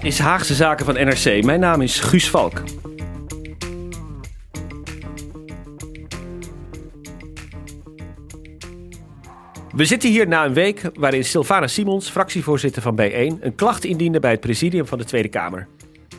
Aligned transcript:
Dit 0.00 0.12
is 0.12 0.18
Haagse 0.18 0.54
Zaken 0.54 0.84
van 0.84 0.94
NRC. 0.94 1.44
Mijn 1.44 1.60
naam 1.60 1.80
is 1.80 2.00
Guus 2.00 2.30
Valk. 2.30 2.62
We 9.74 9.84
zitten 9.84 10.10
hier 10.10 10.28
na 10.28 10.44
een 10.44 10.52
week 10.52 10.90
waarin 10.94 11.24
Sylvana 11.24 11.66
Simons, 11.66 12.10
fractievoorzitter 12.10 12.82
van 12.82 13.00
B1, 13.00 13.40
een 13.40 13.54
klacht 13.56 13.84
indiende 13.84 14.20
bij 14.20 14.30
het 14.30 14.40
presidium 14.40 14.86
van 14.86 14.98
de 14.98 15.04
Tweede 15.04 15.28
Kamer. 15.28 15.68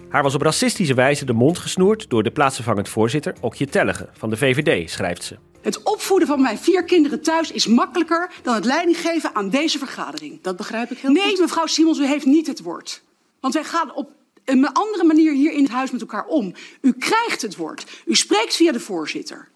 Haar 0.09 0.23
was 0.23 0.35
op 0.35 0.41
racistische 0.41 0.93
wijze 0.93 1.25
de 1.25 1.33
mond 1.33 1.57
gesnoerd 1.57 2.09
door 2.09 2.23
de 2.23 2.31
plaatsvervangend 2.31 2.89
voorzitter 2.89 3.35
Okje 3.39 3.65
Tellege 3.65 4.09
van 4.13 4.29
de 4.29 4.37
VVD, 4.37 4.89
schrijft 4.89 5.23
ze. 5.23 5.37
Het 5.61 5.83
opvoeden 5.83 6.27
van 6.27 6.41
mijn 6.41 6.57
vier 6.57 6.83
kinderen 6.83 7.21
thuis 7.21 7.51
is 7.51 7.67
makkelijker 7.67 8.31
dan 8.43 8.55
het 8.55 8.65
leiding 8.65 8.97
geven 8.97 9.35
aan 9.35 9.49
deze 9.49 9.77
vergadering. 9.77 10.41
Dat 10.41 10.57
begrijp 10.57 10.91
ik 10.91 10.97
heel 10.97 11.11
nee, 11.11 11.23
goed. 11.23 11.31
Nee, 11.31 11.41
mevrouw 11.41 11.65
Simons, 11.65 11.99
u 11.99 12.05
heeft 12.05 12.25
niet 12.25 12.47
het 12.47 12.61
woord. 12.61 13.03
Want 13.41 13.53
wij 13.53 13.63
gaan 13.63 13.93
op 13.95 14.09
een 14.45 14.73
andere 14.73 15.03
manier 15.03 15.33
hier 15.33 15.51
in 15.51 15.63
het 15.63 15.71
huis 15.71 15.91
met 15.91 16.01
elkaar 16.01 16.25
om. 16.25 16.53
U 16.81 16.93
krijgt 16.93 17.41
het 17.41 17.55
woord. 17.55 18.01
U 18.05 18.15
spreekt 18.15 18.55
via 18.55 18.71
de 18.71 18.79
voorzitter. 18.79 19.47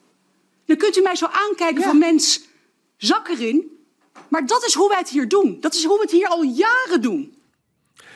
Dan 0.65 0.77
kunt 0.77 0.97
u 0.97 1.01
mij 1.01 1.15
zo 1.15 1.25
aankijken 1.31 1.81
Ja. 1.81 1.87
van 1.87 1.97
mens, 1.97 2.41
zak 2.97 3.27
erin. 3.27 3.71
Maar 4.27 4.45
dat 4.45 4.65
is 4.65 4.73
hoe 4.73 4.89
wij 4.89 4.97
het 4.97 5.09
hier 5.09 5.27
doen. 5.27 5.57
Dat 5.59 5.73
is 5.73 5.83
hoe 5.85 5.95
we 5.95 6.01
het 6.01 6.11
hier 6.11 6.27
al 6.27 6.43
jaren 6.43 7.01
doen. 7.01 7.33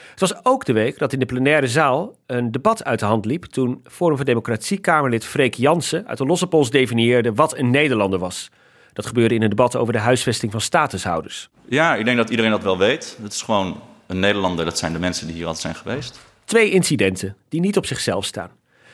Het 0.10 0.30
was 0.30 0.46
ook 0.46 0.66
de 0.66 0.74
week 0.74 0.98
dat 0.98 1.14
in 1.14 1.20
de 1.20 1.26
plenaire 1.26 1.68
zaal 1.68 2.16
een 2.26 2.52
debat 2.52 2.84
uit 2.84 3.00
de 3.00 3.06
hand 3.06 3.26
liep 3.26 3.44
toen 3.44 3.82
Forum 3.84 4.16
voor 4.16 4.26
Democratie 4.26 4.78
Kamerlid 4.78 5.26
Freek 5.26 5.54
Jansen 5.54 6.08
uit 6.08 6.18
de 6.18 6.26
losse 6.26 6.48
pols 6.48 6.70
definieerde 6.70 7.34
wat 7.34 7.58
een 7.58 7.70
Nederlander 7.70 8.20
was. 8.20 8.50
Dat 8.94 9.06
gebeurde 9.06 9.36
in 9.36 9.42
een 9.42 9.50
debat 9.50 9.76
over 9.76 9.94
de 9.94 10.00
huisvesting 10.00 10.52
van 10.52 10.62
statushouders. 10.62 11.50
Ja, 11.66 11.96
ik 11.96 12.06
denk 12.06 12.18
dat 12.18 12.30
iedereen 12.30 12.52
dat 12.52 12.64
wel 12.64 12.78
weet. 12.78 13.18
Het 13.22 13.34
is 13.34 13.42
gewoon 13.42 13.82
een 14.10 14.20
Nederlander, 14.20 14.66
dat 14.66 14.78
zijn 14.78 14.94
de 14.94 15.00
mensen 15.00 15.28
die 15.28 15.36
hier 15.36 15.46
altijd 15.46 15.62
zijn 15.62 15.76
geweest. 15.76 16.20
Twee 16.46 16.70
incidenten 16.70 17.36
die 17.50 17.60
niet 17.60 17.78
op 17.78 17.86
zichzelf 17.86 18.26
staan. 18.26 18.52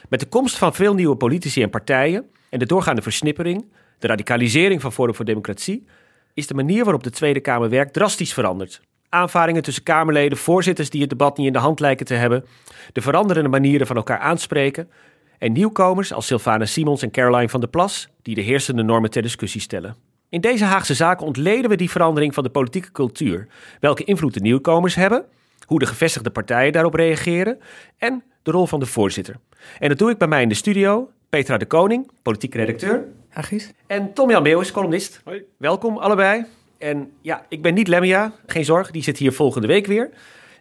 Met 0.09 0.19
de 0.19 0.25
komst 0.25 0.57
van 0.57 0.73
veel 0.73 0.93
nieuwe 0.93 1.15
politici 1.15 1.61
en 1.61 1.69
partijen 1.69 2.25
en 2.49 2.59
de 2.59 2.65
doorgaande 2.65 3.01
versnippering, 3.01 3.65
de 3.99 4.07
radicalisering 4.07 4.81
van 4.81 4.91
Forum 4.91 5.15
voor 5.15 5.25
Democratie, 5.25 5.85
is 6.33 6.47
de 6.47 6.53
manier 6.53 6.83
waarop 6.83 7.03
de 7.03 7.09
Tweede 7.09 7.39
Kamer 7.39 7.69
werkt 7.69 7.93
drastisch 7.93 8.33
veranderd. 8.33 8.81
Aanvaringen 9.09 9.63
tussen 9.63 9.83
Kamerleden, 9.83 10.37
voorzitters 10.37 10.89
die 10.89 11.01
het 11.01 11.09
debat 11.09 11.37
niet 11.37 11.47
in 11.47 11.53
de 11.53 11.59
hand 11.59 11.79
lijken 11.79 12.05
te 12.05 12.13
hebben, 12.13 12.45
de 12.93 13.01
veranderende 13.01 13.49
manieren 13.49 13.87
van 13.87 13.95
elkaar 13.95 14.19
aanspreken 14.19 14.89
en 15.37 15.51
nieuwkomers 15.51 16.13
als 16.13 16.27
Sylvana 16.27 16.65
Simons 16.65 17.01
en 17.01 17.11
Caroline 17.11 17.49
van 17.49 17.59
der 17.59 17.69
Plas 17.69 18.07
die 18.21 18.35
de 18.35 18.41
heersende 18.41 18.83
normen 18.83 19.09
ter 19.09 19.21
discussie 19.21 19.61
stellen. 19.61 20.04
In 20.29 20.41
deze 20.41 20.65
Haagse 20.65 20.93
zaken 20.93 21.25
ontleden 21.25 21.69
we 21.69 21.75
die 21.75 21.89
verandering 21.89 22.33
van 22.33 22.43
de 22.43 22.49
politieke 22.49 22.91
cultuur, 22.91 23.47
welke 23.79 24.03
invloed 24.03 24.33
de 24.33 24.39
nieuwkomers 24.39 24.95
hebben, 24.95 25.25
hoe 25.65 25.79
de 25.79 25.85
gevestigde 25.85 26.29
partijen 26.29 26.71
daarop 26.71 26.93
reageren 26.93 27.59
en 27.97 28.23
de 28.43 28.51
rol 28.51 28.65
van 28.65 28.79
de 28.79 28.85
voorzitter. 28.85 29.35
En 29.79 29.89
dat 29.89 29.97
doe 29.97 30.09
ik 30.09 30.17
bij 30.17 30.27
mij 30.27 30.41
in 30.41 30.49
de 30.49 30.55
studio, 30.55 31.09
Petra 31.29 31.57
de 31.57 31.65
Koning, 31.65 32.11
politiek 32.21 32.55
redacteur, 32.55 33.03
Agis? 33.33 33.71
en 33.87 34.13
Tom-Jan 34.13 34.43
Meeuwis, 34.43 34.71
columnist. 34.71 35.21
Welkom 35.57 35.97
allebei. 35.97 36.45
En 36.77 37.11
ja, 37.21 37.45
ik 37.49 37.61
ben 37.61 37.73
niet 37.73 37.87
Lemmia, 37.87 38.33
geen 38.45 38.65
zorg, 38.65 38.91
die 38.91 39.03
zit 39.03 39.17
hier 39.17 39.33
volgende 39.33 39.67
week 39.67 39.85
weer. 39.85 40.09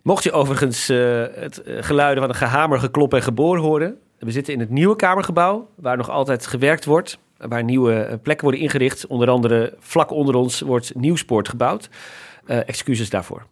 Mocht 0.03 0.25
je 0.25 0.33
overigens 0.33 0.89
eh, 0.89 1.25
het 1.35 1.63
eh, 1.63 1.77
geluiden 1.81 2.23
van 2.23 2.29
een 2.29 2.39
gehamer, 2.39 2.79
geklop 2.79 3.15
en 3.15 3.23
geboor 3.23 3.59
horen. 3.59 3.99
We 4.19 4.31
zitten 4.31 4.53
in 4.53 4.61
het 4.61 4.71
nieuwe 4.71 4.97
Kamergebouw, 4.97 5.69
waar 5.75 5.97
nog 5.97 6.11
altijd 6.11 6.47
gewerkt 6.47 6.85
wordt. 6.85 7.19
Waar 7.49 7.65
nieuwe 7.65 7.95
eh, 7.95 8.17
plekken 8.23 8.45
worden 8.45 8.63
ingericht. 8.63 9.07
Onder 9.07 9.31
andere 9.31 9.75
vlak 9.79 10.11
onder 10.11 10.35
ons 10.35 10.61
wordt 10.61 10.95
Nieuwspoort 10.95 11.49
gebouwd. 11.49 11.89
Eh, 12.47 12.69
excuses 12.69 13.11
daarvoor. 13.11 13.47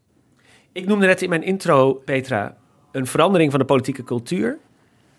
Ik 0.72 0.86
noemde 0.86 1.06
net 1.06 1.22
in 1.22 1.28
mijn 1.28 1.42
intro, 1.42 1.94
Petra, 1.94 2.56
een 2.92 3.06
verandering 3.06 3.50
van 3.50 3.60
de 3.60 3.66
politieke 3.66 4.04
cultuur. 4.04 4.58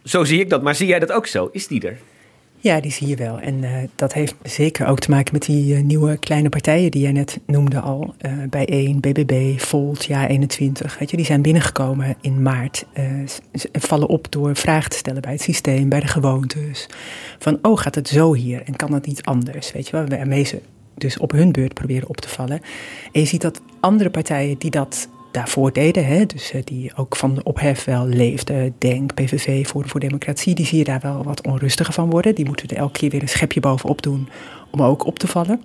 Zo 0.04 0.24
zie 0.24 0.40
ik 0.40 0.50
dat, 0.50 0.62
maar 0.62 0.76
zie 0.76 0.88
jij 0.88 1.00
dat 1.00 1.12
ook 1.12 1.28
zo? 1.28 1.50
Is 1.52 1.68
die 1.68 1.88
er? 1.88 1.98
Ja, 2.64 2.80
die 2.80 2.92
zie 2.92 3.08
je 3.08 3.16
wel. 3.16 3.40
En 3.40 3.64
eh, 3.64 3.72
dat 3.96 4.14
heeft 4.14 4.36
zeker 4.44 4.88
ook 4.88 5.00
te 5.00 5.10
maken 5.10 5.34
met 5.34 5.46
die 5.46 5.76
eh, 5.76 5.82
nieuwe 5.82 6.18
kleine 6.18 6.50
partijen 6.50 6.92
die 6.92 7.02
jij 7.02 7.12
net 7.12 7.40
noemde 7.46 7.80
al. 7.80 8.14
eh 8.18 8.32
Bijeen, 8.50 9.00
BBB, 9.00 9.60
Volt, 9.60 10.06
Ja 10.06 10.28
21. 10.28 11.00
Weet 11.00 11.12
je, 11.12 11.18
die 11.18 11.26
zijn 11.26 11.42
binnengekomen 11.42 12.16
in 12.22 12.42
maart. 12.42 12.86
vallen 13.72 14.08
op 14.08 14.28
door 14.30 14.56
vragen 14.56 14.90
te 14.90 14.98
stellen 14.98 15.22
bij 15.22 15.32
het 15.32 15.42
systeem, 15.42 15.90
bij 15.90 16.00
de 16.00 16.08
gewoontes. 16.08 16.90
Van, 17.40 17.60
oh, 17.62 17.78
gaat 17.78 17.96
het 17.96 18.08
zo 18.08 18.34
hier 18.34 18.62
en 18.66 18.76
kan 18.76 18.92
dat 18.92 19.06
niet 19.06 19.24
anders? 19.24 19.72
Weet 19.72 19.88
je 19.88 19.92
wel, 19.92 20.08
waarmee 20.08 20.44
ze 20.44 20.62
dus 20.94 21.18
op 21.18 21.32
hun 21.32 21.52
beurt 21.52 21.74
proberen 21.74 22.10
op 22.10 22.18
te 22.18 22.30
vallen. 22.30 22.62
En 23.12 23.22
je 23.22 23.26
ziet 23.26 23.42
dat 23.42 23.62
andere 23.80 24.10
partijen 24.10 24.58
die 24.58 24.72
dat 24.72 25.08
daarvoor 25.34 25.74
deden, 25.74 26.06
hè, 26.06 26.26
dus 26.26 26.52
eh, 26.52 26.62
die 26.64 26.92
ook 26.96 27.16
van 27.16 27.36
de 27.36 27.44
ophef 27.44 27.84
wel 27.84 28.08
leefden, 28.08 28.76
Denk, 28.78 29.14
PVV, 29.14 29.66
Forum 29.66 29.90
voor 29.90 30.00
Democratie, 30.00 30.56
die 30.56 30.66
zie 30.66 30.78
je 30.78 30.84
daar 30.84 31.00
wel 31.00 31.24
wat 31.24 31.48
onrustiger 31.48 31.94
van 31.94 32.10
worden. 32.10 32.36
Die 32.36 32.46
moeten 32.46 32.68
er 32.68 32.78
elke 32.78 33.00
keer 33.00 33.10
weer 33.10 33.22
een 33.22 33.30
schepje 33.30 33.60
bovenop 33.60 34.02
doen 34.02 34.30
om 34.72 34.82
ook 34.82 35.06
op 35.06 35.20
te 35.20 35.28
vallen. 35.28 35.62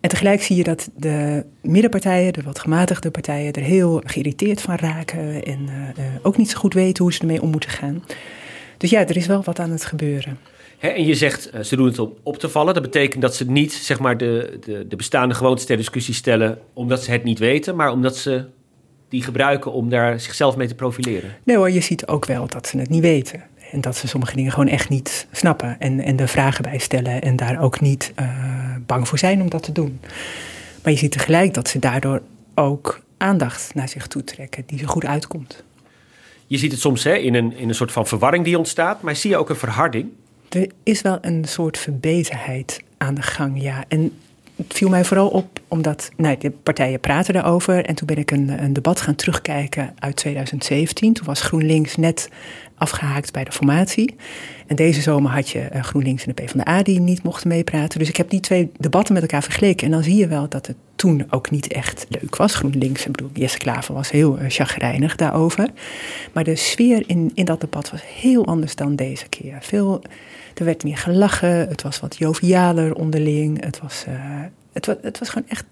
En 0.00 0.08
tegelijk 0.08 0.42
zie 0.42 0.56
je 0.56 0.62
dat 0.62 0.90
de 0.96 1.44
middenpartijen, 1.62 2.32
de 2.32 2.42
wat 2.42 2.58
gematigde 2.58 3.10
partijen, 3.10 3.52
er 3.52 3.62
heel 3.62 4.02
geïrriteerd 4.04 4.60
van 4.60 4.76
raken 4.76 5.44
en 5.44 5.68
eh, 5.68 6.06
eh, 6.06 6.12
ook 6.22 6.36
niet 6.36 6.50
zo 6.50 6.58
goed 6.58 6.74
weten 6.74 7.04
hoe 7.04 7.12
ze 7.12 7.20
ermee 7.20 7.42
om 7.42 7.50
moeten 7.50 7.70
gaan. 7.70 8.04
Dus 8.76 8.90
ja, 8.90 9.06
er 9.06 9.16
is 9.16 9.26
wel 9.26 9.42
wat 9.42 9.58
aan 9.58 9.70
het 9.70 9.84
gebeuren. 9.84 10.38
En 10.78 11.06
je 11.06 11.14
zegt, 11.14 11.50
ze 11.62 11.76
doen 11.76 11.86
het 11.86 11.98
om 11.98 12.14
op 12.22 12.38
te 12.38 12.48
vallen. 12.48 12.74
Dat 12.74 12.82
betekent 12.82 13.22
dat 13.22 13.34
ze 13.34 13.50
niet 13.50 13.72
zeg 13.72 13.98
maar, 13.98 14.16
de, 14.16 14.58
de, 14.64 14.86
de 14.88 14.96
bestaande 14.96 15.34
gewoontes 15.34 15.66
ter 15.66 15.76
discussie 15.76 16.14
stellen... 16.14 16.58
omdat 16.72 17.04
ze 17.04 17.10
het 17.10 17.24
niet 17.24 17.38
weten, 17.38 17.76
maar 17.76 17.92
omdat 17.92 18.16
ze 18.16 18.44
die 19.10 19.22
gebruiken 19.22 19.72
om 19.72 19.90
daar 19.90 20.20
zichzelf 20.20 20.56
mee 20.56 20.68
te 20.68 20.74
profileren. 20.74 21.36
Nee 21.42 21.56
hoor, 21.56 21.70
je 21.70 21.80
ziet 21.80 22.06
ook 22.06 22.26
wel 22.26 22.46
dat 22.46 22.66
ze 22.66 22.78
het 22.78 22.88
niet 22.88 23.02
weten. 23.02 23.42
En 23.72 23.80
dat 23.80 23.96
ze 23.96 24.08
sommige 24.08 24.36
dingen 24.36 24.52
gewoon 24.52 24.68
echt 24.68 24.88
niet 24.88 25.26
snappen. 25.32 25.76
En, 25.78 26.00
en 26.00 26.20
er 26.20 26.28
vragen 26.28 26.62
bij 26.62 26.78
stellen. 26.78 27.22
En 27.22 27.36
daar 27.36 27.62
ook 27.62 27.80
niet 27.80 28.12
eh, 28.14 28.28
bang 28.86 29.08
voor 29.08 29.18
zijn 29.18 29.40
om 29.40 29.50
dat 29.50 29.62
te 29.62 29.72
doen. 29.72 30.00
Maar 30.82 30.92
je 30.92 30.98
ziet 30.98 31.12
tegelijk 31.12 31.54
dat 31.54 31.68
ze 31.68 31.78
daardoor 31.78 32.22
ook 32.54 33.00
aandacht 33.16 33.74
naar 33.74 33.88
zich 33.88 34.06
toe 34.06 34.24
trekken. 34.24 34.62
Die 34.66 34.78
ze 34.78 34.86
goed 34.86 35.04
uitkomt. 35.04 35.64
Je 36.46 36.58
ziet 36.58 36.72
het 36.72 36.80
soms 36.80 37.04
hè, 37.04 37.14
in, 37.14 37.34
een, 37.34 37.56
in 37.56 37.68
een 37.68 37.74
soort 37.74 37.92
van 37.92 38.06
verwarring 38.06 38.44
die 38.44 38.58
ontstaat... 38.58 39.02
maar 39.02 39.16
zie 39.16 39.30
je 39.30 39.36
ook 39.36 39.48
een 39.48 39.56
verharding? 39.56 40.08
Er 40.48 40.70
is 40.82 41.02
wel 41.02 41.18
een 41.20 41.44
soort 41.44 41.78
verbeterheid 41.78 42.82
aan 42.98 43.14
de 43.14 43.22
gang, 43.22 43.62
ja. 43.62 43.84
En 43.88 44.12
het 44.68 44.76
viel 44.76 44.88
mij 44.88 45.04
vooral 45.04 45.28
op 45.28 45.60
omdat 45.68 46.10
nou, 46.16 46.36
de 46.38 46.50
partijen 46.50 47.00
praten 47.00 47.34
daarover. 47.34 47.84
En 47.84 47.94
toen 47.94 48.06
ben 48.06 48.16
ik 48.16 48.30
een, 48.30 48.62
een 48.62 48.72
debat 48.72 49.00
gaan 49.00 49.14
terugkijken 49.14 49.94
uit 49.98 50.16
2017. 50.16 51.12
Toen 51.12 51.26
was 51.26 51.40
GroenLinks 51.40 51.96
net 51.96 52.28
afgehaakt 52.76 53.32
bij 53.32 53.44
de 53.44 53.52
formatie. 53.52 54.16
En 54.70 54.76
deze 54.76 55.00
zomer 55.00 55.30
had 55.30 55.48
je 55.48 55.60
eh, 55.60 55.82
GroenLinks 55.82 56.26
en 56.26 56.32
de 56.34 56.42
PvdA 56.42 56.82
die 56.82 57.00
niet 57.00 57.22
mochten 57.22 57.48
meepraten. 57.48 57.98
Dus 57.98 58.08
ik 58.08 58.16
heb 58.16 58.30
die 58.30 58.40
twee 58.40 58.72
debatten 58.78 59.14
met 59.14 59.22
elkaar 59.22 59.42
vergeleken. 59.42 59.86
En 59.86 59.92
dan 59.92 60.02
zie 60.02 60.16
je 60.16 60.26
wel 60.26 60.48
dat 60.48 60.66
het 60.66 60.76
toen 60.94 61.26
ook 61.30 61.50
niet 61.50 61.72
echt 61.72 62.06
leuk 62.08 62.36
was. 62.36 62.54
GroenLinks, 62.54 63.06
ik 63.06 63.12
bedoel, 63.12 63.30
Jesse 63.32 63.58
Klaver 63.58 63.94
was 63.94 64.10
heel 64.10 64.38
uh, 64.38 64.44
chagrijnig 64.48 65.16
daarover. 65.16 65.68
Maar 66.32 66.44
de 66.44 66.56
sfeer 66.56 67.02
in, 67.06 67.30
in 67.34 67.44
dat 67.44 67.60
debat 67.60 67.90
was 67.90 68.00
heel 68.04 68.46
anders 68.46 68.74
dan 68.74 68.96
deze 68.96 69.28
keer. 69.28 69.58
Veel, 69.60 70.02
er 70.54 70.64
werd 70.64 70.84
meer 70.84 70.96
gelachen, 70.96 71.68
het 71.68 71.82
was 71.82 72.00
wat 72.00 72.16
jovialer 72.16 72.94
onderling. 72.94 73.64
Het 73.64 73.80
was, 73.80 74.04
uh, 74.08 74.14
het, 74.72 74.86
was, 74.86 74.96
het 75.02 75.18
was 75.18 75.28
gewoon 75.28 75.48
echt 75.48 75.64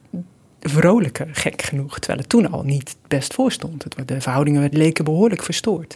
vrolijker, 0.61 1.29
gek 1.33 1.63
genoeg. 1.63 1.99
Terwijl 1.99 2.19
het 2.19 2.29
toen 2.29 2.51
al 2.51 2.63
niet 2.63 2.97
best 3.09 3.35
voor 3.35 3.53
stond. 3.53 3.85
Het, 3.85 4.09
de 4.09 4.21
verhoudingen 4.21 4.69
leken 4.73 5.05
behoorlijk 5.05 5.43
verstoord. 5.43 5.95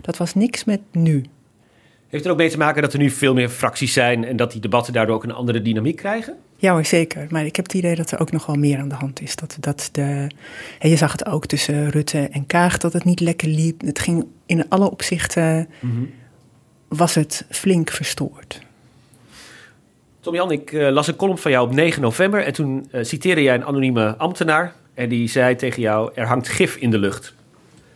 Dat 0.00 0.16
was 0.16 0.34
niks 0.34 0.64
met 0.64 0.80
nu. 0.90 1.24
Heeft 2.12 2.24
er 2.24 2.30
ook 2.30 2.36
mee 2.36 2.50
te 2.50 2.58
maken 2.58 2.82
dat 2.82 2.92
er 2.92 2.98
nu 2.98 3.10
veel 3.10 3.34
meer 3.34 3.48
fracties 3.48 3.92
zijn... 3.92 4.24
en 4.24 4.36
dat 4.36 4.52
die 4.52 4.60
debatten 4.60 4.92
daardoor 4.92 5.14
ook 5.14 5.24
een 5.24 5.32
andere 5.32 5.62
dynamiek 5.62 5.96
krijgen? 5.96 6.36
Ja 6.56 6.72
hoor, 6.72 6.84
zeker. 6.84 7.26
Maar 7.30 7.44
ik 7.44 7.56
heb 7.56 7.64
het 7.64 7.74
idee 7.74 7.94
dat 7.94 8.10
er 8.10 8.20
ook 8.20 8.32
nog 8.32 8.46
wel 8.46 8.56
meer 8.56 8.78
aan 8.78 8.88
de 8.88 8.94
hand 8.94 9.20
is. 9.20 9.36
Dat, 9.36 9.56
dat 9.60 9.88
de, 9.92 10.26
en 10.78 10.88
je 10.88 10.96
zag 10.96 11.12
het 11.12 11.26
ook 11.26 11.46
tussen 11.46 11.90
Rutte 11.90 12.28
en 12.32 12.46
Kaag, 12.46 12.78
dat 12.78 12.92
het 12.92 13.04
niet 13.04 13.20
lekker 13.20 13.48
liep. 13.48 13.80
Het 13.80 13.98
ging 13.98 14.26
in 14.46 14.68
alle 14.68 14.90
opzichten, 14.90 15.68
was 16.88 17.14
het 17.14 17.44
flink 17.50 17.90
verstoord. 17.90 18.60
Tom 20.20 20.34
Jan, 20.34 20.50
ik 20.50 20.72
uh, 20.72 20.90
las 20.90 21.06
een 21.06 21.16
column 21.16 21.38
van 21.38 21.50
jou 21.50 21.66
op 21.66 21.74
9 21.74 22.02
november 22.02 22.44
en 22.44 22.52
toen 22.52 22.88
uh, 22.92 23.04
citeerde 23.04 23.42
jij 23.42 23.54
een 23.54 23.64
anonieme 23.64 24.16
ambtenaar 24.16 24.74
en 24.94 25.08
die 25.08 25.28
zei 25.28 25.56
tegen 25.56 25.82
jou, 25.82 26.10
er 26.14 26.26
hangt 26.26 26.48
gif 26.48 26.76
in 26.76 26.90
de 26.90 26.98
lucht. 26.98 27.34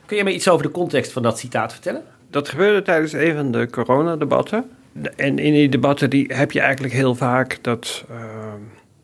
Kun 0.07 0.17
je 0.17 0.25
me 0.25 0.35
iets 0.35 0.49
over 0.49 0.67
de 0.67 0.73
context 0.73 1.13
van 1.13 1.23
dat 1.23 1.39
citaat 1.39 1.73
vertellen? 1.73 2.03
Dat 2.31 2.49
gebeurde 2.49 2.83
tijdens 2.83 3.13
een 3.13 3.35
van 3.35 3.51
de 3.51 3.69
coronadebatten. 3.71 4.71
En 5.17 5.39
in 5.39 5.53
die 5.53 5.69
debatten 5.69 6.11
die 6.11 6.31
heb 6.35 6.53
je 6.53 6.61
eigenlijk 6.61 6.95
heel 6.95 7.15
vaak 7.15 7.59
dat, 7.61 8.05
uh, 8.11 8.17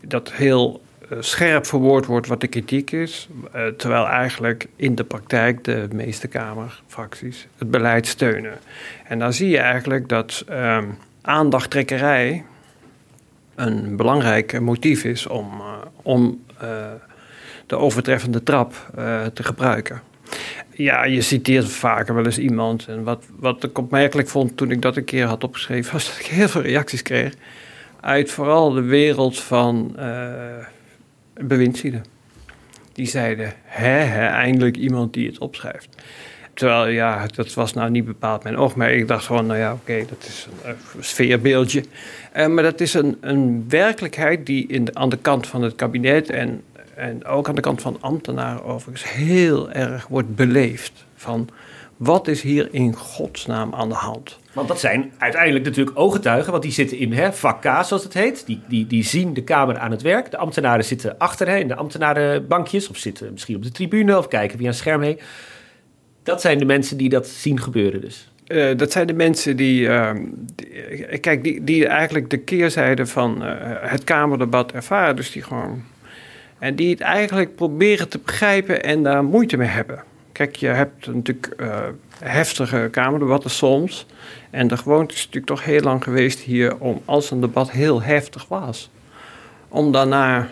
dat 0.00 0.32
heel 0.32 0.82
scherp 1.20 1.66
verwoord 1.66 2.06
wordt 2.06 2.26
wat 2.26 2.40
de 2.40 2.46
kritiek 2.46 2.90
is. 2.90 3.28
terwijl 3.76 4.06
eigenlijk 4.06 4.66
in 4.76 4.94
de 4.94 5.04
praktijk 5.04 5.64
de 5.64 5.88
meeste 5.92 6.28
Kamerfracties 6.28 7.46
het 7.58 7.70
beleid 7.70 8.06
steunen. 8.06 8.58
En 9.04 9.18
dan 9.18 9.32
zie 9.32 9.48
je 9.48 9.58
eigenlijk 9.58 10.08
dat 10.08 10.44
ehm, 10.48 10.84
aandachttrekkerij 11.22 12.44
een 13.54 13.96
belangrijk 13.96 14.60
motief 14.60 15.04
is 15.04 15.26
om, 15.26 15.62
om 16.02 16.44
de 17.66 17.76
overtreffende 17.76 18.42
trap 18.42 18.74
te 19.32 19.42
gebruiken. 19.42 20.02
Ja, 20.70 21.04
je 21.04 21.20
citeert 21.20 21.68
vaker 21.68 22.14
wel 22.14 22.24
eens 22.24 22.38
iemand. 22.38 22.86
En 22.88 23.02
wat, 23.02 23.24
wat 23.36 23.64
ik 23.64 23.78
opmerkelijk 23.78 24.28
vond 24.28 24.56
toen 24.56 24.70
ik 24.70 24.82
dat 24.82 24.96
een 24.96 25.04
keer 25.04 25.26
had 25.26 25.44
opgeschreven, 25.44 25.92
was 25.96 26.06
dat 26.06 26.18
ik 26.18 26.26
heel 26.26 26.48
veel 26.48 26.62
reacties 26.62 27.02
kreeg. 27.02 27.34
Uit 28.00 28.30
vooral 28.30 28.72
de 28.72 28.82
wereld 28.82 29.40
van 29.40 29.94
uh, 29.98 30.34
bewindslieden. 31.34 32.04
Die 32.92 33.06
zeiden: 33.06 33.52
hè, 33.62 33.88
hè, 33.88 34.26
eindelijk 34.26 34.76
iemand 34.76 35.12
die 35.14 35.26
het 35.26 35.38
opschrijft. 35.38 35.88
Terwijl, 36.54 36.86
ja, 36.86 37.26
dat 37.26 37.54
was 37.54 37.72
nou 37.72 37.90
niet 37.90 38.04
bepaald 38.04 38.42
mijn 38.42 38.56
oogmerk. 38.56 38.94
Ik 38.94 39.08
dacht 39.08 39.26
gewoon, 39.26 39.46
nou 39.46 39.58
ja, 39.58 39.72
oké, 39.72 40.04
dat 40.08 40.24
is 40.26 40.48
een, 40.64 40.74
sfeerbeeldje. 41.00 41.84
Uh, 42.36 42.46
maar 42.46 42.62
dat 42.62 42.80
is 42.80 42.94
een, 42.94 43.16
een 43.20 43.64
werkelijkheid 43.68 44.46
die 44.46 44.66
in 44.66 44.84
de, 44.84 44.94
aan 44.94 45.08
de 45.08 45.16
kant 45.16 45.46
van 45.46 45.62
het 45.62 45.74
kabinet 45.74 46.30
en 46.30 46.62
en 46.94 47.24
ook 47.24 47.48
aan 47.48 47.54
de 47.54 47.60
kant 47.60 47.82
van 47.82 47.96
ambtenaren 48.00 48.64
overigens 48.64 49.12
heel 49.12 49.70
erg 49.70 50.06
wordt 50.06 50.34
beleefd. 50.34 51.06
Van 51.14 51.48
wat 51.96 52.28
is 52.28 52.42
hier 52.42 52.68
in 52.70 52.94
godsnaam 52.94 53.74
aan 53.74 53.88
de 53.88 53.94
hand? 53.94 54.38
Want 54.52 54.68
dat 54.68 54.80
zijn 54.80 55.12
uiteindelijk 55.18 55.64
natuurlijk 55.64 55.98
ooggetuigen, 55.98 56.50
want 56.50 56.62
die 56.62 56.72
zitten 56.72 56.98
in 56.98 57.12
hè, 57.12 57.32
vak 57.32 57.60
K, 57.60 57.64
zoals 57.64 58.04
het 58.04 58.14
heet. 58.14 58.46
Die, 58.46 58.60
die, 58.68 58.86
die 58.86 59.04
zien 59.04 59.34
de 59.34 59.44
Kamer 59.44 59.78
aan 59.78 59.90
het 59.90 60.02
werk. 60.02 60.30
De 60.30 60.36
ambtenaren 60.36 60.84
zitten 60.84 61.18
achter 61.18 61.48
hè, 61.48 61.56
in 61.56 61.68
de 61.68 61.74
ambtenarenbankjes, 61.74 62.88
of 62.88 62.96
zitten 62.96 63.32
misschien 63.32 63.56
op 63.56 63.62
de 63.62 63.70
tribune 63.70 64.18
of 64.18 64.28
kijken 64.28 64.58
via 64.58 64.68
een 64.68 64.74
scherm 64.74 65.02
heen. 65.02 65.20
Dat 66.22 66.40
zijn 66.40 66.58
de 66.58 66.64
mensen 66.64 66.96
die 66.96 67.08
dat 67.08 67.26
zien 67.26 67.60
gebeuren 67.60 68.00
dus. 68.00 68.30
Uh, 68.46 68.76
dat 68.76 68.92
zijn 68.92 69.06
de 69.06 69.14
mensen 69.14 69.56
die, 69.56 69.80
uh, 69.80 70.10
die, 70.54 71.18
kijk, 71.18 71.44
die, 71.44 71.64
die 71.64 71.86
eigenlijk 71.86 72.30
de 72.30 72.38
keerzijde 72.38 73.06
van 73.06 73.42
uh, 73.42 73.50
het 73.80 74.04
Kamerdebat 74.04 74.72
ervaren. 74.72 75.16
Dus 75.16 75.32
die 75.32 75.42
gewoon 75.42 75.82
en 76.62 76.74
die 76.74 76.90
het 76.90 77.00
eigenlijk 77.00 77.54
proberen 77.54 78.08
te 78.08 78.18
begrijpen 78.18 78.82
en 78.82 79.02
daar 79.02 79.24
moeite 79.24 79.56
mee 79.56 79.68
hebben. 79.68 80.02
Kijk, 80.32 80.56
je 80.56 80.66
hebt 80.66 81.06
natuurlijk 81.06 81.54
uh, 81.60 81.78
heftige 82.18 82.88
kamerdebatten 82.90 83.50
soms. 83.50 84.06
En 84.50 84.68
de 84.68 84.76
gewoonte 84.76 85.14
is 85.14 85.18
natuurlijk 85.18 85.46
toch 85.46 85.64
heel 85.64 85.80
lang 85.80 86.02
geweest 86.02 86.38
hier 86.38 86.78
om, 86.78 87.02
als 87.04 87.30
een 87.30 87.40
debat 87.40 87.70
heel 87.70 88.02
heftig 88.02 88.48
was, 88.48 88.90
om 89.68 89.92
daarna 89.92 90.48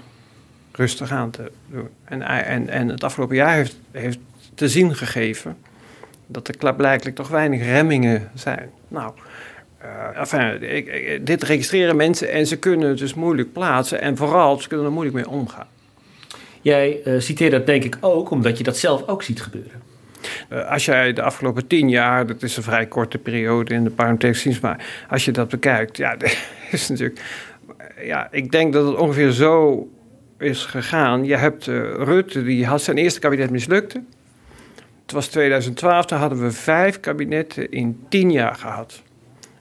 rustig 0.72 1.10
aan 1.10 1.30
te 1.30 1.50
doen. 1.66 1.88
En, 2.04 2.22
en, 2.22 2.68
en 2.68 2.88
het 2.88 3.04
afgelopen 3.04 3.36
jaar 3.36 3.54
heeft, 3.54 3.76
heeft 3.90 4.18
te 4.54 4.68
zien 4.68 4.94
gegeven 4.94 5.56
dat 6.26 6.48
er 6.48 6.56
klaarblijkelijk 6.56 7.16
toch 7.16 7.28
weinig 7.28 7.62
remmingen 7.62 8.30
zijn. 8.34 8.70
Nou, 8.88 9.12
uh, 9.82 10.20
enfin, 10.20 11.24
dit 11.24 11.42
registreren 11.42 11.96
mensen 11.96 12.30
en 12.30 12.46
ze 12.46 12.58
kunnen 12.58 12.88
het 12.88 12.98
dus 12.98 13.14
moeilijk 13.14 13.52
plaatsen. 13.52 14.00
En 14.00 14.16
vooral, 14.16 14.60
ze 14.60 14.68
kunnen 14.68 14.86
er 14.86 14.92
moeilijk 14.92 15.16
mee 15.16 15.28
omgaan. 15.28 15.66
Jij 16.60 17.00
uh, 17.04 17.20
citeert 17.20 17.50
dat 17.50 17.66
denk 17.66 17.84
ik 17.84 17.96
ook 18.00 18.30
omdat 18.30 18.58
je 18.58 18.64
dat 18.64 18.76
zelf 18.76 19.08
ook 19.08 19.22
ziet 19.22 19.42
gebeuren. 19.42 19.82
Uh, 20.52 20.70
als 20.70 20.84
jij 20.84 21.12
de 21.12 21.22
afgelopen 21.22 21.66
tien 21.66 21.88
jaar, 21.88 22.26
dat 22.26 22.42
is 22.42 22.56
een 22.56 22.62
vrij 22.62 22.86
korte 22.86 23.18
periode 23.18 23.74
in 23.74 23.84
de 23.84 23.90
parlementaire 23.90 24.58
maar 24.62 25.04
als 25.08 25.24
je 25.24 25.32
dat 25.32 25.48
bekijkt, 25.48 25.96
ja, 25.96 26.16
is 26.70 26.88
natuurlijk. 26.88 27.20
Ja, 28.02 28.28
ik 28.30 28.50
denk 28.50 28.72
dat 28.72 28.86
het 28.86 28.96
ongeveer 28.96 29.30
zo 29.30 29.88
is 30.38 30.64
gegaan. 30.64 31.24
Je 31.24 31.36
hebt 31.36 31.66
uh, 31.66 31.94
Rutte, 31.94 32.42
die 32.44 32.66
had 32.66 32.82
zijn 32.82 32.96
eerste 32.96 33.20
kabinet 33.20 33.50
mislukte. 33.50 34.02
Het 35.02 35.12
was 35.12 35.26
2012, 35.26 36.06
toen 36.06 36.18
hadden 36.18 36.42
we 36.42 36.50
vijf 36.50 37.00
kabinetten 37.00 37.70
in 37.70 38.00
tien 38.08 38.32
jaar 38.32 38.54
gehad. 38.54 39.02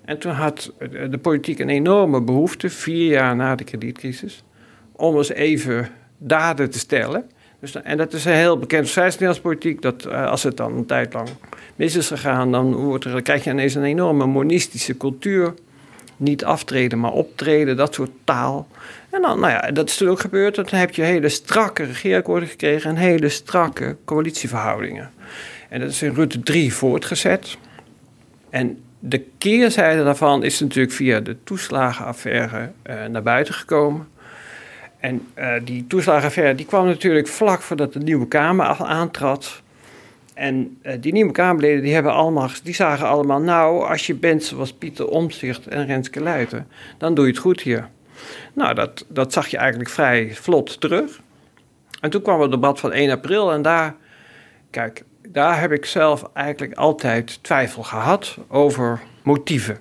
En 0.06 0.20
toen 0.20 0.32
had 0.32 0.74
de 1.10 1.18
politiek 1.22 1.60
een 1.60 1.70
enorme 1.70 2.22
behoefte, 2.22 2.70
vier 2.70 3.12
jaar 3.12 3.36
na 3.36 3.56
de 3.56 3.64
kredietcrisis, 3.64 4.44
om 4.92 5.18
eens 5.18 5.30
even 5.30 5.90
daden 6.20 6.70
te 6.70 6.80
stellen. 6.80 7.30
Dus, 7.60 7.82
en 7.82 7.98
dat 7.98 8.14
is 8.14 8.26
een 8.26 8.34
heel 8.34 8.58
bekend 8.58 8.96
Nederlandse 8.96 9.42
politiek. 9.42 9.82
Dat 9.82 10.06
uh, 10.06 10.28
als 10.28 10.44
het 10.44 10.58
dan 10.58 10.74
een 10.74 10.86
tijd 10.86 11.14
lang 11.14 11.30
mis 11.76 11.96
is 11.96 12.08
gegaan, 12.08 12.52
dan, 12.52 12.74
wordt 12.74 13.06
er, 13.06 13.22
krijg 13.22 13.44
je 13.44 13.50
ineens 13.50 13.76
een 13.76 13.84
enorme 13.84 14.26
monistische 14.26 14.98
cultuur. 14.98 15.54
Niet 16.18 16.46
aftreden, 16.46 17.00
maar 17.00 17.12
optreden, 17.12 17.78
dat 17.78 17.94
soort 17.94 18.12
taal. 18.24 18.68
En 19.10 19.22
dan, 19.22 19.40
nou 19.40 19.52
ja, 19.52 19.72
dat 19.72 19.90
is 19.90 19.98
toen 19.98 20.10
ook 20.10 20.20
gebeurd. 20.20 20.56
Dan 20.56 20.66
heb 20.70 20.96
je 20.96 21.02
hele 21.02 21.30
strakke 21.30 21.84
regeerakkoorden 21.84 22.50
gekregen 22.50 22.90
en 22.90 22.96
hele 22.96 23.30
strakke 23.30 23.96
coalitieverhoudingen. 24.06 25.12
En 25.70 25.80
dat 25.80 25.90
is 25.90 26.02
in 26.02 26.14
Rutte 26.14 26.40
3 26.40 26.74
voortgezet. 26.74 27.58
En 28.50 28.84
de 29.00 29.26
keerzijde 29.38 30.04
daarvan 30.04 30.44
is 30.44 30.60
natuurlijk 30.60 30.94
via 30.94 31.20
de 31.20 31.38
toeslagenaffaire 31.44 32.72
uh, 32.90 33.06
naar 33.06 33.24
buiten 33.24 33.54
gekomen. 33.54 34.08
En 35.00 35.28
uh, 35.36 35.54
die 35.64 35.88
toeslagenaffaire 35.88 36.56
die 36.56 36.66
kwam 36.66 36.86
natuurlijk 36.86 37.28
vlak 37.28 37.62
voordat 37.62 37.94
de 37.94 38.00
nieuwe 38.00 38.28
Kamer 38.28 38.66
aantrad. 38.66 39.62
En 40.34 40.78
uh, 40.84 40.94
die 41.00 41.12
nieuwe 41.12 41.32
Kamerleden 41.32 41.82
die 41.82 41.94
hebben 41.94 42.14
allemaal, 42.14 42.50
die 42.64 42.74
zagen 42.74 43.08
allemaal, 43.08 43.40
nou, 43.40 43.88
als 43.88 44.08
je 44.08 44.16
bent 44.16 44.44
zoals 44.44 44.74
Pieter 44.74 45.08
Omtzigt 45.08 45.68
en 45.68 45.86
Renske 45.86 46.22
Luiten, 46.22 46.68
dan 46.98 47.14
doe 47.14 47.26
je 47.26 47.32
het 47.32 47.40
goed 47.40 47.62
hier. 47.62 47.90
Nou, 48.54 48.74
dat, 48.74 49.06
dat 49.08 49.34
zag 49.34 49.48
je 49.48 49.58
eigenlijk 49.58 49.90
vrij 49.90 50.36
vlot 50.36 50.82
terug. 50.82 51.22
En 52.02 52.10
toen 52.10 52.22
kwam 52.22 52.42
het 52.42 52.52
debat 52.52 52.80
van 52.80 52.92
1 52.92 53.12
april 53.12 53.52
en 53.52 53.62
daar, 53.62 53.96
kijk, 54.70 55.04
daar 55.28 55.60
heb 55.60 55.72
ik 55.72 55.86
zelf 55.86 56.30
eigenlijk 56.34 56.74
altijd 56.74 57.44
twijfel 57.44 57.84
gehad 57.84 58.38
over 58.48 59.00
motieven. 59.24 59.80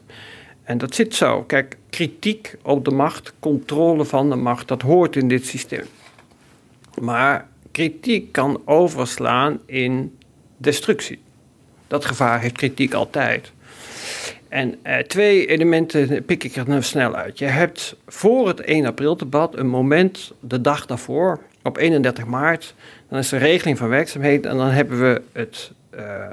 En 0.65 0.79
dat 0.79 0.95
zit 0.95 1.15
zo. 1.15 1.43
Kijk, 1.43 1.77
kritiek 1.91 2.57
op 2.63 2.85
de 2.85 2.91
macht, 2.91 3.33
controle 3.41 4.05
van 4.05 4.31
de 4.31 4.37
macht, 4.37 4.69
dat 4.69 4.83
hoort 4.83 5.17
in 5.17 5.29
dit 5.29 5.47
systeem. 5.47 5.85
Maar 7.01 7.49
kritiek 7.73 8.33
kan 8.33 8.63
overslaan 8.65 9.61
in 9.67 10.17
destructie. 10.57 11.19
Dat 11.87 12.05
gevaar 12.05 12.41
heeft 12.41 12.57
kritiek 12.57 12.95
altijd. 12.95 13.53
En 14.49 14.79
eh, 14.83 14.99
twee 14.99 15.47
elementen 15.47 16.25
pik 16.25 16.45
ik 16.45 16.57
er 16.57 16.69
nou 16.69 16.83
snel 16.83 17.15
uit. 17.15 17.39
Je 17.39 17.45
hebt 17.45 17.97
voor 18.07 18.49
het 18.49 18.61
1 18.61 18.87
april 18.87 19.17
debat 19.17 19.57
een 19.57 19.69
moment, 19.69 20.33
de 20.41 20.61
dag 20.61 20.87
daarvoor, 20.87 21.41
op 21.63 21.77
31 21.77 22.27
maart, 22.27 22.75
dan 23.09 23.19
is 23.19 23.33
er 23.33 23.39
regeling 23.39 23.79
van 23.79 23.89
werkzaamheden 23.89 24.51
en 24.51 24.57
dan 24.57 24.71
hebben 24.71 25.01
we 25.01 25.23
het 25.33 25.73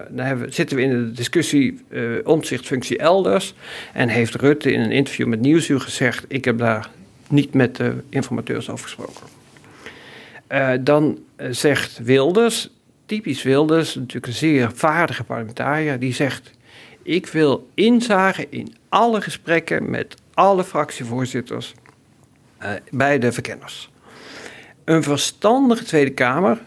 dan 0.09 0.25
hebben, 0.25 0.53
zitten 0.53 0.77
we 0.77 0.83
in 0.83 0.89
de 0.89 1.11
discussie 1.11 1.79
uh, 1.89 2.19
omzichtfunctie 2.23 2.97
elders. 2.97 3.53
En 3.93 4.09
heeft 4.09 4.35
Rutte 4.35 4.71
in 4.71 4.79
een 4.79 4.91
interview 4.91 5.27
met 5.27 5.39
Nieuwsuur 5.39 5.79
gezegd: 5.79 6.25
Ik 6.27 6.45
heb 6.45 6.57
daar 6.57 6.89
niet 7.27 7.53
met 7.53 7.75
de 7.75 7.93
informateurs 8.09 8.69
over 8.69 8.83
gesproken. 8.83 9.27
Uh, 10.49 10.71
dan 10.79 11.19
zegt 11.49 11.97
Wilders, 11.97 12.69
typisch 13.05 13.43
Wilders, 13.43 13.95
natuurlijk 13.95 14.27
een 14.27 14.33
zeer 14.33 14.71
vaardige 14.73 15.23
parlementariër, 15.23 15.99
die 15.99 16.13
zegt: 16.13 16.51
Ik 17.03 17.27
wil 17.27 17.69
inzagen 17.73 18.45
in 18.49 18.75
alle 18.89 19.21
gesprekken 19.21 19.89
met 19.89 20.15
alle 20.33 20.63
fractievoorzitters 20.63 21.73
bij 22.91 23.19
de 23.19 23.31
verkenners. 23.31 23.89
Een 24.83 25.03
verstandige 25.03 25.83
Tweede 25.83 26.11
Kamer 26.11 26.59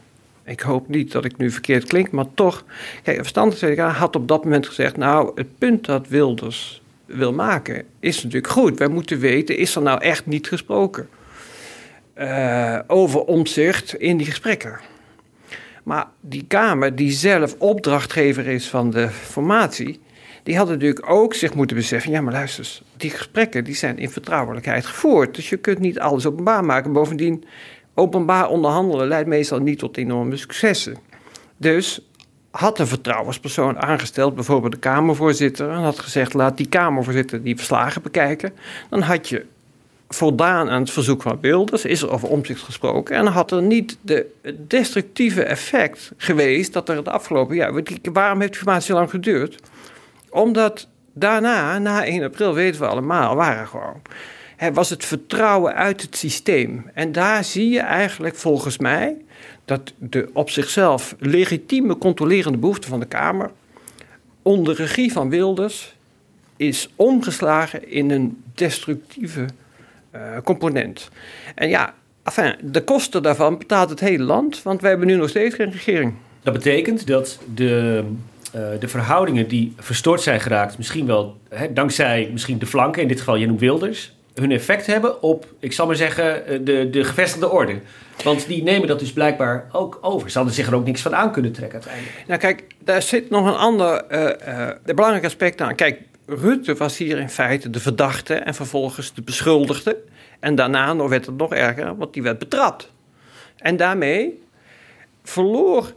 ik 0.48 0.60
hoop 0.60 0.88
niet 0.88 1.12
dat 1.12 1.24
ik 1.24 1.36
nu 1.36 1.50
verkeerd 1.50 1.84
klink, 1.84 2.10
maar 2.10 2.34
toch. 2.34 2.64
Kijk, 3.02 3.16
een 3.16 3.22
verstandige 3.22 3.58
Tweede 3.58 3.76
Kamer 3.76 3.96
had 3.96 4.16
op 4.16 4.28
dat 4.28 4.44
moment 4.44 4.66
gezegd: 4.66 4.96
Nou, 4.96 5.32
het 5.34 5.58
punt 5.58 5.84
dat 5.84 6.08
Wilders 6.08 6.82
wil 7.06 7.32
maken 7.32 7.84
is 8.00 8.16
natuurlijk 8.22 8.52
goed. 8.52 8.78
Wij 8.78 8.88
moeten 8.88 9.18
weten: 9.18 9.56
is 9.56 9.74
er 9.74 9.82
nou 9.82 10.00
echt 10.00 10.26
niet 10.26 10.48
gesproken 10.48 11.08
uh, 12.18 12.78
over 12.86 13.20
omzicht 13.20 13.94
in 13.94 14.16
die 14.16 14.26
gesprekken? 14.26 14.80
Maar 15.82 16.06
die 16.20 16.44
Kamer, 16.48 16.96
die 16.96 17.10
zelf 17.10 17.54
opdrachtgever 17.58 18.46
is 18.46 18.68
van 18.68 18.90
de 18.90 19.08
formatie, 19.08 20.00
die 20.42 20.56
hadden 20.56 20.74
natuurlijk 20.74 21.10
ook 21.10 21.34
zich 21.34 21.54
moeten 21.54 21.76
beseffen... 21.76 22.10
ja, 22.10 22.20
maar 22.20 22.32
luister 22.32 22.64
eens, 22.64 22.82
die 22.96 23.10
gesprekken 23.10 23.64
die 23.64 23.74
zijn 23.74 23.98
in 23.98 24.10
vertrouwelijkheid 24.10 24.86
gevoerd. 24.86 25.34
Dus 25.34 25.48
je 25.48 25.56
kunt 25.56 25.78
niet 25.78 25.98
alles 25.98 26.26
openbaar 26.26 26.64
maken. 26.64 26.92
Bovendien, 26.92 27.44
openbaar 27.98 28.48
onderhandelen 28.48 29.08
leidt 29.08 29.28
meestal 29.28 29.58
niet 29.58 29.78
tot 29.78 29.96
enorme 29.96 30.36
successen. 30.36 30.96
Dus 31.56 32.00
had 32.50 32.78
een 32.78 32.86
vertrouwenspersoon 32.86 33.78
aangesteld, 33.78 34.34
bijvoorbeeld 34.34 34.72
de 34.72 34.78
Kamervoorzitter... 34.78 35.70
en 35.70 35.80
had 35.80 35.98
gezegd, 35.98 36.34
laat 36.34 36.56
die 36.56 36.68
Kamervoorzitter 36.68 37.42
die 37.42 37.56
verslagen 37.56 38.02
bekijken... 38.02 38.52
dan 38.90 39.00
had 39.00 39.28
je 39.28 39.44
voldaan 40.08 40.70
aan 40.70 40.80
het 40.80 40.90
verzoek 40.90 41.22
van 41.22 41.38
Wilders, 41.40 41.84
is 41.84 42.02
er 42.02 42.10
over 42.10 42.28
omzicht 42.28 42.62
gesproken. 42.62 43.16
En 43.16 43.26
had 43.26 43.52
er 43.52 43.62
niet 43.62 43.98
de 44.00 44.26
destructieve 44.66 45.42
effect 45.42 46.12
geweest 46.16 46.72
dat 46.72 46.88
er 46.88 47.04
de 47.04 47.10
afgelopen 47.10 47.56
jaar. 47.56 47.82
Waarom 48.12 48.40
heeft 48.40 48.52
die 48.52 48.62
formatie 48.62 48.94
lang 48.94 49.10
geduurd? 49.10 49.62
Omdat 50.30 50.88
daarna, 51.12 51.78
na 51.78 52.04
1 52.04 52.22
april, 52.22 52.54
weten 52.54 52.80
we 52.80 52.86
allemaal, 52.86 53.34
waren 53.34 53.66
gewoon. 53.66 54.02
Was 54.72 54.90
het 54.90 55.04
vertrouwen 55.04 55.74
uit 55.74 56.02
het 56.02 56.16
systeem. 56.16 56.90
En 56.94 57.12
daar 57.12 57.44
zie 57.44 57.68
je 57.68 57.80
eigenlijk 57.80 58.36
volgens 58.36 58.78
mij 58.78 59.16
dat 59.64 59.92
de 59.98 60.30
op 60.32 60.50
zichzelf 60.50 61.14
legitieme 61.18 61.98
controlerende 61.98 62.58
behoefte 62.58 62.88
van 62.88 63.00
de 63.00 63.06
Kamer 63.06 63.50
onder 64.42 64.74
regie 64.74 65.12
van 65.12 65.30
Wilders 65.30 65.94
is 66.56 66.88
omgeslagen 66.96 67.90
in 67.90 68.10
een 68.10 68.42
destructieve 68.54 69.46
uh, 70.14 70.20
component. 70.44 71.08
En 71.54 71.68
ja, 71.68 71.94
enfin, 72.22 72.54
de 72.62 72.84
kosten 72.84 73.22
daarvan 73.22 73.58
betaalt 73.58 73.90
het 73.90 74.00
hele 74.00 74.22
land, 74.22 74.62
want 74.62 74.80
wij 74.80 74.90
hebben 74.90 75.08
nu 75.08 75.14
nog 75.14 75.28
steeds 75.28 75.54
geen 75.54 75.70
regering. 75.70 76.14
Dat 76.42 76.52
betekent 76.52 77.06
dat 77.06 77.38
de, 77.54 78.04
uh, 78.54 78.62
de 78.80 78.88
verhoudingen 78.88 79.48
die 79.48 79.72
verstoord 79.76 80.20
zijn 80.20 80.40
geraakt, 80.40 80.78
misschien 80.78 81.06
wel 81.06 81.36
hè, 81.48 81.72
dankzij 81.72 82.28
misschien 82.32 82.58
de 82.58 82.66
flanken, 82.66 83.02
in 83.02 83.08
dit 83.08 83.18
geval 83.18 83.38
Janouk 83.38 83.60
Wilders, 83.60 84.16
hun 84.38 84.52
effect 84.52 84.86
hebben 84.86 85.22
op, 85.22 85.46
ik 85.58 85.72
zal 85.72 85.86
maar 85.86 85.96
zeggen, 85.96 86.46
eh, 86.46 86.58
de, 86.62 86.90
de 86.90 87.04
gevestigde 87.04 87.50
orde. 87.50 87.78
Want 88.24 88.46
die 88.46 88.62
nemen 88.62 88.88
dat 88.88 88.98
dus 88.98 89.12
blijkbaar 89.12 89.68
ook 89.72 89.98
over. 90.00 90.30
Ze 90.30 90.36
hadden 90.36 90.54
zich 90.56 90.66
er 90.66 90.74
ook 90.74 90.84
niks 90.84 91.00
van 91.00 91.14
aan 91.14 91.32
kunnen 91.32 91.52
trekken 91.52 91.74
uiteindelijk. 91.74 92.26
Nou 92.26 92.40
kijk, 92.40 92.64
daar 92.78 93.02
zit 93.02 93.30
nog 93.30 93.46
een 93.46 93.56
ander 93.56 94.04
uh, 94.10 94.70
belangrijk 94.84 95.24
aspect 95.24 95.60
aan. 95.60 95.74
Kijk, 95.74 96.00
Rutte 96.26 96.74
was 96.74 96.98
hier 96.98 97.18
in 97.18 97.30
feite 97.30 97.70
de 97.70 97.80
verdachte 97.80 98.34
en 98.34 98.54
vervolgens 98.54 99.14
de 99.14 99.22
beschuldigde. 99.22 99.96
En 100.40 100.54
daarna 100.54 101.08
werd 101.08 101.26
het 101.26 101.36
nog 101.36 101.54
erger, 101.54 101.96
want 101.96 102.12
die 102.12 102.22
werd 102.22 102.38
betrapt. 102.38 102.92
En 103.56 103.76
daarmee 103.76 104.42
verloor 105.22 105.92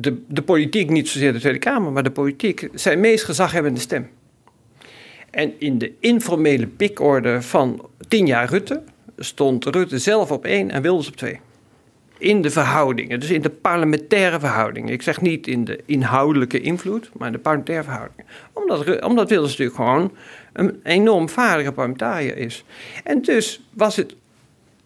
de, 0.00 0.22
de 0.28 0.42
politiek, 0.42 0.90
niet 0.90 1.08
zozeer 1.08 1.32
de 1.32 1.38
Tweede 1.38 1.58
Kamer, 1.58 1.92
maar 1.92 2.02
de 2.02 2.10
politiek, 2.10 2.68
zijn 2.74 3.00
meest 3.00 3.24
gezaghebbende 3.24 3.80
stem. 3.80 4.10
En 5.34 5.52
in 5.58 5.78
de 5.78 5.92
informele 6.00 6.66
pikorde 6.66 7.42
van 7.42 7.88
tien 8.08 8.26
jaar 8.26 8.48
Rutte 8.48 8.82
stond 9.18 9.64
Rutte 9.64 9.98
zelf 9.98 10.30
op 10.30 10.44
één 10.44 10.70
en 10.70 10.82
Wilders 10.82 11.08
op 11.08 11.16
twee 11.16 11.40
in 12.18 12.42
de 12.42 12.50
verhoudingen, 12.50 13.20
dus 13.20 13.30
in 13.30 13.42
de 13.42 13.50
parlementaire 13.50 14.40
verhoudingen. 14.40 14.92
Ik 14.92 15.02
zeg 15.02 15.20
niet 15.20 15.46
in 15.46 15.64
de 15.64 15.80
inhoudelijke 15.86 16.60
invloed, 16.60 17.10
maar 17.16 17.26
in 17.26 17.32
de 17.32 17.38
parlementaire 17.38 17.84
verhoudingen. 17.84 18.24
Omdat, 18.52 19.02
omdat 19.02 19.28
Wilders 19.28 19.50
natuurlijk 19.50 19.76
gewoon 19.76 20.12
een 20.52 20.80
enorm 20.82 21.28
vaardige 21.28 21.72
parlementariër 21.72 22.36
is. 22.36 22.64
En 23.04 23.22
dus 23.22 23.60
was 23.70 23.96
het 23.96 24.14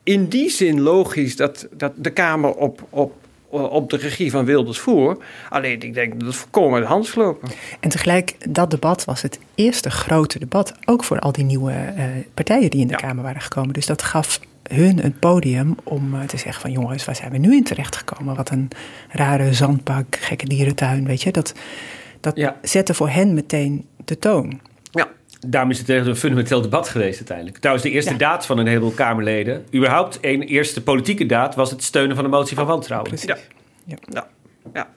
in 0.03 0.29
die 0.29 0.51
zin 0.51 0.81
logisch 0.81 1.37
dat, 1.37 1.69
dat 1.73 1.93
de 1.97 2.11
Kamer 2.11 2.55
op, 2.55 2.87
op, 2.91 3.18
op 3.51 3.91
de 3.91 3.97
regie 3.97 4.31
van 4.31 4.45
Wilders 4.45 4.79
voer. 4.79 5.17
Alleen 5.49 5.81
ik 5.81 5.95
denk 5.95 6.19
dat 6.19 6.29
het 6.29 6.37
volkomen 6.37 6.75
uit 6.75 6.83
de 6.83 6.89
hand 6.89 7.05
is 7.05 7.11
gelopen. 7.11 7.49
En 7.81 7.89
tegelijk, 7.89 8.37
dat 8.49 8.71
debat 8.71 9.05
was 9.05 9.23
het 9.23 9.39
eerste 9.55 9.91
grote 9.91 10.39
debat, 10.39 10.75
ook 10.85 11.05
voor 11.05 11.19
al 11.19 11.33
die 11.33 11.45
nieuwe 11.45 11.73
uh, 11.73 12.05
partijen 12.35 12.71
die 12.71 12.81
in 12.81 12.87
de 12.87 12.97
Kamer 12.97 13.23
waren 13.23 13.41
gekomen. 13.41 13.73
Dus 13.73 13.87
dat 13.87 14.03
gaf 14.03 14.41
hun 14.63 15.05
een 15.05 15.19
podium 15.19 15.77
om 15.83 16.15
uh, 16.15 16.23
te 16.23 16.37
zeggen 16.37 16.61
van 16.61 16.73
jongens, 16.73 17.05
waar 17.05 17.17
zijn 17.17 17.31
we 17.31 17.39
nu 17.39 17.57
in 17.57 17.65
terecht 17.65 17.97
gekomen? 17.97 18.37
Wat 18.37 18.51
een 18.51 18.69
rare 19.09 19.53
zandbak, 19.53 20.17
gekke 20.17 20.47
dierentuin, 20.47 21.05
weet 21.05 21.23
je. 21.23 21.33
Dat, 21.33 21.55
dat 22.21 22.37
ja. 22.37 22.57
zette 22.63 22.95
voor 22.95 23.09
hen 23.09 23.35
meteen 23.35 23.87
de 24.05 24.19
toon. 24.19 24.61
Daarom 25.47 25.71
is 25.71 25.79
het 25.79 25.89
een 25.89 26.17
fundamenteel 26.17 26.61
debat 26.61 26.89
geweest 26.89 27.17
uiteindelijk. 27.17 27.59
Trouwens, 27.59 27.87
de 27.87 27.93
eerste 27.93 28.13
ja. 28.13 28.19
daad 28.19 28.47
van 28.47 28.59
een 28.59 28.67
heleboel 28.67 28.91
Kamerleden, 28.91 29.67
überhaupt 29.75 30.19
een 30.21 30.43
eerste 30.43 30.83
politieke 30.83 31.27
daad, 31.27 31.55
was 31.55 31.71
het 31.71 31.83
steunen 31.83 32.15
van 32.17 32.25
de 32.25 32.31
motie 32.31 32.57
van 32.57 32.67
wantrouwen. 32.67 33.13
Ja. 33.17 33.37
Ja. 33.85 33.97
ja. 34.09 34.27
ja. 34.75 34.89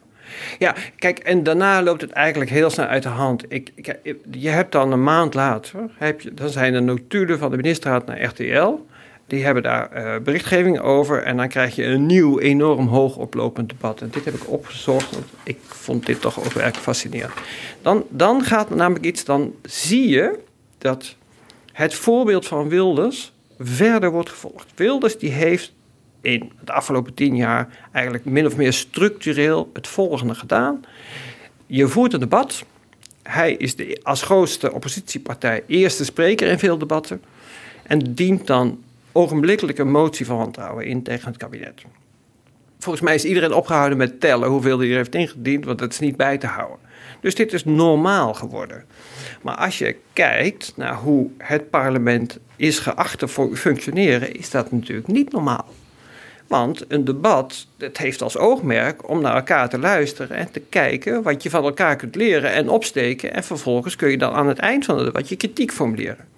Ja, 0.59 0.75
kijk, 0.95 1.19
en 1.19 1.43
daarna 1.43 1.83
loopt 1.83 2.01
het 2.01 2.11
eigenlijk 2.11 2.51
heel 2.51 2.69
snel 2.69 2.85
uit 2.85 3.03
de 3.03 3.09
hand. 3.09 3.45
Ik, 3.47 3.71
ik, 3.75 3.95
je 4.31 4.49
hebt 4.49 4.71
dan 4.71 4.91
een 4.91 5.03
maand 5.03 5.33
later, 5.33 5.89
heb 5.97 6.21
je, 6.21 6.33
dan 6.33 6.49
zijn 6.49 6.73
de 6.73 6.79
notulen 6.79 7.39
van 7.39 7.51
de 7.51 7.57
ministerraad 7.57 8.05
naar 8.05 8.23
RTL. 8.23 8.85
Die 9.31 9.43
hebben 9.43 9.63
daar 9.63 9.89
uh, 9.93 10.23
berichtgeving 10.23 10.79
over. 10.79 11.23
En 11.23 11.37
dan 11.37 11.47
krijg 11.47 11.75
je 11.75 11.83
een 11.83 12.05
nieuw, 12.05 12.39
enorm 12.39 12.87
hoog 12.87 13.15
oplopend 13.15 13.69
debat. 13.69 14.01
En 14.01 14.09
dit 14.09 14.25
heb 14.25 14.33
ik 14.33 14.49
opgezocht, 14.49 15.11
want 15.11 15.25
ik 15.43 15.57
vond 15.67 16.05
dit 16.05 16.21
toch 16.21 16.39
ook 16.39 16.51
werkelijk 16.51 16.77
fascinerend. 16.77 17.33
Dan, 17.81 18.05
dan 18.09 18.43
gaat 18.43 18.69
namelijk 18.69 19.05
iets, 19.05 19.25
dan 19.25 19.53
zie 19.63 20.07
je 20.07 20.39
dat 20.77 21.15
het 21.71 21.93
voorbeeld 21.93 22.47
van 22.47 22.69
Wilders 22.69 23.31
verder 23.59 24.11
wordt 24.11 24.29
gevolgd. 24.29 24.67
Wilders 24.75 25.17
die 25.17 25.31
heeft 25.31 25.73
in 26.21 26.51
de 26.65 26.71
afgelopen 26.71 27.13
tien 27.13 27.35
jaar 27.35 27.89
eigenlijk 27.91 28.25
min 28.25 28.45
of 28.45 28.57
meer 28.57 28.73
structureel 28.73 29.69
het 29.73 29.87
volgende 29.87 30.35
gedaan. 30.35 30.85
Je 31.65 31.87
voert 31.87 32.13
een 32.13 32.19
debat. 32.19 32.63
Hij 33.23 33.53
is 33.53 33.75
de, 33.75 33.99
als 34.03 34.21
grootste 34.21 34.73
oppositiepartij 34.73 35.63
eerste 35.67 36.05
spreker 36.05 36.47
in 36.47 36.59
veel 36.59 36.77
debatten. 36.77 37.23
En 37.83 38.13
dient 38.13 38.47
dan 38.47 38.83
ogenblikkelijk 39.11 39.77
een 39.77 39.91
motie 39.91 40.25
van 40.25 40.37
wantrouwen 40.37 40.85
in 40.85 41.03
tegen 41.03 41.27
het 41.27 41.37
kabinet. 41.37 41.81
Volgens 42.79 43.03
mij 43.03 43.15
is 43.15 43.25
iedereen 43.25 43.53
opgehouden 43.53 43.97
met 43.97 44.19
tellen 44.19 44.49
hoeveel 44.49 44.79
hij 44.79 44.89
er 44.89 44.95
heeft 44.95 45.15
ingediend, 45.15 45.65
want 45.65 45.79
dat 45.79 45.91
is 45.91 45.99
niet 45.99 46.17
bij 46.17 46.37
te 46.37 46.47
houden. 46.47 46.79
Dus 47.21 47.35
dit 47.35 47.53
is 47.53 47.65
normaal 47.65 48.33
geworden. 48.33 48.85
Maar 49.41 49.55
als 49.55 49.77
je 49.77 49.95
kijkt 50.13 50.73
naar 50.75 50.95
hoe 50.95 51.29
het 51.37 51.69
parlement 51.69 52.39
is 52.55 52.79
geacht 52.79 53.19
te 53.19 53.27
functioneren, 53.53 54.35
is 54.35 54.49
dat 54.49 54.71
natuurlijk 54.71 55.07
niet 55.07 55.31
normaal. 55.31 55.67
Want 56.47 56.85
een 56.87 57.05
debat, 57.05 57.67
het 57.77 57.97
heeft 57.97 58.21
als 58.21 58.37
oogmerk 58.37 59.09
om 59.09 59.21
naar 59.21 59.35
elkaar 59.35 59.69
te 59.69 59.79
luisteren 59.79 60.37
en 60.37 60.51
te 60.51 60.59
kijken 60.59 61.23
wat 61.23 61.43
je 61.43 61.49
van 61.49 61.63
elkaar 61.63 61.95
kunt 61.95 62.15
leren 62.15 62.51
en 62.51 62.69
opsteken. 62.69 63.33
En 63.33 63.43
vervolgens 63.43 63.95
kun 63.95 64.09
je 64.09 64.17
dan 64.17 64.33
aan 64.33 64.47
het 64.47 64.59
eind 64.59 64.85
van 64.85 64.95
het 64.95 65.05
debat 65.05 65.29
je 65.29 65.35
kritiek 65.35 65.71
formuleren. 65.71 66.30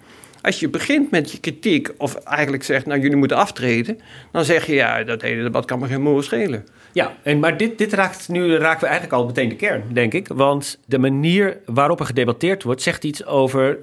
Als 0.44 0.60
je 0.60 0.68
begint 0.68 1.10
met 1.10 1.32
je 1.32 1.40
kritiek, 1.40 1.92
of 1.96 2.14
eigenlijk 2.14 2.62
zegt, 2.62 2.86
nou 2.86 3.00
jullie 3.00 3.16
moeten 3.16 3.36
aftreden, 3.36 3.98
dan 4.32 4.44
zeg 4.44 4.66
je 4.66 4.74
ja, 4.74 5.04
dat 5.04 5.22
hele 5.22 5.42
debat 5.42 5.64
kan 5.64 5.78
me 5.78 5.86
geen 5.86 6.02
moer 6.02 6.24
schelen. 6.24 6.66
Ja, 6.92 7.16
en, 7.22 7.38
maar 7.38 7.56
dit, 7.56 7.78
dit 7.78 7.92
raakt, 7.92 8.28
nu 8.28 8.56
raken 8.56 8.80
we 8.80 8.86
eigenlijk 8.86 9.14
al 9.14 9.26
meteen 9.26 9.48
de 9.48 9.56
kern, 9.56 9.82
denk 9.92 10.12
ik. 10.12 10.28
Want 10.28 10.78
de 10.86 10.98
manier 10.98 11.58
waarop 11.66 12.00
er 12.00 12.06
gedebatteerd 12.06 12.62
wordt, 12.62 12.82
zegt 12.82 13.04
iets 13.04 13.24
over 13.24 13.78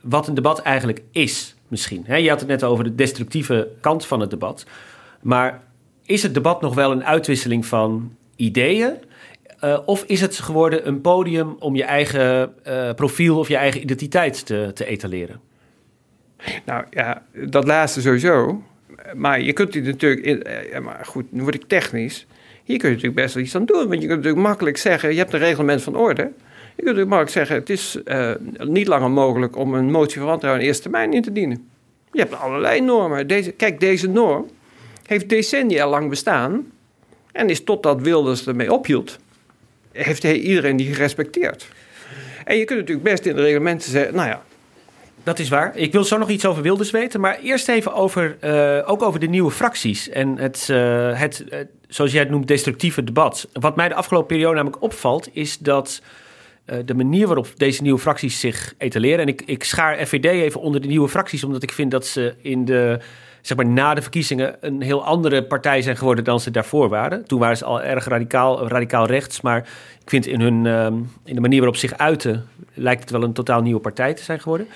wat 0.00 0.28
een 0.28 0.34
debat 0.34 0.60
eigenlijk 0.60 1.02
is, 1.10 1.54
misschien. 1.68 2.04
je 2.06 2.28
had 2.28 2.40
het 2.40 2.48
net 2.48 2.64
over 2.64 2.84
de 2.84 2.94
destructieve 2.94 3.68
kant 3.80 4.06
van 4.06 4.20
het 4.20 4.30
debat. 4.30 4.66
Maar 5.22 5.62
is 6.04 6.22
het 6.22 6.34
debat 6.34 6.60
nog 6.60 6.74
wel 6.74 6.92
een 6.92 7.04
uitwisseling 7.04 7.66
van 7.66 8.16
ideeën? 8.36 8.92
Uh, 9.64 9.78
of 9.86 10.04
is 10.06 10.20
het 10.20 10.38
geworden 10.38 10.86
een 10.86 11.00
podium 11.00 11.56
om 11.58 11.76
je 11.76 11.84
eigen 11.84 12.52
uh, 12.66 12.92
profiel 12.92 13.38
of 13.38 13.48
je 13.48 13.56
eigen 13.56 13.80
identiteit 13.80 14.46
te, 14.46 14.70
te 14.74 14.86
etaleren? 14.86 15.40
Nou 16.64 16.84
ja, 16.90 17.22
dat 17.32 17.66
laatste 17.66 18.00
sowieso. 18.00 18.62
Maar 19.14 19.40
je 19.40 19.52
kunt 19.52 19.72
die 19.72 19.82
natuurlijk. 19.82 20.48
Ja, 20.72 20.80
maar 20.80 21.04
goed, 21.04 21.32
nu 21.32 21.42
word 21.42 21.54
ik 21.54 21.64
technisch. 21.66 22.26
Hier 22.64 22.78
kun 22.78 22.88
je 22.88 22.94
natuurlijk 22.94 23.22
best 23.22 23.34
wel 23.34 23.42
iets 23.42 23.54
aan 23.54 23.64
doen. 23.64 23.88
Want 23.88 24.02
je 24.02 24.08
kunt 24.08 24.22
natuurlijk 24.22 24.46
makkelijk 24.46 24.76
zeggen: 24.76 25.12
je 25.12 25.18
hebt 25.18 25.32
een 25.32 25.38
reglement 25.38 25.82
van 25.82 25.96
orde. 25.96 26.22
Je 26.22 26.82
kunt 26.82 26.96
natuurlijk 26.96 27.08
makkelijk 27.08 27.30
zeggen: 27.30 27.56
het 27.56 27.70
is 27.70 27.98
uh, 28.04 28.30
niet 28.58 28.86
langer 28.86 29.10
mogelijk 29.10 29.56
om 29.56 29.74
een 29.74 29.90
motie 29.90 30.18
van 30.18 30.26
wantrouwen 30.26 30.62
in 30.62 30.68
eerste 30.68 30.82
termijn 30.82 31.12
in 31.12 31.22
te 31.22 31.32
dienen. 31.32 31.68
Je 32.12 32.20
hebt 32.20 32.34
allerlei 32.34 32.80
normen. 32.80 33.26
Deze, 33.26 33.50
kijk, 33.52 33.80
deze 33.80 34.08
norm 34.08 34.50
heeft 35.06 35.28
decennia 35.28 35.88
lang 35.88 36.08
bestaan. 36.08 36.70
En 37.32 37.50
is 37.50 37.64
totdat 37.64 38.00
Wilders 38.00 38.46
ermee 38.46 38.72
ophield, 38.72 39.18
heeft 39.92 40.24
iedereen 40.24 40.76
die 40.76 40.94
gerespecteerd. 40.94 41.68
En 42.44 42.56
je 42.56 42.64
kunt 42.64 42.78
natuurlijk 42.78 43.08
best 43.08 43.26
in 43.26 43.36
de 43.36 43.42
reglementen 43.42 43.90
zeggen: 43.90 44.14
nou 44.14 44.28
ja, 44.28 44.44
dat 45.26 45.38
is 45.38 45.48
waar. 45.48 45.76
Ik 45.76 45.92
wil 45.92 46.04
zo 46.04 46.18
nog 46.18 46.28
iets 46.28 46.46
over 46.46 46.62
Wilders 46.62 46.90
weten. 46.90 47.20
Maar 47.20 47.38
eerst 47.38 47.68
even 47.68 47.94
over, 47.94 48.36
uh, 48.44 48.90
ook 48.90 49.02
over 49.02 49.20
de 49.20 49.26
nieuwe 49.26 49.50
fracties. 49.50 50.08
En 50.08 50.38
het, 50.38 50.68
uh, 50.70 51.18
het 51.18 51.44
uh, 51.50 51.58
zoals 51.88 52.12
jij 52.12 52.20
het 52.20 52.30
noemt, 52.30 52.48
destructieve 52.48 53.04
debat. 53.04 53.48
Wat 53.52 53.76
mij 53.76 53.88
de 53.88 53.94
afgelopen 53.94 54.28
periode 54.28 54.54
namelijk 54.54 54.82
opvalt, 54.82 55.28
is 55.32 55.58
dat 55.58 56.02
de 56.84 56.94
manier 56.94 57.26
waarop 57.26 57.48
deze 57.56 57.82
nieuwe 57.82 57.98
fracties 57.98 58.40
zich 58.40 58.74
etaleren. 58.78 59.18
En 59.18 59.28
ik, 59.28 59.42
ik 59.42 59.64
schaar 59.64 60.06
FVD 60.06 60.24
even 60.24 60.60
onder 60.60 60.80
de 60.80 60.88
nieuwe 60.88 61.08
fracties, 61.08 61.44
omdat 61.44 61.62
ik 61.62 61.72
vind 61.72 61.90
dat 61.90 62.06
ze 62.06 62.34
in 62.40 62.64
de 62.64 62.98
zeg 63.46 63.56
maar, 63.56 63.66
na 63.66 63.94
de 63.94 64.02
verkiezingen 64.02 64.56
een 64.60 64.82
heel 64.82 65.04
andere 65.04 65.44
partij 65.44 65.82
zijn 65.82 65.96
geworden 65.96 66.24
dan 66.24 66.40
ze 66.40 66.50
daarvoor 66.50 66.88
waren. 66.88 67.24
Toen 67.26 67.38
waren 67.38 67.56
ze 67.56 67.64
al 67.64 67.82
erg 67.82 68.04
radicaal, 68.04 68.68
radicaal 68.68 69.06
rechts. 69.06 69.40
Maar 69.40 69.58
ik 70.00 70.10
vind 70.10 70.26
in, 70.26 70.40
hun, 70.40 70.66
ehm, 70.66 70.94
in 71.24 71.34
de 71.34 71.40
manier 71.40 71.58
waarop 71.58 71.76
ze 71.76 71.88
zich 71.88 71.98
uiten, 71.98 72.48
lijkt 72.76 73.00
het 73.00 73.10
wel 73.10 73.22
een 73.22 73.32
totaal 73.32 73.62
nieuwe 73.62 73.80
partij 73.80 74.14
te 74.14 74.22
zijn 74.22 74.40
geworden. 74.40 74.66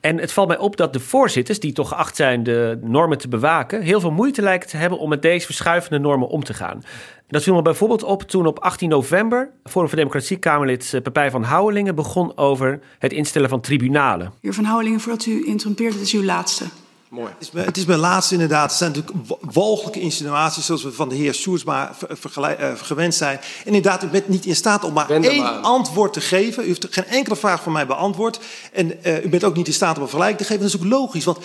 En 0.00 0.18
het 0.18 0.32
valt 0.32 0.48
mij 0.48 0.58
op 0.58 0.76
dat 0.76 0.92
de 0.92 1.00
voorzitters, 1.00 1.60
die 1.60 1.72
toch 1.72 1.88
geacht 1.88 2.16
zijn 2.16 2.42
de 2.42 2.78
normen 2.82 3.18
te 3.18 3.28
bewaken, 3.28 3.82
heel 3.82 4.00
veel 4.00 4.10
moeite 4.10 4.42
lijken 4.42 4.68
te 4.68 4.76
hebben 4.76 4.98
om 4.98 5.08
met 5.08 5.22
deze 5.22 5.46
verschuivende 5.46 5.98
normen 5.98 6.28
om 6.28 6.44
te 6.44 6.54
gaan. 6.54 6.82
Dat 7.28 7.42
viel 7.42 7.54
me 7.54 7.62
bijvoorbeeld 7.62 8.02
op 8.02 8.22
toen 8.22 8.46
op 8.46 8.58
18 8.58 8.88
november 8.88 9.50
Forum 9.64 9.88
voor 9.88 9.98
Democratie 9.98 10.36
Kamerlid 10.36 10.94
eh, 10.94 11.02
Pepijn 11.02 11.30
van 11.30 11.42
Houwelingen 11.42 11.94
begon 11.94 12.36
over 12.36 12.80
het 12.98 13.12
instellen 13.12 13.48
van 13.48 13.60
tribunalen. 13.60 14.32
Heer 14.40 14.54
Van 14.54 14.64
Houwelingen, 14.64 15.00
voordat 15.00 15.26
u 15.26 15.46
interrumpeert, 15.46 15.92
het 15.92 16.02
is 16.02 16.12
uw 16.12 16.24
laatste. 16.24 16.64
Mooi. 17.10 17.28
Het 17.32 17.42
is, 17.42 17.50
mijn, 17.50 17.66
het 17.66 17.76
is 17.76 17.84
mijn 17.84 17.98
laatste 17.98 18.34
inderdaad. 18.34 18.70
Het 18.70 18.78
zijn 18.78 18.92
natuurlijk 18.92 19.38
walgelijke 19.40 20.00
insinuaties 20.00 20.66
zoals 20.66 20.82
we 20.82 20.92
van 20.92 21.08
de 21.08 21.14
heer 21.14 21.34
Soersma 21.34 21.92
uh, 22.10 22.70
gewend 22.76 23.14
zijn. 23.14 23.38
En 23.38 23.74
inderdaad, 23.74 24.04
u 24.04 24.06
bent 24.06 24.28
niet 24.28 24.46
in 24.46 24.56
staat 24.56 24.84
om 24.84 24.92
maar 24.92 25.10
één 25.10 25.62
antwoord 25.62 26.12
te 26.12 26.20
geven. 26.20 26.64
U 26.64 26.66
heeft 26.66 26.86
geen 26.90 27.04
enkele 27.04 27.36
vraag 27.36 27.62
van 27.62 27.72
mij 27.72 27.86
beantwoord. 27.86 28.40
En 28.72 28.92
uh, 29.06 29.24
u 29.24 29.28
bent 29.28 29.44
ook 29.44 29.56
niet 29.56 29.66
in 29.66 29.72
staat 29.72 29.96
om 29.96 30.02
een 30.02 30.08
vergelijking 30.08 30.38
te 30.38 30.44
geven. 30.44 30.62
Dat 30.62 30.74
is 30.74 30.80
ook 30.80 30.90
logisch, 30.90 31.24
want 31.24 31.38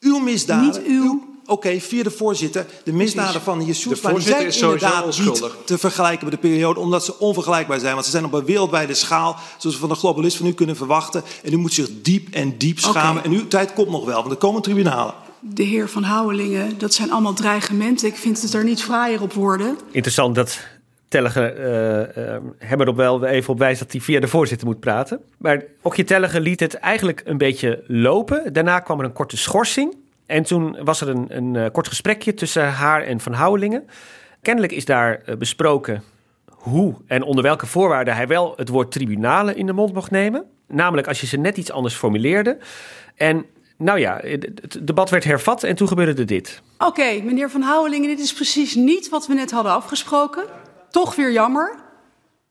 uw 0.00 0.18
misdaden... 0.18 0.64
Niet 0.64 0.82
uw... 0.82 1.02
uw 1.02 1.34
Oké, 1.46 1.52
okay, 1.52 1.80
via 1.80 2.02
de 2.02 2.10
voorzitter. 2.10 2.66
De 2.84 2.92
misdaden 2.92 3.40
van 3.40 3.58
de 3.58 3.64
heer 3.64 3.74
Soersma 3.74 4.18
zijn 4.18 4.52
inderdaad 4.52 5.18
niet 5.18 5.44
te 5.64 5.78
vergelijken 5.78 6.24
met 6.24 6.34
de 6.34 6.48
periode... 6.48 6.80
omdat 6.80 7.04
ze 7.04 7.18
onvergelijkbaar 7.18 7.78
zijn. 7.78 7.92
Want 7.92 8.04
ze 8.04 8.10
zijn 8.10 8.24
op 8.24 8.32
een 8.32 8.44
wereldwijde 8.44 8.94
schaal, 8.94 9.36
zoals 9.58 9.74
we 9.74 9.80
van 9.80 9.88
de 9.88 9.94
globalist 9.94 10.36
van 10.36 10.46
u 10.46 10.52
kunnen 10.52 10.76
verwachten. 10.76 11.22
En 11.42 11.52
u 11.52 11.56
moet 11.56 11.72
zich 11.72 11.88
diep 12.02 12.34
en 12.34 12.58
diep 12.58 12.78
schamen. 12.78 13.18
Okay. 13.18 13.32
En 13.32 13.38
uw 13.38 13.48
tijd 13.48 13.72
komt 13.72 13.90
nog 13.90 14.04
wel, 14.04 14.20
want 14.20 14.30
er 14.30 14.36
komen 14.36 14.62
tribunalen 14.62 15.14
de 15.40 15.62
heer 15.62 15.88
Van 15.88 16.02
Houwelingen, 16.02 16.78
dat 16.78 16.94
zijn 16.94 17.10
allemaal 17.10 17.34
dreigementen. 17.34 18.08
Ik 18.08 18.16
vind 18.16 18.42
het 18.42 18.54
er 18.54 18.64
niet 18.64 18.82
fraaier 18.82 19.22
op 19.22 19.32
worden. 19.32 19.78
Interessant 19.90 20.34
dat 20.34 20.60
Tellige 21.08 21.54
uh, 22.16 22.24
uh, 22.24 22.36
hem 22.58 22.80
erop 22.80 22.96
wel 22.96 23.24
even 23.24 23.52
op 23.52 23.58
wijst 23.58 23.80
dat 23.80 23.92
hij 23.92 24.00
via 24.00 24.20
de 24.20 24.28
voorzitter 24.28 24.66
moet 24.66 24.80
praten. 24.80 25.20
Maar 25.38 25.62
Okje 25.82 26.04
Tellige 26.04 26.40
liet 26.40 26.60
het 26.60 26.74
eigenlijk 26.74 27.22
een 27.24 27.38
beetje 27.38 27.84
lopen. 27.86 28.52
Daarna 28.52 28.80
kwam 28.80 28.98
er 28.98 29.04
een 29.04 29.12
korte 29.12 29.36
schorsing. 29.36 29.96
En 30.26 30.42
toen 30.42 30.76
was 30.84 31.00
er 31.00 31.08
een, 31.08 31.36
een 31.36 31.54
uh, 31.54 31.66
kort 31.72 31.88
gesprekje 31.88 32.34
tussen 32.34 32.72
haar 32.72 33.02
en 33.02 33.20
Van 33.20 33.32
Houwelingen. 33.32 33.86
Kennelijk 34.42 34.72
is 34.72 34.84
daar 34.84 35.22
besproken 35.38 36.02
hoe 36.50 36.94
en 37.06 37.22
onder 37.22 37.42
welke 37.42 37.66
voorwaarden 37.66 38.14
hij 38.14 38.26
wel 38.26 38.52
het 38.56 38.68
woord 38.68 38.92
tribunalen 38.92 39.56
in 39.56 39.66
de 39.66 39.72
mond 39.72 39.94
mocht 39.94 40.10
nemen. 40.10 40.44
Namelijk 40.68 41.08
als 41.08 41.20
je 41.20 41.26
ze 41.26 41.36
net 41.36 41.56
iets 41.56 41.70
anders 41.70 41.94
formuleerde. 41.94 42.58
En 43.14 43.46
nou 43.78 43.98
ja, 43.98 44.20
het 44.22 44.78
debat 44.82 45.10
werd 45.10 45.24
hervat 45.24 45.62
en 45.62 45.74
toen 45.76 45.88
gebeurde 45.88 46.24
dit. 46.24 46.62
Oké, 46.78 47.20
meneer 47.22 47.50
Van 47.50 47.62
Houwelingen, 47.62 48.08
dit 48.08 48.20
is 48.20 48.32
precies 48.32 48.74
niet 48.74 49.08
wat 49.08 49.26
we 49.26 49.34
net 49.34 49.50
hadden 49.50 49.72
afgesproken. 49.72 50.44
Toch 50.90 51.14
weer 51.16 51.32
jammer. 51.32 51.85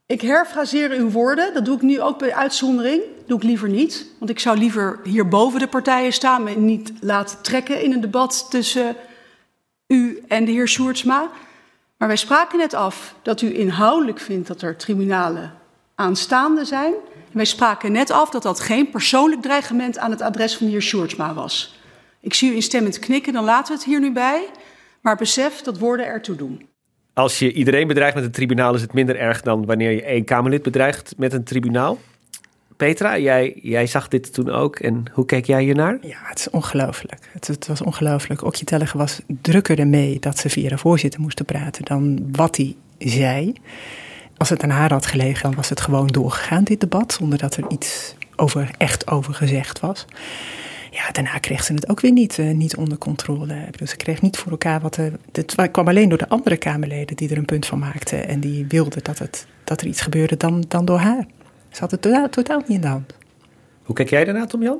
Ik 0.06 0.22
herfraseer 0.22 0.92
uw 0.92 1.10
woorden. 1.10 1.54
Dat 1.54 1.66
doe 1.66 1.76
ik 1.76 1.82
nu 1.82 2.02
ook 2.02 2.20
bij 2.20 2.34
uitzondering. 2.34 3.02
Doe 3.28 3.38
ik 3.38 3.44
liever 3.44 3.70
niet. 3.70 4.06
Want 4.20 4.32
ik 4.32 4.40
zou 4.40 4.58
liever 4.58 5.00
hier 5.04 5.28
boven 5.28 5.60
de 5.60 5.68
partijen 5.68 6.14
staan... 6.14 6.48
en 6.48 6.66
niet 6.66 6.94
laten 7.00 7.42
trekken 7.42 7.84
in 7.84 7.92
een 7.92 8.02
debat 8.02 8.48
tussen 8.50 8.96
u 9.88 10.24
en 10.28 10.46
de 10.46 10.52
heer 10.52 10.68
Sjoerdsma. 10.68 11.30
Maar 11.98 12.08
wij 12.08 12.18
spraken 12.18 12.58
net 12.58 12.74
af 12.74 13.16
dat 13.22 13.42
u 13.42 13.56
inhoudelijk 13.56 14.20
vindt... 14.20 14.48
dat 14.48 14.62
er 14.62 14.78
tribunalen 14.78 15.54
aanstaande 15.96 16.66
zijn... 16.66 16.94
Wij 17.36 17.46
spraken 17.46 17.92
net 17.92 18.12
af 18.12 18.30
dat 18.30 18.44
dat 18.44 18.60
geen 18.60 18.90
persoonlijk 18.90 19.42
dreigement 19.42 19.98
aan 19.98 20.12
het 20.12 20.22
adres 20.22 20.58
van 20.58 20.66
de 20.66 20.72
heer 20.72 20.82
Sjoerdsma 20.82 21.34
was. 21.34 21.80
Ik 22.20 22.34
zie 22.34 22.52
u 22.52 22.56
instemmend 22.56 23.00
knikken, 23.00 23.34
dan 23.34 23.44
laten 23.44 23.74
we 23.74 23.80
het 23.80 23.84
hier 23.84 24.00
nu 24.00 24.12
bij. 24.12 24.48
Maar 25.02 25.16
besef 25.16 25.62
dat 25.62 25.78
woorden 25.78 26.06
ertoe 26.06 26.36
doen. 26.36 26.70
Als 27.16 27.40
je 27.40 27.54
iedereen 27.54 27.88
bedreigt 27.88 28.16
met 28.16 28.24
een 28.24 28.32
tribunaal, 28.32 28.74
is 28.74 28.82
het 28.82 28.94
minder 28.94 29.16
erg 29.16 29.42
dan 29.42 29.66
wanneer 29.66 29.92
je 29.92 30.04
één 30.04 30.24
Kamerlid 30.24 30.64
bedreigt 30.64 31.14
met 31.18 31.34
een 31.34 31.44
tribunaal. 31.44 32.00
Petra, 32.78 33.18
jij, 33.18 33.60
jij 33.62 33.88
zag 33.88 34.08
dit 34.08 34.34
toen 34.34 34.50
ook. 34.50 34.80
En 34.80 35.04
hoe 35.12 35.26
keek 35.26 35.46
jij 35.46 35.64
hiernaar? 35.64 35.98
Ja, 36.02 36.18
het 36.24 36.40
is 36.40 36.50
ongelooflijk. 36.50 37.30
Het, 37.32 37.48
het 37.48 37.68
was 37.68 37.82
ongelooflijk. 37.82 38.44
Okje 38.44 38.66
Tellige 38.66 38.98
was 38.98 39.22
drukker 39.42 39.80
ermee 39.80 40.20
dat 40.20 40.38
ze 40.38 40.50
via 40.50 40.70
de 40.70 40.78
voorzitter 40.78 41.22
moesten 41.22 41.46
praten 41.46 41.86
dan 41.86 42.28
wat 42.32 42.58
hij 42.58 42.76
zei. 42.98 43.54
Als 44.38 44.50
het 44.50 44.64
aan 44.64 44.70
haar 44.70 44.92
had 44.92 45.06
gelegen, 45.06 45.44
dan 45.44 45.56
was 45.56 45.70
het 45.70 45.82
gewoon 45.82 46.08
doorgegaan, 46.08 46.64
dit 46.64 46.80
debat, 46.80 47.14
zonder 47.14 47.38
dat 47.38 47.56
er 47.56 47.66
iets 47.70 48.16
over, 48.36 48.72
echt 48.78 49.08
over 49.12 49.34
gezegd 49.34 49.80
was. 49.80 50.06
Ja, 50.96 51.12
daarna 51.12 51.38
kreeg 51.38 51.64
ze 51.64 51.74
het 51.74 51.90
ook 51.90 52.00
weer 52.00 52.12
niet, 52.12 52.38
uh, 52.38 52.51
niet 52.51 52.75
onder 52.75 52.98
controle. 52.98 53.68
Dus 53.77 53.90
ze 53.90 53.98
kreeg 53.98 54.22
niet 54.22 54.38
voor 54.38 54.51
elkaar 54.51 54.81
wat. 54.81 54.98
Uh, 54.98 55.05
het 55.31 55.55
kwam 55.72 55.88
alleen 55.88 56.10
door 56.10 56.18
de 56.18 56.29
andere 56.29 56.58
Kamerleden 56.58 57.16
die 57.16 57.29
er 57.29 57.38
een 57.38 57.46
punt 57.46 57.66
van 57.66 57.79
maakten. 57.79 58.27
En 58.27 58.40
die 58.40 58.66
wilden 58.68 59.03
dat, 59.03 59.20
het, 59.20 59.48
dat 59.64 59.81
er 59.81 59.88
iets 59.88 60.01
gebeurde 60.01 60.38
dan, 60.38 60.64
dan 60.68 60.86
door 60.86 60.98
haar. 60.98 61.25
Ze 61.70 61.79
had 61.79 61.92
het 61.92 62.01
totaal, 62.01 62.29
totaal 62.29 62.60
niet 62.60 62.70
in 62.70 62.81
de 62.81 62.88
hand. 62.88 63.14
Hoe 63.84 63.96
kijk 63.96 64.10
jij 64.10 64.25
daarna, 64.25 64.46
Tom 64.46 64.62
Jan? 64.62 64.79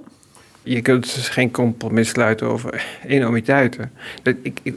Je 0.64 0.82
kunt 0.82 1.16
dus 1.16 1.30
geen 1.30 1.52
compromis 1.52 2.10
sluiten 2.10 2.48
over 2.48 2.86
enormiteiten. 3.08 3.92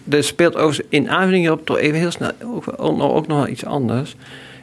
Er 0.09 0.24
speelt 0.24 0.57
over, 0.57 0.85
in 0.88 1.11
aanvulling 1.11 1.51
op 1.51 1.66
toch 1.66 1.79
even 1.79 1.98
heel 1.98 2.11
snel 2.11 2.33
ook, 2.44 2.64
ook 2.79 3.27
nog 3.27 3.48
iets 3.48 3.64
anders. 3.64 4.16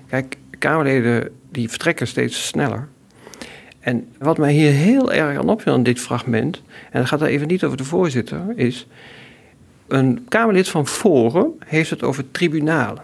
Kijk, 0.10 0.38
Kamerleden 0.60 1.32
die 1.52 1.70
vertrekken 1.70 2.08
steeds 2.08 2.48
sneller. 2.48 2.88
En 3.86 4.08
wat 4.18 4.38
mij 4.38 4.54
hier 4.54 4.72
heel 4.72 5.14
erg 5.14 5.38
aan 5.38 5.50
opviel 5.50 5.76
in 5.76 5.84
dit 5.84 6.00
fragment, 6.00 6.62
en 6.92 7.00
dat 7.00 7.08
gaat 7.08 7.22
er 7.22 7.28
even 7.28 7.48
niet 7.48 7.64
over 7.64 7.78
de 7.78 7.84
voorzitter, 7.84 8.42
is 8.56 8.88
een 9.88 10.26
Kamerlid 10.28 10.70
van 10.70 10.88
Forum 10.88 11.52
heeft 11.66 11.90
het 11.90 12.04
over 12.04 12.32
tribunalen. 12.32 13.04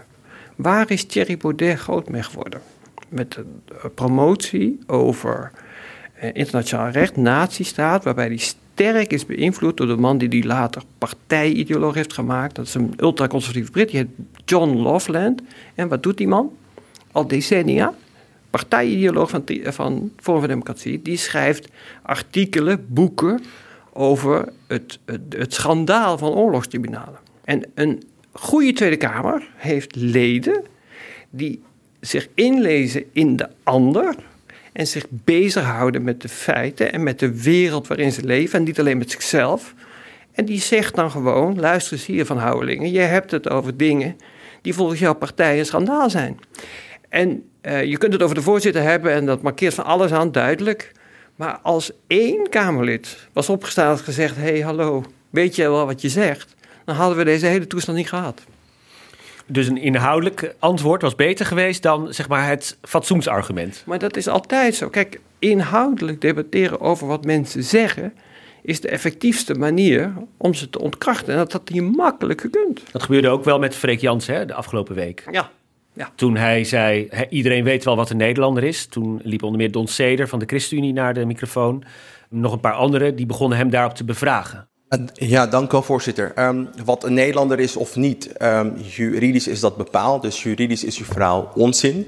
Waar 0.56 0.92
is 0.92 1.04
Thierry 1.04 1.38
Baudet 1.38 1.80
groot 1.80 2.10
mee 2.10 2.24
geworden? 2.24 2.62
Met 3.10 3.38
een 3.84 3.94
promotie 3.94 4.80
over 4.88 5.52
eh, 6.14 6.30
internationaal 6.34 6.90
recht, 6.90 7.16
nazistaat, 7.16 8.04
waarbij 8.04 8.28
hij 8.28 8.38
sterk 8.38 9.14
is 9.14 9.26
beïnvloed 9.26 9.78
door 9.78 9.88
de 9.88 9.96
man 9.96 10.18
die 10.18 10.30
die 10.30 10.46
later 10.46 10.82
partijideoloog 10.98 11.94
heeft 11.94 12.14
gemaakt. 12.14 12.56
Dat 12.56 12.66
is 12.66 12.74
een 12.74 12.94
ultraconservatieve 12.98 13.72
Brit, 13.72 13.90
die 13.90 13.98
heet 13.98 14.28
John 14.46 14.78
Loveland. 14.78 15.42
En 15.76 15.88
wat 15.88 16.04
doet 16.04 16.18
die 16.18 16.28
man? 16.28 16.52
al 17.12 17.28
decennia, 17.28 17.94
partijideoloog 18.52 19.30
van, 19.30 19.44
van 19.64 20.12
Forum 20.18 20.40
voor 20.40 20.48
Democratie, 20.48 21.02
die 21.02 21.18
schrijft 21.18 21.68
artikelen, 22.02 22.86
boeken 22.90 23.42
over 23.94 24.50
het, 24.68 25.00
het, 25.06 25.22
het 25.30 25.54
schandaal 25.54 26.18
van 26.18 26.34
oorlogstribunalen. 26.34 27.20
En 27.44 27.64
een 27.74 28.04
goede 28.32 28.74
Tweede 28.74 28.98
Kamer 28.98 29.50
heeft 29.56 29.96
leden 29.96 30.64
die 31.30 31.62
zich 32.00 32.28
inlezen 32.34 33.04
in 33.12 33.36
de 33.36 33.50
ander 33.64 34.16
en 34.74 34.88
zich 34.88 35.06
bezighouden 35.10 36.04
met 36.04 36.22
de 36.22 36.30
feiten 36.30 36.94
en 36.94 37.04
met 37.04 37.20
de 37.20 37.42
wereld 37.44 37.88
waarin 37.88 38.12
ze 38.12 38.24
leven 38.24 38.60
en 38.60 38.66
niet 38.66 38.80
alleen 38.80 38.98
met 38.98 39.12
zichzelf. 39.12 39.74
En 40.32 40.46
die 40.46 40.60
zegt 40.60 40.96
dan 40.96 41.12
gewoon, 41.12 41.60
luister 41.60 41.94
eens 41.94 42.06
hier 42.06 42.26
van 42.26 42.38
Houwelingen, 42.38 42.92
je 42.92 43.00
hebt 43.00 43.32
het 43.32 43.50
over 43.50 43.78
dingen 43.78 44.18
die 44.62 44.74
volgens 44.74 45.00
jouw 45.00 45.16
partij 45.16 45.60
een 45.60 45.66
schandaal 45.66 46.10
zijn. 46.10 46.40
En 47.10 47.44
uh, 47.62 47.84
je 47.84 47.98
kunt 47.98 48.14
het 48.14 48.24
over 48.24 48.36
de 48.36 48.42
voorzitter 48.42 48.82
hebben 48.82 49.12
en 49.12 49.26
dat 49.26 49.42
markeert 49.42 49.74
van 49.74 49.86
alles 49.86 50.12
aan, 50.12 50.32
duidelijk. 50.32 50.92
Maar 51.36 51.60
als 51.62 51.92
één 52.08 52.50
Kamerlid 52.50 53.28
was 53.34 53.50
opgestaan 53.50 53.92
en 53.92 54.04
gezegd: 54.04 54.36
hé, 54.36 54.42
hey, 54.42 54.60
hallo, 54.60 55.04
weet 55.30 55.56
je 55.56 55.70
wel 55.70 55.86
wat 55.86 56.02
je 56.02 56.10
zegt? 56.10 56.56
Dan 56.86 56.96
hadden 56.96 57.18
we 57.18 57.24
deze 57.24 57.46
hele 57.46 57.68
toestand 57.68 57.98
niet 57.98 58.10
gehad. 58.10 58.42
Dus 59.46 59.68
een 59.68 59.78
inhoudelijk 59.78 60.56
antwoord 60.60 61.02
was 61.02 61.16
beter 61.16 61.46
geweest 61.46 61.82
dan 61.82 62.14
zeg 62.14 62.28
maar, 62.28 62.48
het 62.48 62.78
fatsoensargument. 62.82 63.84
Maar 63.86 64.00
dat 64.00 64.18
is 64.18 64.28
altijd 64.28 64.76
zo. 64.76 64.90
Kijk, 64.90 65.20
inhoudelijk 65.40 66.22
debatteren 66.22 66.82
over 66.82 67.08
wat 67.08 67.26
mensen 67.26 67.64
zeggen 67.64 68.14
is 68.62 68.82
de 68.82 68.88
effectiefste 68.88 69.54
manier 69.54 70.14
om 70.38 70.54
ze 70.54 70.70
te 70.70 70.80
ontkrachten. 70.80 71.34
En 71.34 71.40
dat 71.40 71.52
had 71.52 71.70
hier 71.70 71.84
makkelijk 71.84 72.42
gekund. 72.42 72.82
Dat 72.92 73.04
gebeurde 73.04 73.30
ook 73.30 73.44
wel 73.44 73.60
met 73.60 73.76
Freek 73.76 74.00
Jansen 74.00 74.48
de 74.48 74.54
afgelopen 74.54 74.96
week. 74.96 75.24
Ja, 75.32 75.52
ja. 75.94 76.12
Toen 76.16 76.36
hij 76.36 76.64
zei, 76.64 77.10
iedereen 77.30 77.64
weet 77.64 77.84
wel 77.84 77.96
wat 77.96 78.10
een 78.10 78.18
Nederlander 78.18 78.64
is. 78.64 78.86
Toen 78.86 79.20
liep 79.24 79.44
onder 79.44 79.58
meer 79.58 79.72
Don 79.72 79.88
Seder 79.88 80.28
van 80.28 80.40
de 80.40 80.46
ChristenUnie 80.46 80.94
naar 80.94 81.14
de 81.14 81.26
microfoon. 81.26 81.84
Nog 82.30 82.54
een 82.54 82.60
paar 82.60 82.74
anderen, 82.74 83.16
die 83.16 83.26
begonnen 83.26 83.58
hem 83.58 83.70
daarop 83.70 83.94
te 83.94 84.04
bevragen. 84.04 84.70
Ja, 85.14 85.48
dank 85.48 85.68
u 85.68 85.72
wel, 85.72 85.82
voorzitter. 85.82 86.48
Um, 86.48 86.70
wat 86.86 87.04
een 87.04 87.14
Nederlander 87.14 87.60
is 87.60 87.76
of 87.76 87.96
niet, 87.96 88.34
um, 88.42 88.74
juridisch 88.78 89.48
is 89.48 89.60
dat 89.60 89.78
bepaald. 89.78 90.22
Dus 90.22 90.44
juridisch 90.44 90.84
is 90.84 90.98
uw 90.98 91.06
verhaal 91.06 91.52
onzin. 91.56 92.08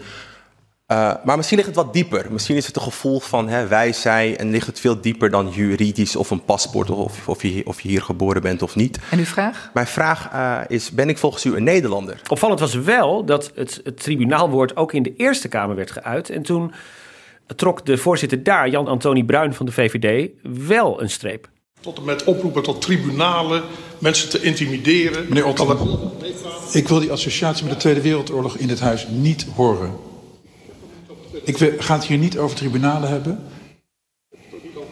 Uh, 0.88 1.14
maar 1.24 1.38
misschien 1.38 1.58
ligt 1.58 1.70
het 1.70 1.78
wat 1.78 1.94
dieper. 1.94 2.28
Misschien 2.32 2.56
is 2.56 2.68
het 2.68 2.76
een 2.76 2.82
gevoel 2.82 3.20
van 3.20 3.50
hè, 3.50 3.68
wij, 3.68 3.94
zij 3.94 4.38
en 4.38 4.50
ligt 4.50 4.68
het 4.68 4.80
veel 4.80 5.02
dieper 5.02 5.30
dan 5.30 5.50
juridisch 5.50 6.16
of 6.16 6.32
een 6.32 6.44
paspoort 6.44 6.90
of, 6.90 7.28
of, 7.28 7.42
je, 7.42 7.62
of 7.66 7.82
je 7.82 7.90
hier 7.90 8.02
geboren 8.02 8.42
bent 8.42 8.62
of 8.62 8.76
niet. 8.76 9.00
En 9.10 9.18
uw 9.18 9.26
vraag? 9.26 9.70
Mijn 9.74 9.88
vraag 9.88 10.34
uh, 10.34 10.60
is, 10.68 10.92
ben 10.92 11.10
ik 11.10 11.18
volgens 11.18 11.46
u 11.46 11.56
een 11.56 11.64
Nederlander? 11.64 12.22
Opvallend 12.30 12.60
was 12.60 12.74
wel 12.74 13.26
dat 13.26 13.52
het, 13.56 13.82
het 13.84 14.04
tribunaalwoord 14.04 14.76
ook 14.76 14.94
in 14.94 15.04
de 15.04 15.16
Eerste 15.16 15.48
Kamer 15.48 15.76
werd 15.76 15.92
geuit. 15.92 16.30
En 16.30 16.42
toen 16.42 16.74
trok 17.56 17.86
de 17.86 17.98
voorzitter 17.98 18.44
daar, 18.44 18.70
Jan-Antonie 18.70 19.26
Bruin 19.26 19.54
van 19.54 19.66
de 19.66 19.72
VVD, 19.72 20.30
wel 20.68 21.02
een 21.02 21.10
streep. 21.10 21.50
Tot 21.80 21.98
en 21.98 22.06
met 22.06 22.24
oproepen 22.24 22.64
tot 22.64 22.82
tribunalen, 22.82 23.64
mensen 23.98 24.30
te 24.30 24.42
intimideren. 24.42 25.26
Meneer 25.28 25.46
Otter, 25.46 25.78
ik 26.72 26.88
wil 26.88 27.00
die 27.00 27.12
associatie 27.12 27.64
met 27.64 27.74
de 27.74 27.80
Tweede 27.80 28.02
Wereldoorlog 28.02 28.58
in 28.58 28.68
dit 28.68 28.80
huis 28.80 29.08
niet 29.08 29.46
horen. 29.56 30.12
Ik 31.44 31.58
ga 31.78 31.96
het 31.96 32.06
hier 32.06 32.18
niet 32.18 32.38
over 32.38 32.56
tribunalen 32.56 33.10
hebben. 33.10 33.40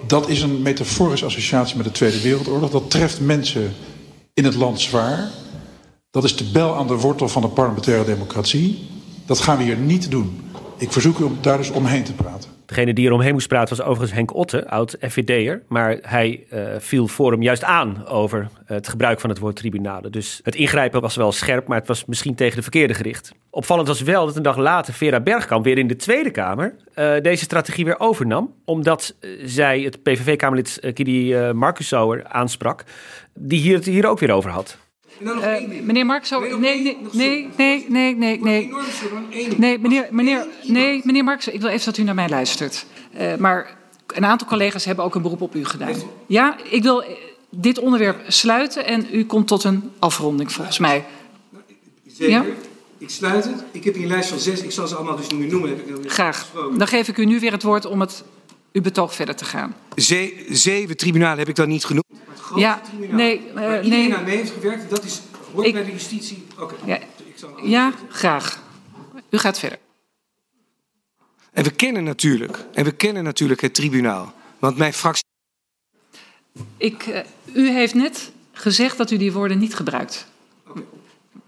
Dat 0.07 0.29
is 0.29 0.41
een 0.41 0.61
metaforische 0.61 1.25
associatie 1.25 1.77
met 1.77 1.85
de 1.85 1.91
Tweede 1.91 2.21
Wereldoorlog. 2.21 2.69
Dat 2.69 2.89
treft 2.89 3.19
mensen 3.19 3.73
in 4.33 4.43
het 4.45 4.55
land 4.55 4.79
zwaar. 4.79 5.29
Dat 6.11 6.23
is 6.23 6.35
de 6.35 6.43
bel 6.43 6.75
aan 6.75 6.87
de 6.87 6.95
wortel 6.95 7.29
van 7.29 7.41
de 7.41 7.47
parlementaire 7.47 8.05
democratie. 8.05 8.89
Dat 9.25 9.39
gaan 9.39 9.57
we 9.57 9.63
hier 9.63 9.77
niet 9.77 10.11
doen. 10.11 10.41
Ik 10.77 10.91
verzoek 10.91 11.19
u 11.19 11.23
om 11.23 11.37
daar 11.41 11.57
dus 11.57 11.69
omheen 11.69 12.03
te 12.03 12.13
praten. 12.13 12.50
Degene 12.71 12.93
die 12.93 13.07
er 13.07 13.13
omheen 13.13 13.33
moest 13.33 13.47
praten 13.47 13.77
was 13.77 13.85
overigens 13.85 14.11
Henk 14.11 14.35
Otte, 14.35 14.69
oud 14.69 14.95
FVD'er. 14.99 15.61
Maar 15.67 15.97
hij 16.01 16.43
uh, 16.53 16.59
viel 16.77 17.07
Forum 17.07 17.41
juist 17.41 17.63
aan 17.63 18.07
over 18.07 18.49
het 18.65 18.87
gebruik 18.87 19.19
van 19.19 19.29
het 19.29 19.39
woord 19.39 19.55
tribunale. 19.55 20.09
Dus 20.09 20.39
het 20.43 20.55
ingrijpen 20.55 21.01
was 21.01 21.15
wel 21.15 21.31
scherp, 21.31 21.67
maar 21.67 21.77
het 21.77 21.87
was 21.87 22.05
misschien 22.05 22.35
tegen 22.35 22.55
de 22.55 22.61
verkeerde 22.61 22.93
gericht. 22.93 23.31
Opvallend 23.49 23.87
was 23.87 24.01
wel 24.01 24.25
dat 24.25 24.35
een 24.35 24.43
dag 24.43 24.57
later 24.57 24.93
Vera 24.93 25.19
Bergkamp 25.19 25.63
weer 25.63 25.77
in 25.77 25.87
de 25.87 25.95
Tweede 25.95 26.31
Kamer 26.31 26.75
uh, 26.95 27.13
deze 27.21 27.43
strategie 27.43 27.85
weer 27.85 27.99
overnam. 27.99 28.53
Omdat 28.65 29.15
uh, 29.19 29.41
zij 29.45 29.79
het 29.79 30.03
PVV-Kamerlid 30.03 30.79
Kidi 30.93 31.35
Marcusauer 31.53 32.23
aansprak, 32.27 32.83
die 33.33 33.59
hier 33.59 33.75
het 33.75 33.85
hier 33.85 34.07
ook 34.07 34.19
weer 34.19 34.31
over 34.31 34.49
had. 34.49 34.77
Uh, 35.23 35.81
meneer 35.83 36.05
Mark, 36.05 36.25
zo. 36.25 36.39
Nee, 36.39 36.81
nee, 36.81 36.97
nee, 37.11 37.49
nee, 37.57 37.85
nee, 37.89 38.15
nee, 38.15 38.39
nee. 38.39 38.71
Nee, 39.57 39.79
meneer, 39.79 40.07
meneer, 40.11 40.47
nee, 40.63 41.01
meneer 41.03 41.23
Mark, 41.23 41.45
ik 41.45 41.61
wil 41.61 41.69
even 41.69 41.85
dat 41.85 41.97
u 41.97 42.03
naar 42.03 42.15
mij 42.15 42.29
luistert. 42.29 42.85
Uh, 43.19 43.35
maar 43.35 43.77
een 44.07 44.25
aantal 44.25 44.47
collega's 44.47 44.85
hebben 44.85 45.05
ook 45.05 45.15
een 45.15 45.21
beroep 45.21 45.41
op 45.41 45.55
u 45.55 45.65
gedaan. 45.65 45.95
Ja, 46.25 46.57
ik 46.69 46.83
wil 46.83 47.03
dit 47.49 47.79
onderwerp 47.79 48.21
sluiten 48.27 48.85
en 48.85 49.07
u 49.11 49.25
komt 49.25 49.47
tot 49.47 49.63
een 49.63 49.91
afronding 49.99 50.51
volgens 50.51 50.79
mij. 50.79 51.05
Zeker. 52.07 52.29
Ja? 52.29 52.45
Ik 52.97 53.09
sluit 53.09 53.43
het. 53.43 53.63
Ik 53.71 53.83
heb 53.83 53.93
hier 53.93 54.03
een 54.03 54.09
lijst 54.09 54.29
van 54.29 54.39
zes. 54.39 54.61
Ik 54.61 54.71
zal 54.71 54.87
ze 54.87 54.95
allemaal 54.95 55.15
dus 55.15 55.27
nu 55.27 55.47
noemen. 55.47 55.69
Heb 55.69 55.87
ik 56.03 56.11
Graag. 56.11 56.51
Dan 56.77 56.87
geef 56.87 57.07
ik 57.07 57.17
u 57.17 57.25
nu 57.25 57.39
weer 57.39 57.51
het 57.51 57.63
woord 57.63 57.85
om 57.85 57.99
het, 57.99 58.23
uw 58.71 58.81
betoog 58.81 59.15
verder 59.15 59.35
te 59.35 59.45
gaan. 59.45 59.75
Ze 59.95 60.45
zeven 60.49 60.97
tribunalen 60.97 61.39
heb 61.39 61.49
ik 61.49 61.55
dan 61.55 61.67
niet 61.67 61.85
genoemd 61.85 62.05
ja, 62.55 62.81
nee, 63.09 63.47
uh, 63.47 63.53
waar 63.53 63.83
iedereen 63.83 64.09
nee. 64.09 64.17
aan 64.17 64.23
mee 64.23 64.37
heeft 64.37 64.51
gewerkt, 64.51 64.89
dat 64.89 65.03
is, 65.03 65.21
hoort 65.53 65.67
ik, 65.67 65.73
bij 65.73 65.85
de 65.85 65.91
justitie. 65.91 66.45
Oké. 66.59 66.73
Okay. 66.73 66.87
Ja, 66.87 66.99
ja, 67.63 67.93
graag. 68.09 68.63
U 69.29 69.37
gaat 69.37 69.59
verder. 69.59 69.79
En 71.51 71.63
we 71.63 71.71
kennen 71.71 72.03
natuurlijk, 72.03 72.65
en 72.73 72.83
we 72.83 72.91
kennen 72.91 73.23
natuurlijk 73.23 73.61
het 73.61 73.73
tribunaal. 73.73 74.33
Want 74.59 74.77
mijn 74.77 74.93
fractie. 74.93 75.23
Ik, 76.77 77.07
uh, 77.07 77.19
u 77.53 77.69
heeft 77.69 77.93
net 77.93 78.31
gezegd 78.51 78.97
dat 78.97 79.11
u 79.11 79.17
die 79.17 79.31
woorden 79.31 79.59
niet 79.59 79.75
gebruikt. 79.75 80.27
Okay. 80.67 80.83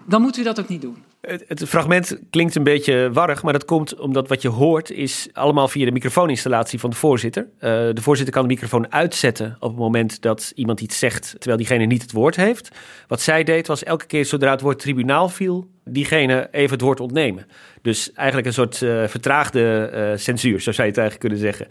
Dan 0.05 0.21
moet 0.21 0.37
u 0.37 0.43
dat 0.43 0.59
ook 0.59 0.67
niet 0.67 0.81
doen. 0.81 1.03
Het, 1.27 1.43
het, 1.47 1.63
fragment 1.67 2.17
klinkt 2.29 2.55
een 2.55 2.63
beetje 2.63 3.11
warrig, 3.11 3.43
maar 3.43 3.53
dat 3.53 3.65
komt 3.65 3.99
omdat 3.99 4.27
wat 4.27 4.41
je 4.41 4.47
hoort 4.47 4.91
is 4.91 5.27
allemaal 5.33 5.67
via 5.67 5.85
de 5.85 5.91
microfooninstallatie 5.91 6.79
van 6.79 6.89
de 6.89 6.95
voorzitter. 6.95 7.43
Uh, 7.43 7.69
de 7.69 8.01
voorzitter 8.01 8.33
kan 8.33 8.43
de 8.43 8.53
microfoon 8.53 8.91
uitzetten 8.91 9.55
op 9.59 9.69
het 9.69 9.79
moment 9.79 10.21
dat 10.21 10.51
iemand 10.55 10.81
iets 10.81 10.99
zegt 10.99 11.29
terwijl 11.29 11.57
diegene 11.57 11.85
niet 11.85 12.01
het 12.01 12.11
woord 12.11 12.35
heeft. 12.35 12.69
Wat 13.07 13.21
zij 13.21 13.43
deed 13.43 13.67
was 13.67 13.83
elke 13.83 14.05
keer 14.05 14.25
zodra 14.25 14.51
het 14.51 14.61
woord 14.61 14.79
tribunaal 14.79 15.29
viel, 15.29 15.67
diegene 15.85 16.47
even 16.51 16.71
het 16.71 16.81
woord 16.81 16.99
ontnemen. 16.99 17.45
Dus 17.81 18.13
eigenlijk 18.13 18.47
een 18.47 18.53
soort 18.53 18.81
uh, 18.81 19.07
vertraagde 19.07 19.91
uh, 19.93 20.19
censuur, 20.19 20.61
zo 20.61 20.71
zou 20.71 20.87
je 20.87 20.93
het 20.93 21.01
eigenlijk 21.01 21.19
kunnen 21.19 21.37
zeggen. 21.39 21.67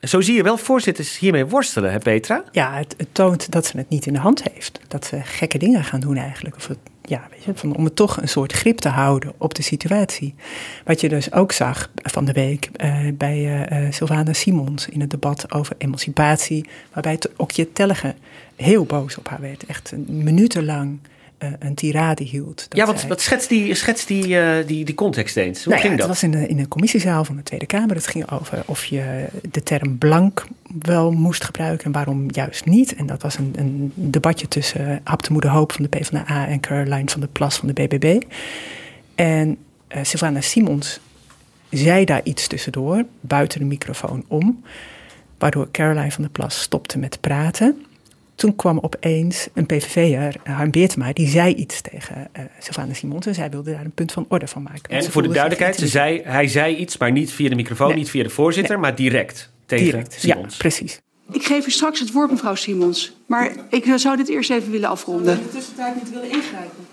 Zo 0.00 0.20
zie 0.20 0.34
je 0.34 0.42
wel 0.42 0.56
voorzitters 0.56 1.18
hiermee 1.18 1.46
worstelen, 1.46 1.92
hè 1.92 1.98
Petra? 1.98 2.44
Ja, 2.50 2.76
het, 2.76 2.94
het, 2.96 3.14
toont 3.14 3.52
dat 3.52 3.66
ze 3.66 3.76
het 3.76 3.88
niet 3.88 4.06
in 4.06 4.12
de 4.12 4.18
hand 4.18 4.42
heeft. 4.52 4.80
Dat 4.88 5.04
ze 5.04 5.20
gekke 5.22 5.58
dingen 5.58 5.84
gaan 5.84 6.00
doen 6.00 6.16
eigenlijk. 6.16 6.56
Of 6.56 6.66
het, 6.66 6.78
ja, 7.02 7.28
weet 7.30 7.44
je, 7.44 7.52
van, 7.54 7.76
om 7.76 7.84
het 7.84 7.96
toch 7.96 8.20
een 8.20 8.28
soort 8.28 8.52
grip 8.52 8.78
te 8.78 8.88
houden 8.88 9.32
op 9.38 9.54
de 9.54 9.62
situatie. 9.62 10.34
Wat 10.84 11.00
je 11.00 11.08
dus 11.08 11.32
ook 11.32 11.52
zag 11.52 11.90
van 11.94 12.24
de 12.24 12.32
week 12.32 12.70
uh, 12.76 12.96
bij 13.14 13.70
uh, 13.82 13.92
Sylvana 13.92 14.32
Simons 14.32 14.88
in 14.88 15.00
het 15.00 15.10
debat 15.10 15.52
over 15.52 15.74
emancipatie. 15.78 16.68
Waarbij 16.92 17.18
Okje 17.36 17.72
Tellige 17.72 18.14
heel 18.56 18.84
boos 18.84 19.18
op 19.18 19.28
haar 19.28 19.40
werd. 19.40 19.66
Echt 19.66 19.92
minutenlang 20.06 20.98
een 21.58 21.74
tirade 21.74 22.24
hield. 22.24 22.66
Ja, 22.68 22.86
wat, 22.86 23.06
wat 23.06 23.20
schetst, 23.20 23.48
die, 23.48 23.76
die, 24.06 24.26
uh, 24.28 24.56
die, 24.66 24.84
die 24.84 24.94
context 24.94 25.36
eens? 25.36 25.64
Hoe 25.64 25.72
nou 25.72 25.86
ging 25.86 25.92
ja, 25.92 26.06
dat? 26.06 26.08
Het 26.08 26.20
was 26.20 26.32
in 26.32 26.40
de, 26.40 26.48
in 26.48 26.56
de 26.56 26.68
commissiezaal 26.68 27.24
van 27.24 27.36
de 27.36 27.42
Tweede 27.42 27.66
Kamer. 27.66 27.96
Het 27.96 28.06
ging 28.06 28.30
over 28.30 28.62
of 28.66 28.84
je 28.84 29.26
de 29.50 29.62
term 29.62 29.98
blank 29.98 30.46
wel 30.78 31.10
moest 31.10 31.44
gebruiken 31.44 31.84
en 31.84 31.92
waarom 31.92 32.26
juist 32.30 32.64
niet. 32.64 32.94
En 32.94 33.06
dat 33.06 33.22
was 33.22 33.38
een, 33.38 33.52
een 33.56 33.92
debatje 33.94 34.48
tussen 34.48 35.00
Haptemoede 35.04 35.48
Hoop 35.48 35.72
van 35.72 35.82
de 35.82 35.98
PvdA 35.98 36.46
en 36.46 36.60
Caroline 36.60 37.10
van 37.10 37.20
der 37.20 37.28
Plas 37.28 37.56
van 37.56 37.68
de 37.68 37.86
BBB. 37.86 38.22
En 39.14 39.56
uh, 39.88 39.98
Sylvana 40.02 40.40
Simons 40.40 41.00
zei 41.70 42.04
daar 42.04 42.20
iets 42.24 42.46
tussendoor, 42.46 43.04
buiten 43.20 43.58
de 43.58 43.64
microfoon 43.64 44.24
om, 44.28 44.62
waardoor 45.38 45.70
Caroline 45.70 46.10
van 46.10 46.22
der 46.22 46.32
Plas 46.32 46.60
stopte 46.60 46.98
met 46.98 47.20
praten 47.20 47.84
toen 48.34 48.56
kwam 48.56 48.78
opeens 48.78 49.48
een 49.54 49.66
PVV'er, 49.66 50.34
Harm 50.44 50.70
Beertema, 50.70 51.12
die 51.12 51.28
zei 51.28 51.54
iets 51.54 51.80
tegen 51.80 52.28
uh, 52.38 52.44
Sylvana 52.58 52.94
Simons. 52.94 53.26
En 53.26 53.34
zij 53.34 53.50
wilde 53.50 53.72
daar 53.72 53.84
een 53.84 53.92
punt 53.94 54.12
van 54.12 54.26
orde 54.28 54.46
van 54.46 54.62
maken. 54.62 54.82
En 54.88 55.04
voor 55.04 55.22
de 55.22 55.28
duidelijkheid, 55.28 55.76
ze 55.76 55.86
zei, 55.86 56.20
hij 56.24 56.48
zei 56.48 56.76
iets, 56.76 56.96
maar 56.96 57.12
niet 57.12 57.32
via 57.32 57.48
de 57.48 57.54
microfoon, 57.54 57.88
nee. 57.88 57.96
niet 57.96 58.10
via 58.10 58.22
de 58.22 58.30
voorzitter, 58.30 58.72
nee. 58.72 58.82
maar 58.82 58.94
direct 58.94 59.50
tegen 59.66 59.84
direct. 59.84 60.12
Simons. 60.12 60.52
Ja, 60.52 60.58
precies. 60.58 61.00
Ik 61.32 61.44
geef 61.44 61.66
u 61.66 61.70
straks 61.70 62.00
het 62.00 62.12
woord, 62.12 62.30
mevrouw 62.30 62.54
Simons. 62.54 63.16
Maar 63.26 63.52
ik 63.70 63.92
zou 63.96 64.16
dit 64.16 64.28
eerst 64.28 64.50
even 64.50 64.70
willen 64.70 64.88
afronden. 64.88 65.36
in 65.36 65.42
de 65.42 65.48
tussentijd 65.48 65.94
niet 65.94 66.10
willen 66.10 66.30
ingrijpen? 66.30 66.86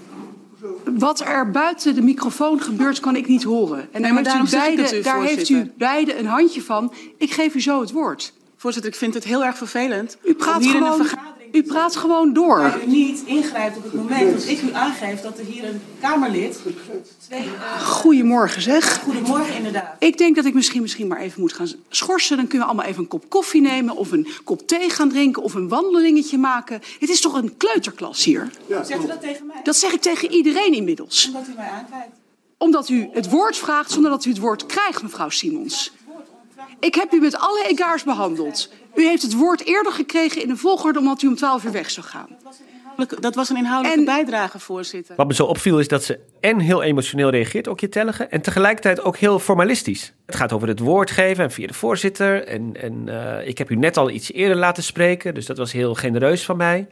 Wat 0.97 1.19
er 1.19 1.51
buiten 1.51 1.95
de 1.95 2.01
microfoon 2.01 2.61
gebeurt, 2.61 2.99
kan 2.99 3.15
ik 3.15 3.27
niet 3.27 3.43
horen. 3.43 3.87
En 3.91 4.01
nee, 4.01 4.11
maar 4.11 4.23
daar, 4.23 4.39
heeft 4.39 4.53
u, 4.53 4.57
beide, 4.57 4.97
u, 4.97 5.01
daar 5.01 5.23
heeft 5.23 5.49
u 5.49 5.71
beide 5.77 6.17
een 6.17 6.25
handje 6.25 6.61
van. 6.61 6.93
Ik 7.17 7.31
geef 7.31 7.55
u 7.55 7.61
zo 7.61 7.81
het 7.81 7.91
woord. 7.91 8.33
Voorzitter, 8.59 8.91
ik 8.91 8.97
vind 8.97 9.13
het 9.13 9.23
heel 9.23 9.43
erg 9.43 9.57
vervelend. 9.57 10.17
U 10.23 10.33
praat 10.33 10.61
hier 10.61 10.71
gewoon, 10.71 10.93
in 10.93 10.99
een 10.99 11.05
vergadering 11.05 11.39
u 11.51 11.63
praat 11.63 11.95
gewoon 11.95 12.33
door. 12.33 12.57
Maar 12.57 12.83
u 12.83 12.87
niet 12.87 13.21
ingrijpt 13.25 13.77
op 13.77 13.83
het 13.83 13.93
moment 13.93 14.33
dat 14.33 14.47
ik 14.47 14.61
u 14.61 14.73
aangeef 14.73 15.21
dat 15.21 15.39
er 15.39 15.45
hier 15.45 15.63
een 15.63 15.81
Kamerlid. 16.01 16.59
Twee, 17.27 17.43
uh, 17.43 17.81
Goedemorgen 17.81 18.61
zeg. 18.61 18.99
Goedemorgen 19.03 19.55
inderdaad. 19.55 19.95
Ik 19.99 20.17
denk 20.17 20.35
dat 20.35 20.45
ik 20.45 20.53
misschien, 20.53 20.81
misschien 20.81 21.07
maar 21.07 21.19
even 21.19 21.41
moet 21.41 21.53
gaan 21.53 21.67
schorsen. 21.89 22.37
Dan 22.37 22.47
kunnen 22.47 22.67
we 22.67 22.73
allemaal 22.73 22.91
even 22.91 23.01
een 23.01 23.07
kop 23.07 23.29
koffie 23.29 23.61
nemen. 23.61 23.95
Of 23.95 24.11
een 24.11 24.27
kop 24.43 24.67
thee 24.67 24.89
gaan 24.89 25.09
drinken. 25.09 25.43
Of 25.43 25.53
een 25.53 25.67
wandelingetje 25.67 26.37
maken. 26.37 26.81
Het 26.99 27.09
is 27.09 27.21
toch 27.21 27.33
een 27.33 27.57
kleuterklas 27.57 28.23
hier? 28.23 28.49
Ja, 28.67 28.83
Zegt 28.83 29.03
u 29.03 29.07
dat 29.07 29.21
tegen 29.21 29.45
mij? 29.45 29.61
Dat 29.63 29.75
zeg 29.75 29.91
ik 29.91 30.01
tegen 30.01 30.31
iedereen 30.31 30.73
inmiddels. 30.73 31.27
Omdat 31.27 31.47
u 31.47 31.53
mij 31.55 31.69
aankijkt. 31.69 32.17
Omdat 32.57 32.89
u 32.89 33.09
het 33.13 33.29
woord 33.29 33.57
vraagt 33.57 33.91
zonder 33.91 34.11
dat 34.11 34.25
u 34.25 34.29
het 34.29 34.39
woord 34.39 34.65
krijgt, 34.65 35.01
mevrouw 35.01 35.29
Simons. 35.29 35.91
Ik 36.79 36.95
heb 36.95 37.13
u 37.13 37.19
met 37.19 37.37
alle 37.37 37.65
egaars 37.67 38.03
behandeld. 38.03 38.69
U 38.95 39.05
heeft 39.05 39.21
het 39.21 39.33
woord 39.33 39.65
eerder 39.65 39.91
gekregen 39.91 40.41
in 40.41 40.47
de 40.47 40.55
volgorde 40.55 40.99
omdat 40.99 41.21
u 41.21 41.27
om 41.27 41.35
12 41.35 41.63
uur 41.63 41.71
weg 41.71 41.89
zou 41.89 42.05
gaan. 42.05 42.27
Dat 43.19 43.35
was 43.35 43.49
een 43.49 43.57
inhoudelijke 43.57 43.99
en, 43.99 44.05
bijdrage, 44.05 44.59
voorzitter. 44.59 45.15
Wat 45.15 45.27
me 45.27 45.33
zo 45.33 45.43
opviel 45.43 45.79
is 45.79 45.87
dat 45.87 46.03
ze 46.03 46.19
en 46.39 46.59
heel 46.59 46.83
emotioneel 46.83 47.29
reageert, 47.29 47.67
ook 47.67 47.79
je 47.79 47.89
tellige, 47.89 48.23
en 48.23 48.41
tegelijkertijd 48.41 49.01
ook 49.01 49.17
heel 49.17 49.39
formalistisch. 49.39 50.13
Het 50.25 50.35
gaat 50.35 50.53
over 50.53 50.67
het 50.67 50.79
woord 50.79 51.11
geven 51.11 51.43
en 51.43 51.51
via 51.51 51.67
de 51.67 51.73
voorzitter. 51.73 52.43
En, 52.45 52.81
en 52.81 53.05
uh, 53.07 53.47
ik 53.47 53.57
heb 53.57 53.69
u 53.69 53.75
net 53.75 53.97
al 53.97 54.09
iets 54.09 54.31
eerder 54.31 54.57
laten 54.57 54.83
spreken, 54.83 55.33
dus 55.33 55.45
dat 55.45 55.57
was 55.57 55.71
heel 55.71 55.95
genereus 55.95 56.45
van 56.45 56.57
mij 56.57 56.87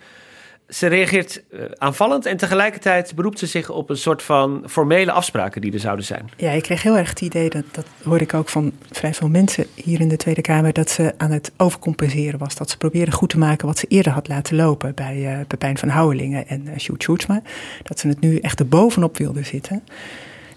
ze 0.69 0.88
reageert 0.88 1.43
uh, 1.49 1.62
aanvallend 1.77 2.25
en 2.25 2.38
tegelijkertijd 2.38 3.15
beroept 3.15 3.39
ze 3.39 3.45
zich 3.45 3.69
op 3.69 3.89
een 3.89 3.97
soort 3.97 4.23
van 4.23 4.63
formele 4.67 5.12
afspraken 5.12 5.62
die 5.62 5.73
er 5.73 5.80
zouden 5.80 6.06
zijn. 6.06 6.30
Ja, 6.38 6.51
ik 6.51 6.63
kreeg 6.63 6.84
heel 6.84 6.97
erg 6.97 7.10
het 7.10 7.21
idee, 7.21 7.49
dat, 7.49 7.63
dat 7.71 7.86
hoorde 8.03 8.23
ik 8.23 8.34
ook 8.34 8.49
van 8.49 8.71
vrij 8.91 9.13
veel 9.13 9.30
mensen 9.30 9.65
hier 9.73 9.99
in 9.99 10.08
de 10.08 10.17
Tweede 10.17 10.41
Kamer, 10.41 10.73
dat 10.73 10.89
ze 10.89 11.13
aan 11.17 11.32
het 11.32 11.51
overcompenseren 11.58 12.39
was. 12.39 12.56
Dat 12.56 12.69
ze 12.69 12.77
probeerde 12.77 13.12
goed 13.12 13.30
te 13.30 13.38
maken 13.38 13.67
wat 13.67 13.77
ze 13.77 13.86
eerder 13.88 14.12
had 14.12 14.27
laten 14.27 14.56
lopen 14.56 14.95
bij 14.95 15.17
uh, 15.17 15.45
Pepijn 15.47 15.77
van 15.77 15.89
Houwelingen 15.89 16.47
en 16.47 16.67
uh, 16.67 16.77
Sjoerd 16.77 17.03
Sjoerdsma. 17.03 17.41
Dat 17.84 17.99
ze 17.99 18.08
het 18.08 18.19
nu 18.19 18.38
echt 18.38 18.60
er 18.60 18.67
bovenop 18.67 19.17
wilde 19.17 19.43
zitten. 19.43 19.84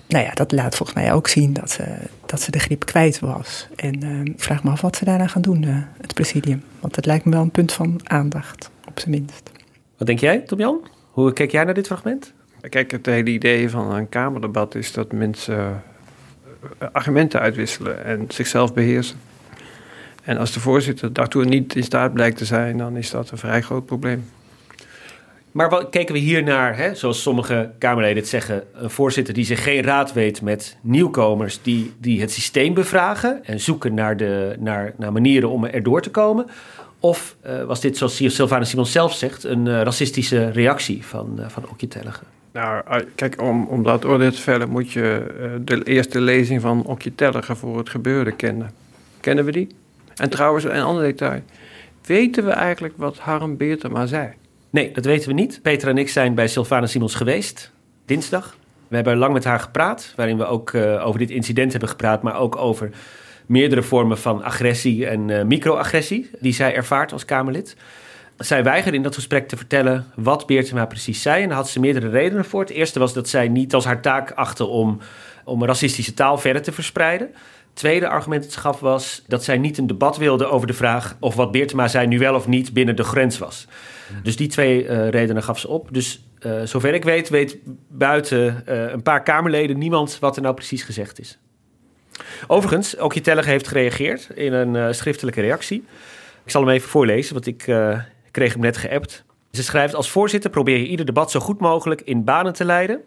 Nou 0.09 0.25
ja, 0.25 0.31
dat 0.31 0.53
laat 0.53 0.77
volgens 0.77 0.99
mij 0.99 1.13
ook 1.13 1.29
zien 1.29 1.53
dat 1.53 1.71
ze, 1.71 1.85
dat 2.27 2.41
ze 2.41 2.51
de 2.51 2.59
grip 2.59 2.85
kwijt 2.85 3.19
was. 3.19 3.69
En 3.77 4.27
ik 4.27 4.43
vraag 4.43 4.65
me 4.65 4.71
af 4.71 4.81
wat 4.81 4.97
ze 4.97 5.05
daarna 5.05 5.27
gaan 5.27 5.43
doen, 5.43 5.63
het 6.01 6.15
presidium. 6.15 6.63
Want 6.81 6.97
het 6.97 7.07
lijkt 7.07 7.25
me 7.25 7.31
wel 7.31 7.43
een 7.43 7.51
punt 7.51 7.73
van 7.73 8.01
aandacht, 8.05 8.71
op 8.89 8.99
zijn 9.01 9.11
minst. 9.11 9.51
Wat 10.01 10.09
denk 10.09 10.21
jij, 10.21 10.39
Tom-Jan? 10.39 10.81
Hoe 11.11 11.33
kijk 11.33 11.51
jij 11.51 11.65
naar 11.65 11.75
dit 11.75 11.87
fragment? 11.87 12.33
Kijk, 12.69 12.91
het 12.91 13.07
hele 13.07 13.31
idee 13.31 13.71
van 13.71 13.95
een 13.95 14.09
Kamerdebat 14.09 14.75
is 14.75 14.93
dat 14.93 15.13
mensen 15.13 15.83
argumenten 16.93 17.41
uitwisselen 17.41 18.05
en 18.05 18.25
zichzelf 18.29 18.75
beheersen. 18.75 19.21
En 20.23 20.37
als 20.37 20.53
de 20.53 20.61
voorzitter 20.61 21.13
daartoe 21.13 21.45
niet 21.45 21.75
in 21.75 21.83
staat 21.83 22.13
blijkt 22.13 22.37
te 22.37 22.45
zijn, 22.45 22.79
dan 22.79 22.97
is 22.97 23.11
dat 23.11 23.31
een 23.31 23.39
vrij 23.39 23.63
groot 23.63 23.87
probleem. 23.87 24.25
Maar 25.51 25.71
wat 25.71 25.91
kijken 25.91 26.15
we 26.15 26.21
hier 26.21 26.43
naar, 26.43 26.77
hè, 26.77 26.95
zoals 26.95 27.23
sommige 27.23 27.71
Kamerleden 27.79 28.17
het 28.17 28.29
zeggen, 28.29 28.65
een 28.75 28.91
voorzitter 28.91 29.35
die 29.35 29.45
zich 29.45 29.63
geen 29.63 29.83
raad 29.83 30.13
weet 30.13 30.43
met 30.43 30.77
nieuwkomers 30.81 31.63
die, 31.63 31.93
die 31.99 32.21
het 32.21 32.31
systeem 32.31 32.75
bevragen 32.75 33.45
en 33.45 33.61
zoeken 33.61 33.95
naar, 33.95 34.17
de, 34.17 34.57
naar, 34.59 34.93
naar 34.97 35.13
manieren 35.13 35.51
om 35.51 35.65
erdoor 35.65 36.03
te 36.03 36.11
komen? 36.11 36.47
Of 37.01 37.37
uh, 37.47 37.63
was 37.63 37.81
dit, 37.81 37.97
zoals 37.97 38.17
Sylvana 38.17 38.65
Simons 38.65 38.93
zelf 38.93 39.15
zegt, 39.15 39.45
een 39.45 39.67
uh, 39.67 39.83
racistische 39.83 40.49
reactie 40.49 41.07
van, 41.07 41.37
uh, 41.39 41.49
van 41.49 41.69
Okje? 41.69 41.89
Nou, 42.53 43.05
kijk, 43.15 43.43
om, 43.43 43.67
om 43.67 43.83
dat 43.83 44.05
oordeel 44.05 44.31
te 44.31 44.41
vellen 44.41 44.69
moet 44.69 44.93
je 44.93 45.25
de 45.65 45.85
eerste 45.85 46.21
lezing 46.21 46.61
van 46.61 46.85
Okje 46.85 47.13
voor 47.41 47.79
het 47.79 47.89
gebeurde 47.89 48.33
kennen. 48.33 48.71
Kennen 49.21 49.45
we 49.45 49.53
die? 49.53 49.69
En 50.15 50.31
trouwens, 50.31 50.65
een 50.65 50.83
ander 50.83 51.05
detail. 51.05 51.41
Weten 52.07 52.45
we 52.45 52.51
eigenlijk 52.51 52.95
wat 52.97 53.19
Harm 53.19 53.57
Beertema 53.57 54.07
zei? 54.07 54.33
Nee, 54.71 54.93
dat 54.93 55.05
weten 55.05 55.29
we 55.29 55.35
niet. 55.35 55.61
Peter 55.63 55.89
en 55.89 55.99
ik 55.99 56.09
zijn 56.09 56.35
bij 56.35 56.49
Sylvana 56.49 56.87
Simons 56.87 57.15
geweest, 57.15 57.73
dinsdag. 58.05 58.57
We 58.89 58.97
hebben 58.97 59.17
lang 59.17 59.33
met 59.33 59.45
haar 59.45 59.61
gepraat, 59.61 60.13
waarin 60.17 60.37
we 60.37 60.45
ook 60.45 60.75
over 60.75 61.19
dit 61.19 61.31
incident 61.31 61.71
hebben 61.71 61.89
gepraat, 61.89 62.23
maar 62.23 62.39
ook 62.39 62.57
over 62.57 62.91
meerdere 63.51 63.83
vormen 63.83 64.19
van 64.19 64.43
agressie 64.43 65.07
en 65.07 65.29
uh, 65.29 65.43
microagressie 65.43 66.31
die 66.41 66.53
zij 66.53 66.75
ervaart 66.75 67.13
als 67.13 67.25
Kamerlid. 67.25 67.77
Zij 68.37 68.65
weigerde 68.65 68.97
in 68.97 69.03
dat 69.03 69.15
gesprek 69.15 69.49
te 69.49 69.57
vertellen 69.57 70.07
wat 70.15 70.47
Beertema 70.47 70.87
precies 70.87 71.23
zei. 71.23 71.43
En 71.43 71.49
daar 71.49 71.57
had 71.57 71.69
ze 71.69 71.81
meerdere 71.81 72.09
redenen 72.09 72.45
voor. 72.45 72.61
Het 72.61 72.71
eerste 72.71 72.99
was 72.99 73.13
dat 73.13 73.29
zij 73.29 73.49
niet 73.49 73.75
als 73.75 73.85
haar 73.85 74.03
taak 74.03 74.31
achtte 74.31 74.65
om, 74.65 74.99
om 75.45 75.65
racistische 75.65 76.15
taal 76.15 76.39
verder 76.39 76.63
te 76.63 76.73
verspreiden. 76.73 77.31
Tweede 77.73 78.09
argument 78.09 78.43
dat 78.43 78.53
ze 78.53 78.61
gaf 78.61 78.81
was 78.81 79.25
dat 79.27 79.45
zij 79.45 79.59
niet 79.59 79.79
een 79.79 79.87
debat 79.87 80.17
wilde 80.17 80.47
over 80.47 80.67
de 80.67 80.73
vraag 80.73 81.17
of 81.21 81.35
wat 81.35 81.53
Beertema 81.53 81.89
zei 81.89 82.07
nu 82.07 82.19
wel 82.19 82.35
of 82.35 82.47
niet 82.47 82.73
binnen 82.73 82.97
de 82.97 83.05
grens 83.05 83.39
was. 83.39 83.67
Dus 84.23 84.37
die 84.37 84.49
twee 84.49 84.85
uh, 84.85 85.09
redenen 85.09 85.43
gaf 85.43 85.59
ze 85.59 85.69
op. 85.69 85.89
Dus 85.93 86.25
uh, 86.47 86.63
zover 86.65 86.95
ik 86.95 87.05
weet, 87.05 87.29
weet 87.29 87.59
buiten 87.89 88.63
een 88.93 89.03
paar 89.03 89.23
Kamerleden 89.23 89.79
niemand 89.79 90.19
wat 90.19 90.37
er 90.37 90.43
nou 90.43 90.55
precies 90.55 90.83
gezegd 90.83 91.21
is. 91.21 91.39
Overigens, 92.47 92.99
ook 92.99 93.15
Tellige 93.15 93.49
heeft 93.49 93.69
gereageerd 93.69 94.29
in 94.35 94.53
een 94.53 94.75
uh, 94.75 94.87
schriftelijke 94.91 95.41
reactie. 95.41 95.85
Ik 96.45 96.51
zal 96.51 96.61
hem 96.61 96.71
even 96.71 96.89
voorlezen, 96.89 97.35
want 97.35 97.47
ik 97.47 97.59
kreeg 98.31 98.53
hem 98.53 98.63
net 98.63 98.77
geappt. 98.77 99.25
Ze 99.51 99.63
schrijft: 99.63 99.95
Als 99.95 100.11
voorzitter 100.11 100.51
probeer 100.51 100.79
je 100.79 100.87
ieder 100.87 101.07
debat 101.07 101.31
zo 101.31 101.41
goed 101.41 101.61
mogelijk 101.61 102.01
in 102.01 102.25
banen 102.25 102.53
te 102.53 102.65
leiden. 102.65 103.01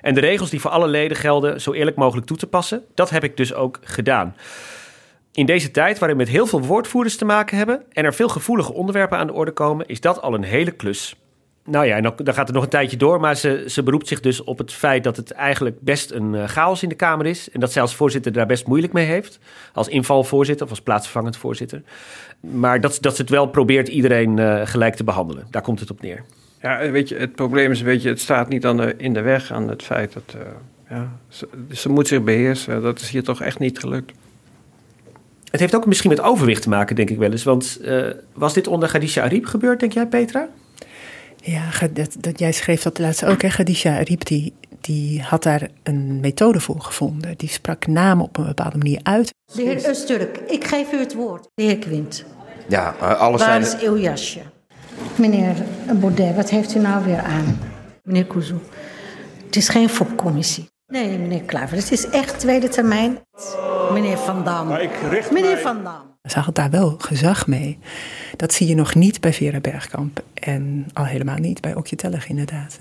En 0.00 0.14
de 0.14 0.20
regels 0.20 0.50
die 0.50 0.60
voor 0.60 0.70
alle 0.70 0.88
leden 0.88 1.16
gelden, 1.16 1.60
zo 1.60 1.72
eerlijk 1.72 1.96
mogelijk 1.96 2.26
toe 2.26 2.36
te 2.36 2.46
passen. 2.46 2.84
Dat 2.94 3.10
heb 3.10 3.24
ik 3.24 3.36
dus 3.36 3.54
ook 3.54 3.78
gedaan. 3.82 4.36
In 5.32 5.46
deze 5.46 5.70
tijd 5.70 5.98
waarin 5.98 6.16
we 6.16 6.24
met 6.24 6.32
heel 6.32 6.46
veel 6.46 6.62
woordvoerders 6.62 7.16
te 7.16 7.24
maken 7.24 7.56
hebben 7.56 7.82
en 7.92 8.04
er 8.04 8.14
veel 8.14 8.28
gevoelige 8.28 8.72
onderwerpen 8.72 9.18
aan 9.18 9.26
de 9.26 9.32
orde 9.32 9.52
komen, 9.52 9.86
is 9.86 10.00
dat 10.00 10.22
al 10.22 10.34
een 10.34 10.42
hele 10.42 10.70
klus. 10.70 11.16
Nou 11.70 11.86
ja, 11.86 11.96
en 11.96 12.02
dan, 12.02 12.12
dan 12.16 12.34
gaat 12.34 12.46
het 12.46 12.54
nog 12.54 12.64
een 12.64 12.70
tijdje 12.70 12.96
door, 12.96 13.20
maar 13.20 13.36
ze, 13.36 13.64
ze 13.66 13.82
beroept 13.82 14.08
zich 14.08 14.20
dus 14.20 14.44
op 14.44 14.58
het 14.58 14.72
feit 14.72 15.04
dat 15.04 15.16
het 15.16 15.30
eigenlijk 15.30 15.80
best 15.80 16.10
een 16.10 16.34
uh, 16.34 16.44
chaos 16.44 16.82
in 16.82 16.88
de 16.88 16.94
Kamer 16.94 17.26
is. 17.26 17.50
En 17.50 17.60
dat 17.60 17.72
zij 17.72 17.82
als 17.82 17.94
voorzitter 17.94 18.32
daar 18.32 18.46
best 18.46 18.66
moeilijk 18.66 18.92
mee 18.92 19.06
heeft. 19.06 19.38
Als 19.72 19.88
invalvoorzitter 19.88 20.64
of 20.64 20.70
als 20.70 20.80
plaatsvervangend 20.80 21.36
voorzitter. 21.36 21.82
Maar 22.40 22.80
dat, 22.80 22.98
dat 23.00 23.16
ze 23.16 23.22
het 23.22 23.30
wel 23.30 23.46
probeert 23.46 23.88
iedereen 23.88 24.36
uh, 24.36 24.60
gelijk 24.64 24.94
te 24.94 25.04
behandelen. 25.04 25.46
Daar 25.50 25.62
komt 25.62 25.80
het 25.80 25.90
op 25.90 26.00
neer. 26.00 26.24
Ja, 26.62 26.90
weet 26.90 27.08
je, 27.08 27.16
het 27.16 27.34
probleem 27.34 27.70
is, 27.70 27.80
weet 27.80 28.02
je, 28.02 28.08
het 28.08 28.20
staat 28.20 28.48
niet 28.48 28.66
aan 28.66 28.76
de, 28.76 28.94
in 28.96 29.12
de 29.12 29.20
weg 29.20 29.52
aan 29.52 29.68
het 29.68 29.82
feit 29.82 30.12
dat. 30.12 30.34
Uh, 30.36 30.42
ja, 30.90 31.12
ze, 31.28 31.48
ze 31.72 31.88
moet 31.88 32.08
zich 32.08 32.22
beheersen. 32.22 32.82
Dat 32.82 33.00
is 33.00 33.10
hier 33.10 33.22
toch 33.22 33.42
echt 33.42 33.58
niet 33.58 33.78
gelukt. 33.78 34.12
Het 35.50 35.60
heeft 35.60 35.74
ook 35.74 35.86
misschien 35.86 36.10
met 36.10 36.20
overwicht 36.20 36.62
te 36.62 36.68
maken, 36.68 36.96
denk 36.96 37.10
ik 37.10 37.18
wel 37.18 37.30
eens. 37.30 37.44
Want 37.44 37.78
uh, 37.82 38.06
was 38.32 38.54
dit 38.54 38.66
onder 38.66 38.88
Khadija 38.88 39.22
Ariep 39.22 39.46
gebeurd, 39.46 39.80
denk 39.80 39.92
jij, 39.92 40.06
Petra? 40.06 40.48
Ja, 41.42 41.70
dat, 41.92 42.16
dat, 42.18 42.38
jij 42.38 42.52
schreef 42.52 42.82
dat 42.82 42.98
laatst 42.98 43.24
ook. 43.24 43.42
Hè? 43.42 43.48
Khadija 43.48 43.98
Ariep 43.98 44.24
die, 44.24 44.54
die 44.80 45.22
had 45.22 45.42
daar 45.42 45.68
een 45.82 46.20
methode 46.20 46.60
voor 46.60 46.80
gevonden. 46.80 47.36
Die 47.36 47.48
sprak 47.48 47.86
namen 47.86 48.24
op 48.24 48.36
een 48.36 48.46
bepaalde 48.46 48.78
manier 48.78 49.00
uit. 49.02 49.34
De 49.54 49.62
heer 49.62 49.88
Usturk, 49.88 50.38
ik 50.46 50.64
geef 50.64 50.92
u 50.92 50.98
het 50.98 51.14
woord. 51.14 51.48
De 51.54 51.62
heer 51.62 51.78
Quint. 51.78 52.24
Ja, 52.68 52.90
alles 53.00 53.40
Waar 53.40 53.64
zijn... 53.64 53.80
is 53.80 53.86
uw 53.88 53.96
jasje? 53.96 54.40
Meneer 55.16 55.54
Baudet, 56.00 56.34
wat 56.34 56.50
heeft 56.50 56.74
u 56.74 56.78
nou 56.78 57.04
weer 57.04 57.20
aan? 57.20 57.58
Meneer 58.02 58.26
Kuzu, 58.26 58.54
het 59.46 59.56
is 59.56 59.68
geen 59.68 59.88
FOP-commissie. 59.88 60.68
Nee, 60.86 61.18
meneer 61.18 61.42
Klaver, 61.42 61.76
het 61.76 61.92
is 61.92 62.08
echt 62.08 62.38
tweede 62.38 62.68
termijn. 62.68 63.18
Meneer 63.92 64.18
Van 64.18 64.44
Dam. 64.44 64.66
Meneer 64.68 65.30
mij... 65.30 65.58
Van 65.58 65.84
Dam. 65.84 66.07
Ze 66.28 66.38
had 66.38 66.54
daar 66.54 66.70
wel 66.70 66.94
gezag 66.98 67.46
mee. 67.46 67.78
Dat 68.36 68.52
zie 68.52 68.66
je 68.66 68.74
nog 68.74 68.94
niet 68.94 69.20
bij 69.20 69.32
Vera 69.32 69.60
Bergkamp. 69.60 70.22
En 70.34 70.86
al 70.92 71.04
helemaal 71.04 71.38
niet 71.38 71.60
bij 71.60 71.74
Okje 71.74 71.96
Tellig, 71.96 72.28
inderdaad. 72.28 72.78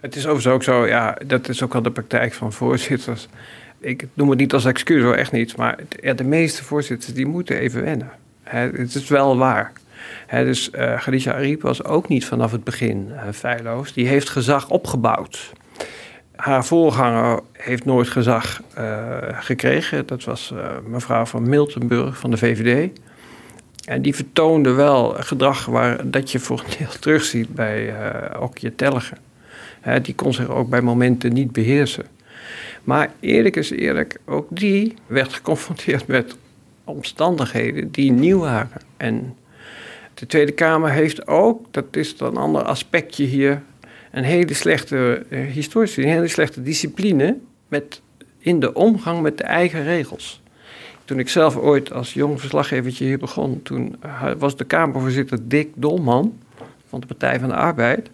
Het 0.00 0.16
is 0.16 0.26
overigens 0.26 0.54
ook 0.54 0.62
zo, 0.62 0.86
ja, 0.86 1.18
dat 1.26 1.48
is 1.48 1.62
ook 1.62 1.74
al 1.74 1.82
de 1.82 1.90
praktijk 1.90 2.34
van 2.34 2.52
voorzitters. 2.52 3.28
Ik 3.80 4.06
noem 4.14 4.30
het 4.30 4.38
niet 4.38 4.52
als 4.52 4.64
excuus 4.64 5.02
hoor, 5.02 5.14
echt 5.14 5.32
niet. 5.32 5.56
Maar 5.56 5.78
de 6.16 6.24
meeste 6.24 6.64
voorzitters 6.64 7.14
die 7.14 7.26
moeten 7.26 7.58
even 7.58 7.82
wennen. 7.82 8.10
het 8.44 8.94
is 8.94 9.08
wel 9.08 9.36
waar. 9.36 9.72
Dus 10.30 10.70
uh, 10.70 11.00
Khadija 11.00 11.56
was 11.60 11.84
ook 11.84 12.08
niet 12.08 12.24
vanaf 12.24 12.52
het 12.52 12.64
begin 12.64 13.08
uh, 13.10 13.22
feilloos. 13.32 13.92
Die 13.92 14.06
heeft 14.06 14.28
gezag 14.28 14.70
opgebouwd. 14.70 15.52
Haar 16.38 16.64
voorganger 16.64 17.40
heeft 17.52 17.84
nooit 17.84 18.08
gezag 18.08 18.62
uh, 18.78 19.16
gekregen. 19.32 20.06
Dat 20.06 20.24
was 20.24 20.54
mevrouw 20.86 21.24
van 21.24 21.48
Miltenburg 21.48 22.18
van 22.18 22.30
de 22.30 22.36
VVD. 22.36 22.98
En 23.84 24.02
die 24.02 24.14
vertoonde 24.14 24.72
wel 24.72 25.14
gedrag 25.18 25.66
waar, 25.66 26.10
dat 26.10 26.30
je 26.30 26.38
voor 26.38 26.58
een 26.58 26.74
deel 26.78 26.98
terugziet 27.00 27.54
bij 27.54 27.94
Okje 28.38 28.74
Tellige. 28.74 29.14
He, 29.80 30.00
die 30.00 30.14
kon 30.14 30.34
zich 30.34 30.48
ook 30.48 30.68
bij 30.68 30.80
momenten 30.80 31.32
niet 31.32 31.52
beheersen. 31.52 32.04
Maar 32.84 33.10
eerlijk 33.20 33.56
is 33.56 33.70
eerlijk, 33.70 34.20
ook 34.24 34.46
die 34.50 34.94
werd 35.06 35.32
geconfronteerd 35.38 36.06
met 36.06 36.36
omstandigheden 36.84 37.90
die 37.90 38.12
nieuw 38.12 38.38
waren. 38.38 38.80
En 38.96 39.36
de 40.14 40.26
Tweede 40.26 40.52
Kamer 40.52 40.90
heeft 40.90 41.26
ook, 41.26 41.66
dat 41.70 41.84
is 41.90 42.16
dan 42.16 42.30
een 42.30 42.42
ander 42.42 42.62
aspectje 42.62 43.24
hier, 43.24 43.62
een 44.18 44.24
hele 44.24 44.54
slechte 44.54 45.22
uh, 45.28 45.50
historische, 45.50 46.02
een 46.02 46.08
hele 46.08 46.28
slechte 46.28 46.62
discipline 46.62 47.36
met, 47.68 48.00
in 48.38 48.60
de 48.60 48.74
omgang 48.74 49.20
met 49.20 49.38
de 49.38 49.44
eigen 49.44 49.84
regels. 49.84 50.42
Toen 51.04 51.18
ik 51.18 51.28
zelf 51.28 51.56
ooit 51.56 51.92
als 51.92 52.14
jong 52.14 52.40
verslaggevertje 52.40 53.04
hier 53.04 53.18
begon, 53.18 53.62
toen 53.62 53.96
was 54.38 54.56
de 54.56 54.64
Kamervoorzitter 54.64 55.38
Dick 55.48 55.68
Dolman 55.74 56.38
van 56.88 57.00
de 57.00 57.06
Partij 57.06 57.40
van 57.40 57.48
de 57.48 57.54
Arbeid. 57.54 58.10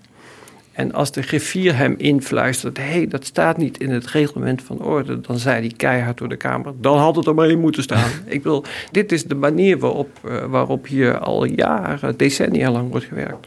En 0.73 0.93
als 0.93 1.13
de 1.13 1.23
griffier 1.23 1.77
hem 1.77 1.95
influistert, 1.99 2.77
hé, 2.77 2.83
hey, 2.83 3.09
dat 3.09 3.25
staat 3.25 3.57
niet 3.57 3.79
in 3.79 3.91
het 3.91 4.07
reglement 4.07 4.63
van 4.63 4.83
orde, 4.83 5.21
dan 5.21 5.39
zei 5.39 5.61
hij 5.61 5.75
keihard 5.77 6.19
door 6.19 6.29
de 6.29 6.37
Kamer, 6.37 6.73
dan 6.81 6.99
had 6.99 7.17
het 7.17 7.27
er 7.27 7.35
maar 7.35 7.51
in 7.51 7.61
moeten 7.61 7.83
staan. 7.83 8.11
Ik 8.27 8.43
wil, 8.43 8.65
dit 8.91 9.13
is 9.13 9.25
de 9.25 9.35
manier 9.35 9.79
waarop, 9.79 10.19
uh, 10.25 10.45
waarop 10.45 10.87
hier 10.87 11.19
al 11.19 11.45
jaren, 11.45 12.17
decennia 12.17 12.71
lang 12.71 12.91
wordt 12.91 13.07
gewerkt. 13.07 13.47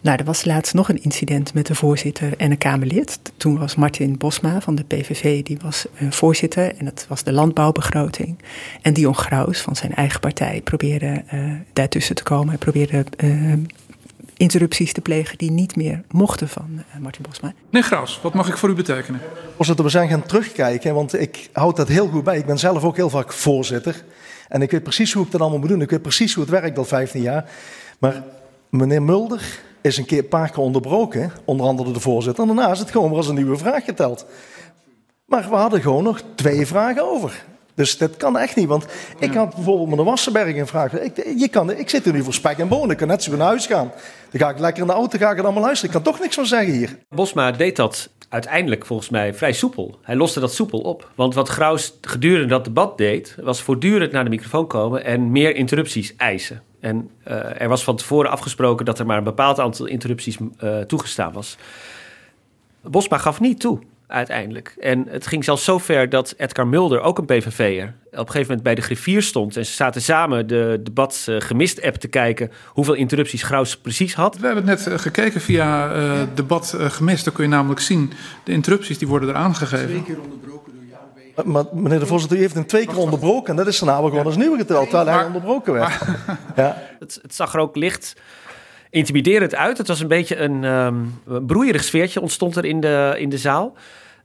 Nou, 0.00 0.18
er 0.18 0.24
was 0.24 0.44
laatst 0.44 0.74
nog 0.74 0.88
een 0.88 1.02
incident 1.02 1.54
met 1.54 1.66
de 1.66 1.74
voorzitter 1.74 2.36
en 2.36 2.50
een 2.50 2.58
Kamerlid. 2.58 3.18
Toen 3.36 3.58
was 3.58 3.74
Martin 3.74 4.16
Bosma 4.16 4.60
van 4.60 4.74
de 4.74 4.84
PVV, 4.84 5.42
die 5.42 5.58
was 5.62 5.86
uh, 6.00 6.10
voorzitter 6.10 6.76
en 6.76 6.84
dat 6.84 7.06
was 7.08 7.22
de 7.22 7.32
landbouwbegroting. 7.32 8.38
En 8.82 8.92
Dion 8.92 9.14
Graus 9.14 9.60
van 9.60 9.76
zijn 9.76 9.94
eigen 9.94 10.20
partij 10.20 10.60
probeerde 10.64 11.22
uh, 11.34 11.52
daartussen 11.72 12.14
te 12.14 12.22
komen. 12.22 12.48
Hij 12.48 12.58
probeerde 12.58 13.04
uh, 13.24 13.52
interrupties 14.36 14.92
te 14.92 15.00
plegen 15.00 15.38
die 15.38 15.50
niet 15.50 15.76
meer 15.76 16.02
mochten 16.10 16.48
van 16.48 16.66
uh, 16.72 17.00
Martin 17.00 17.24
Bosma. 17.28 17.52
Meneer 17.70 17.88
Graus, 17.88 18.20
wat 18.22 18.34
mag 18.34 18.48
ik 18.48 18.56
voor 18.56 18.68
u 18.68 18.74
betekenen? 18.74 19.20
Voorzitter, 19.56 19.84
we 19.84 19.90
zijn 19.90 20.08
gaan 20.08 20.26
terugkijken, 20.26 20.94
want 20.94 21.20
ik 21.20 21.48
houd 21.52 21.76
dat 21.76 21.88
heel 21.88 22.08
goed 22.08 22.24
bij. 22.24 22.38
Ik 22.38 22.46
ben 22.46 22.58
zelf 22.58 22.84
ook 22.84 22.96
heel 22.96 23.10
vaak 23.10 23.32
voorzitter. 23.32 24.04
En 24.48 24.62
ik 24.62 24.70
weet 24.70 24.82
precies 24.82 25.12
hoe 25.12 25.24
ik 25.24 25.30
dat 25.30 25.40
allemaal 25.40 25.58
moet 25.58 25.68
doen. 25.68 25.80
Ik 25.80 25.90
weet 25.90 26.02
precies 26.02 26.34
hoe 26.34 26.42
het 26.42 26.52
werkt 26.52 26.78
al 26.78 26.84
15 26.84 27.22
jaar. 27.22 27.50
Maar 27.98 28.22
meneer 28.70 29.02
Mulder 29.02 29.66
is 29.88 29.96
een 29.96 30.04
keer 30.04 30.18
een 30.18 30.28
paar 30.28 30.50
keer 30.50 30.62
onderbroken, 30.62 31.32
onder 31.44 31.66
andere 31.66 31.92
de 31.92 32.00
voorzitter. 32.00 32.48
En 32.48 32.54
daarna 32.54 32.72
is 32.72 32.78
het 32.78 32.90
gewoon 32.90 33.08
weer 33.08 33.16
als 33.16 33.28
een 33.28 33.34
nieuwe 33.34 33.56
vraag 33.56 33.84
geteld. 33.84 34.26
Maar 35.24 35.46
we 35.50 35.56
hadden 35.56 35.80
gewoon 35.80 36.04
nog 36.04 36.20
twee 36.34 36.66
vragen 36.66 37.10
over. 37.10 37.44
Dus 37.74 37.98
dat 37.98 38.16
kan 38.16 38.38
echt 38.38 38.56
niet. 38.56 38.66
Want 38.66 38.86
ik 39.18 39.34
had 39.34 39.54
bijvoorbeeld 39.54 39.88
met 39.88 39.98
de 39.98 40.04
Wassenberg 40.04 40.56
een 40.56 40.66
vraag. 40.66 40.92
Ik, 40.92 41.16
je 41.36 41.48
kan, 41.48 41.70
ik 41.70 41.88
zit 41.90 42.06
er 42.06 42.12
nu 42.12 42.22
voor 42.22 42.34
spek 42.34 42.58
en 42.58 42.68
bonen. 42.68 42.90
Ik 42.90 42.96
kan 42.96 43.08
net 43.08 43.22
zo 43.22 43.36
naar 43.36 43.46
huis 43.46 43.66
gaan. 43.66 43.92
Dan 44.30 44.40
ga 44.40 44.48
ik 44.48 44.58
lekker 44.58 44.82
in 44.82 44.88
de 44.88 44.94
auto, 44.94 45.18
ga 45.18 45.30
ik 45.30 45.36
het 45.36 45.44
allemaal 45.44 45.62
luisteren. 45.62 45.94
Ik 45.94 46.02
kan 46.02 46.12
toch 46.12 46.22
niks 46.22 46.34
van 46.34 46.46
zeggen 46.46 46.72
hier. 46.72 46.98
Bosma 47.08 47.50
deed 47.50 47.76
dat 47.76 48.10
uiteindelijk 48.28 48.86
volgens 48.86 49.08
mij 49.08 49.34
vrij 49.34 49.52
soepel. 49.52 49.98
Hij 50.02 50.16
loste 50.16 50.40
dat 50.40 50.54
soepel 50.54 50.80
op. 50.80 51.10
Want 51.14 51.34
wat 51.34 51.48
Graus 51.48 51.98
gedurende 52.00 52.48
dat 52.48 52.64
debat 52.64 52.98
deed... 52.98 53.36
was 53.42 53.62
voortdurend 53.62 54.12
naar 54.12 54.24
de 54.24 54.30
microfoon 54.30 54.66
komen 54.66 55.04
en 55.04 55.32
meer 55.32 55.56
interrupties 55.56 56.16
eisen. 56.16 56.62
En 56.80 57.10
uh, 57.28 57.60
er 57.60 57.68
was 57.68 57.84
van 57.84 57.96
tevoren 57.96 58.30
afgesproken 58.30 58.84
dat 58.84 58.98
er 58.98 59.06
maar 59.06 59.18
een 59.18 59.24
bepaald 59.24 59.60
aantal 59.60 59.86
interrupties 59.86 60.38
uh, 60.64 60.80
toegestaan 60.80 61.32
was. 61.32 61.56
Bosma 62.82 63.18
gaf 63.18 63.40
niet 63.40 63.60
toe 63.60 63.78
uiteindelijk. 64.06 64.74
En 64.80 65.06
het 65.08 65.26
ging 65.26 65.44
zelfs 65.44 65.64
zo 65.64 65.78
ver 65.78 66.08
dat 66.08 66.34
Edgar 66.36 66.66
Mulder, 66.66 67.00
ook 67.00 67.18
een 67.18 67.24
PVV'er, 67.24 67.94
op 68.04 68.12
een 68.12 68.18
gegeven 68.18 68.40
moment 68.40 68.62
bij 68.62 68.74
de 68.74 68.80
griffier 68.80 69.22
stond. 69.22 69.56
En 69.56 69.66
ze 69.66 69.72
zaten 69.72 70.02
samen 70.02 70.46
de 70.46 70.80
debat 70.82 71.26
uh, 71.28 71.40
gemist 71.40 71.82
app 71.82 71.96
te 71.96 72.08
kijken 72.08 72.50
hoeveel 72.66 72.94
interrupties 72.94 73.42
Graus 73.42 73.76
precies 73.76 74.14
had. 74.14 74.38
We 74.38 74.46
hebben 74.46 74.66
het 74.68 74.78
net 74.78 74.92
uh, 74.92 74.98
gekeken 74.98 75.40
via 75.40 75.96
uh, 75.96 76.20
debat 76.34 76.74
gemist. 76.78 77.24
Dan 77.24 77.34
kun 77.34 77.44
je 77.44 77.50
namelijk 77.50 77.80
zien, 77.80 78.12
de 78.44 78.52
interrupties 78.52 78.98
die 78.98 79.08
worden 79.08 79.28
er 79.28 79.34
aangegeven. 79.34 79.86
Twee 79.86 80.02
keer 80.02 80.20
onderbroken 80.20 80.77
Maar 81.44 81.64
meneer 81.72 81.98
de 81.98 82.06
voorzitter, 82.06 82.38
u 82.38 82.40
heeft 82.40 82.54
hem 82.54 82.66
twee 82.66 82.86
keer 82.86 82.98
onderbroken. 82.98 83.50
En 83.50 83.56
dat 83.56 83.66
is 83.66 83.80
er 83.80 83.86
namelijk 83.86 84.10
gewoon 84.10 84.26
als 84.26 84.36
nieuwe 84.36 84.58
geteld, 84.58 84.90
terwijl 84.90 85.16
hij 85.18 85.26
onderbroken 85.26 85.72
werd. 85.72 85.92
ja. 86.56 86.82
het, 86.98 87.18
het 87.22 87.34
zag 87.34 87.54
er 87.54 87.60
ook 87.60 87.76
licht 87.76 88.16
intimiderend 88.90 89.54
uit. 89.54 89.78
Het 89.78 89.88
was 89.88 90.00
een 90.00 90.08
beetje 90.08 90.36
een 90.36 90.64
um, 90.64 91.20
broeierig 91.46 91.84
sfeertje 91.84 92.20
ontstond 92.20 92.56
er 92.56 92.64
in 92.64 92.80
de, 92.80 93.14
in 93.18 93.28
de 93.28 93.38
zaal. 93.38 93.74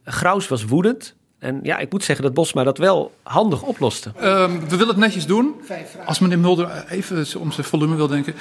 Graus 0.03 0.47
was 0.47 0.65
woedend. 0.65 1.15
En 1.43 1.59
ja, 1.63 1.77
ik 1.77 1.91
moet 1.91 2.03
zeggen 2.03 2.25
dat 2.25 2.33
Bosma 2.33 2.63
dat 2.63 2.77
wel 2.77 3.11
handig 3.23 3.61
oploste. 3.61 4.11
Um, 4.23 4.59
we 4.59 4.69
willen 4.69 4.87
het 4.87 4.97
netjes 4.97 5.25
doen. 5.25 5.55
Als 6.05 6.19
meneer 6.19 6.39
Mulder 6.39 6.85
even 6.89 7.39
om 7.39 7.51
zijn 7.51 7.65
volume 7.65 7.95
wil 7.95 8.07
denken. 8.07 8.33
Uh, 8.33 8.39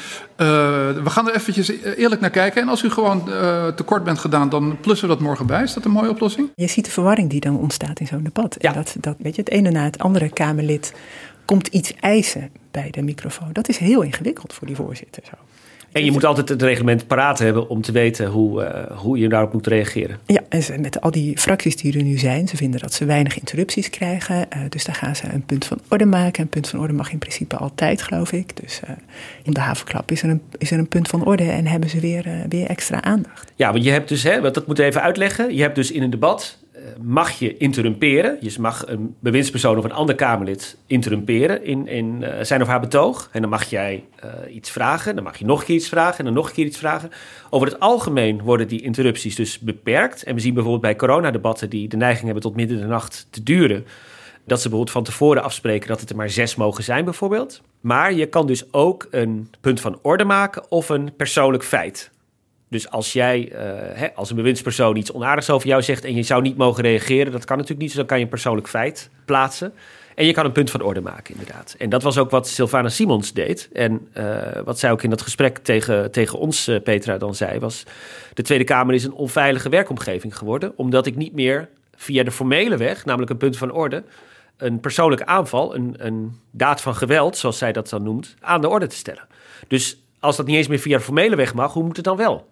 we 1.02 1.10
gaan 1.10 1.28
er 1.28 1.34
eventjes 1.34 1.68
eerlijk 1.96 2.20
naar 2.20 2.30
kijken. 2.30 2.62
En 2.62 2.68
als 2.68 2.82
u 2.82 2.90
gewoon 2.90 3.24
uh, 3.28 3.66
tekort 3.66 4.04
bent 4.04 4.18
gedaan, 4.18 4.48
dan 4.48 4.76
plussen 4.80 5.08
we 5.08 5.14
dat 5.14 5.22
morgen 5.22 5.46
bij. 5.46 5.62
Is 5.62 5.74
dat 5.74 5.84
een 5.84 5.90
mooie 5.90 6.10
oplossing? 6.10 6.50
Je 6.54 6.66
ziet 6.66 6.84
de 6.84 6.90
verwarring 6.90 7.30
die 7.30 7.40
dan 7.40 7.58
ontstaat 7.58 8.00
in 8.00 8.06
zo'n 8.06 8.22
debat. 8.22 8.56
Ja. 8.58 8.68
En 8.68 8.74
dat, 8.74 8.94
dat, 9.00 9.16
weet 9.18 9.34
je, 9.34 9.40
het 9.40 9.50
ene 9.50 9.70
na 9.70 9.84
het 9.84 9.98
andere 9.98 10.28
Kamerlid 10.28 10.94
komt 11.44 11.66
iets 11.66 11.94
eisen 12.00 12.50
bij 12.70 12.90
de 12.90 13.02
microfoon. 13.02 13.52
Dat 13.52 13.68
is 13.68 13.78
heel 13.78 14.02
ingewikkeld 14.02 14.52
voor 14.52 14.66
die 14.66 14.76
voorzitter. 14.76 15.22
Zo. 15.30 15.36
En 15.92 16.04
je 16.04 16.10
moet 16.10 16.24
altijd 16.24 16.48
het 16.48 16.62
reglement 16.62 17.06
paraat 17.06 17.38
hebben 17.38 17.68
om 17.68 17.80
te 17.80 17.92
weten 17.92 18.26
hoe, 18.26 18.62
uh, 18.62 18.98
hoe 18.98 19.18
je 19.18 19.28
daarop 19.28 19.52
moet 19.52 19.66
reageren. 19.66 20.18
Ja, 20.26 20.40
en 20.48 20.80
met 20.80 21.00
al 21.00 21.10
die 21.10 21.38
fracties 21.38 21.76
die 21.76 21.98
er 21.98 22.02
nu 22.02 22.18
zijn, 22.18 22.48
ze 22.48 22.56
vinden 22.56 22.80
dat 22.80 22.92
ze 22.92 23.04
weinig 23.04 23.38
interrupties 23.38 23.90
krijgen. 23.90 24.36
Uh, 24.36 24.62
dus 24.68 24.84
daar 24.84 24.94
gaan 24.94 25.16
ze 25.16 25.24
een 25.32 25.44
punt 25.44 25.64
van 25.64 25.80
orde 25.88 26.06
maken. 26.06 26.42
Een 26.42 26.48
punt 26.48 26.68
van 26.68 26.80
orde 26.80 26.92
mag 26.92 27.12
in 27.12 27.18
principe 27.18 27.56
altijd, 27.56 28.02
geloof 28.02 28.32
ik. 28.32 28.60
Dus 28.60 28.80
uh, 28.84 28.90
in 29.42 29.52
de 29.52 29.60
havenklap 29.60 30.10
is 30.10 30.22
er, 30.22 30.28
een, 30.28 30.42
is 30.58 30.70
er 30.70 30.78
een 30.78 30.88
punt 30.88 31.08
van 31.08 31.24
orde 31.24 31.50
en 31.50 31.66
hebben 31.66 31.90
ze 31.90 32.00
weer, 32.00 32.24
weer 32.48 32.66
extra 32.66 33.02
aandacht. 33.02 33.52
Ja, 33.56 33.72
want 33.72 33.84
je 33.84 33.90
hebt 33.90 34.08
dus, 34.08 34.22
hè, 34.22 34.40
dat 34.40 34.66
moet 34.66 34.78
even 34.78 35.02
uitleggen. 35.02 35.54
Je 35.54 35.62
hebt 35.62 35.74
dus 35.74 35.90
in 35.90 36.02
een 36.02 36.10
debat 36.10 36.58
mag 37.00 37.30
je 37.30 37.56
interrumperen. 37.56 38.36
Je 38.40 38.54
mag 38.60 38.86
een 38.86 39.14
bewindspersoon 39.20 39.78
of 39.78 39.84
een 39.84 39.92
ander 39.92 40.14
Kamerlid 40.14 40.76
interrumperen 40.86 41.64
in, 41.64 41.86
in 41.86 42.20
uh, 42.22 42.28
zijn 42.40 42.62
of 42.62 42.68
haar 42.68 42.80
betoog. 42.80 43.28
En 43.32 43.40
dan 43.40 43.50
mag 43.50 43.64
jij 43.64 44.04
uh, 44.24 44.54
iets 44.54 44.70
vragen, 44.70 45.14
dan 45.14 45.24
mag 45.24 45.36
je 45.36 45.44
nog 45.44 45.60
een 45.60 45.66
keer 45.66 45.76
iets 45.76 45.88
vragen 45.88 46.18
en 46.18 46.24
dan 46.24 46.34
nog 46.34 46.48
een 46.48 46.54
keer 46.54 46.66
iets 46.66 46.78
vragen. 46.78 47.10
Over 47.50 47.66
het 47.68 47.80
algemeen 47.80 48.42
worden 48.42 48.68
die 48.68 48.82
interrupties 48.82 49.34
dus 49.34 49.58
beperkt. 49.58 50.22
En 50.22 50.34
we 50.34 50.40
zien 50.40 50.54
bijvoorbeeld 50.54 50.82
bij 50.82 50.96
coronadebatten 50.96 51.70
die 51.70 51.88
de 51.88 51.96
neiging 51.96 52.24
hebben 52.24 52.42
tot 52.42 52.56
midden 52.56 52.80
de 52.80 52.86
nacht 52.86 53.26
te 53.30 53.42
duren. 53.42 53.86
Dat 54.44 54.60
ze 54.60 54.68
bijvoorbeeld 54.68 54.90
van 54.90 55.04
tevoren 55.04 55.42
afspreken 55.42 55.88
dat 55.88 56.00
het 56.00 56.10
er 56.10 56.16
maar 56.16 56.30
zes 56.30 56.54
mogen 56.54 56.84
zijn, 56.84 57.04
bijvoorbeeld. 57.04 57.60
Maar 57.80 58.12
je 58.12 58.26
kan 58.26 58.46
dus 58.46 58.72
ook 58.72 59.06
een 59.10 59.48
punt 59.60 59.80
van 59.80 59.98
orde 60.02 60.24
maken 60.24 60.70
of 60.70 60.88
een 60.88 61.16
persoonlijk 61.16 61.64
feit. 61.64 62.10
Dus 62.72 62.90
als 62.90 63.12
jij 63.12 63.52
uh, 63.52 63.58
hè, 63.98 64.14
als 64.14 64.30
een 64.30 64.36
bewindspersoon 64.36 64.96
iets 64.96 65.12
onaardigs 65.12 65.50
over 65.50 65.68
jou 65.68 65.82
zegt 65.82 66.04
en 66.04 66.14
je 66.14 66.22
zou 66.22 66.42
niet 66.42 66.56
mogen 66.56 66.82
reageren, 66.82 67.32
dat 67.32 67.44
kan 67.44 67.56
natuurlijk 67.56 67.80
niet, 67.80 67.88
dus 67.88 67.98
dan 67.98 68.06
kan 68.06 68.18
je 68.18 68.24
een 68.24 68.30
persoonlijk 68.30 68.68
feit 68.68 69.10
plaatsen. 69.24 69.72
En 70.14 70.26
je 70.26 70.32
kan 70.32 70.44
een 70.44 70.52
punt 70.52 70.70
van 70.70 70.82
orde 70.82 71.00
maken, 71.00 71.34
inderdaad. 71.34 71.74
En 71.78 71.88
dat 71.88 72.02
was 72.02 72.18
ook 72.18 72.30
wat 72.30 72.48
Sylvana 72.48 72.88
Simons 72.88 73.32
deed. 73.32 73.68
En 73.72 74.08
uh, 74.14 74.36
wat 74.64 74.78
zij 74.78 74.90
ook 74.90 75.02
in 75.02 75.10
dat 75.10 75.22
gesprek 75.22 75.58
tegen, 75.58 76.10
tegen 76.10 76.38
ons, 76.38 76.68
uh, 76.68 76.82
Petra, 76.82 77.18
dan 77.18 77.34
zei, 77.34 77.58
was... 77.58 77.84
de 78.34 78.42
Tweede 78.42 78.64
Kamer 78.64 78.94
is 78.94 79.04
een 79.04 79.12
onveilige 79.12 79.68
werkomgeving 79.68 80.36
geworden... 80.36 80.72
omdat 80.76 81.06
ik 81.06 81.16
niet 81.16 81.34
meer 81.34 81.68
via 81.94 82.22
de 82.22 82.30
formele 82.30 82.76
weg, 82.76 83.04
namelijk 83.04 83.30
een 83.30 83.36
punt 83.36 83.56
van 83.56 83.72
orde... 83.72 84.04
een 84.56 84.80
persoonlijke 84.80 85.26
aanval, 85.26 85.74
een, 85.74 85.94
een 85.98 86.40
daad 86.50 86.80
van 86.80 86.94
geweld, 86.94 87.36
zoals 87.36 87.58
zij 87.58 87.72
dat 87.72 87.88
dan 87.88 88.02
noemt... 88.02 88.34
aan 88.40 88.60
de 88.60 88.68
orde 88.68 88.86
te 88.86 88.96
stellen. 88.96 89.26
Dus 89.68 90.02
als 90.20 90.36
dat 90.36 90.46
niet 90.46 90.56
eens 90.56 90.68
meer 90.68 90.78
via 90.78 90.96
de 90.96 91.04
formele 91.04 91.36
weg 91.36 91.54
mag, 91.54 91.72
hoe 91.72 91.84
moet 91.84 91.96
het 91.96 92.04
dan 92.04 92.16
wel? 92.16 92.50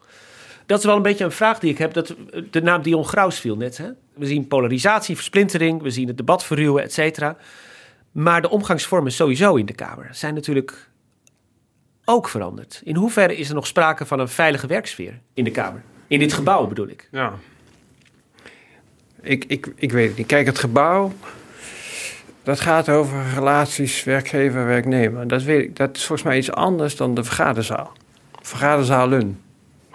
Dat 0.70 0.78
is 0.78 0.84
wel 0.84 0.96
een 0.96 1.02
beetje 1.02 1.24
een 1.24 1.32
vraag 1.32 1.58
die 1.58 1.70
ik 1.70 1.78
heb. 1.78 1.92
Dat, 1.92 2.14
de 2.50 2.62
naam 2.62 2.82
Dion 2.82 3.04
Graus 3.04 3.38
viel 3.38 3.56
net. 3.56 3.76
Hè? 3.76 3.88
We 4.14 4.26
zien 4.26 4.46
polarisatie, 4.46 5.14
versplintering, 5.14 5.82
we 5.82 5.90
zien 5.90 6.06
het 6.06 6.16
debat 6.16 6.44
verruwen, 6.44 6.82
et 6.82 6.92
cetera. 6.92 7.36
Maar 8.12 8.42
de 8.42 8.50
omgangsvormen 8.50 9.12
sowieso 9.12 9.54
in 9.54 9.66
de 9.66 9.72
Kamer 9.72 10.08
zijn 10.10 10.34
natuurlijk 10.34 10.90
ook 12.04 12.28
veranderd. 12.28 12.80
In 12.84 12.96
hoeverre 12.96 13.36
is 13.36 13.48
er 13.48 13.54
nog 13.54 13.66
sprake 13.66 14.06
van 14.06 14.20
een 14.20 14.28
veilige 14.28 14.66
werksfeer 14.66 15.20
in 15.34 15.44
de 15.44 15.50
Kamer? 15.50 15.82
In 16.06 16.18
dit 16.18 16.32
gebouw 16.32 16.66
bedoel 16.66 16.88
ik. 16.88 17.08
Ja. 17.10 17.32
Ik, 19.20 19.44
ik, 19.44 19.72
ik 19.76 19.92
weet 19.92 20.08
het 20.08 20.16
niet. 20.16 20.26
Kijk, 20.26 20.46
het 20.46 20.58
gebouw, 20.58 21.12
dat 22.42 22.60
gaat 22.60 22.88
over 22.88 23.24
relaties 23.34 24.04
werkgever-werknemer. 24.04 25.28
Dat, 25.28 25.42
weet 25.42 25.62
ik, 25.62 25.76
dat 25.76 25.96
is 25.96 26.04
volgens 26.04 26.28
mij 26.28 26.38
iets 26.38 26.52
anders 26.52 26.96
dan 26.96 27.14
de 27.14 27.24
vergaderzaal. 27.24 27.92
Vergaderzalen. 28.42 29.40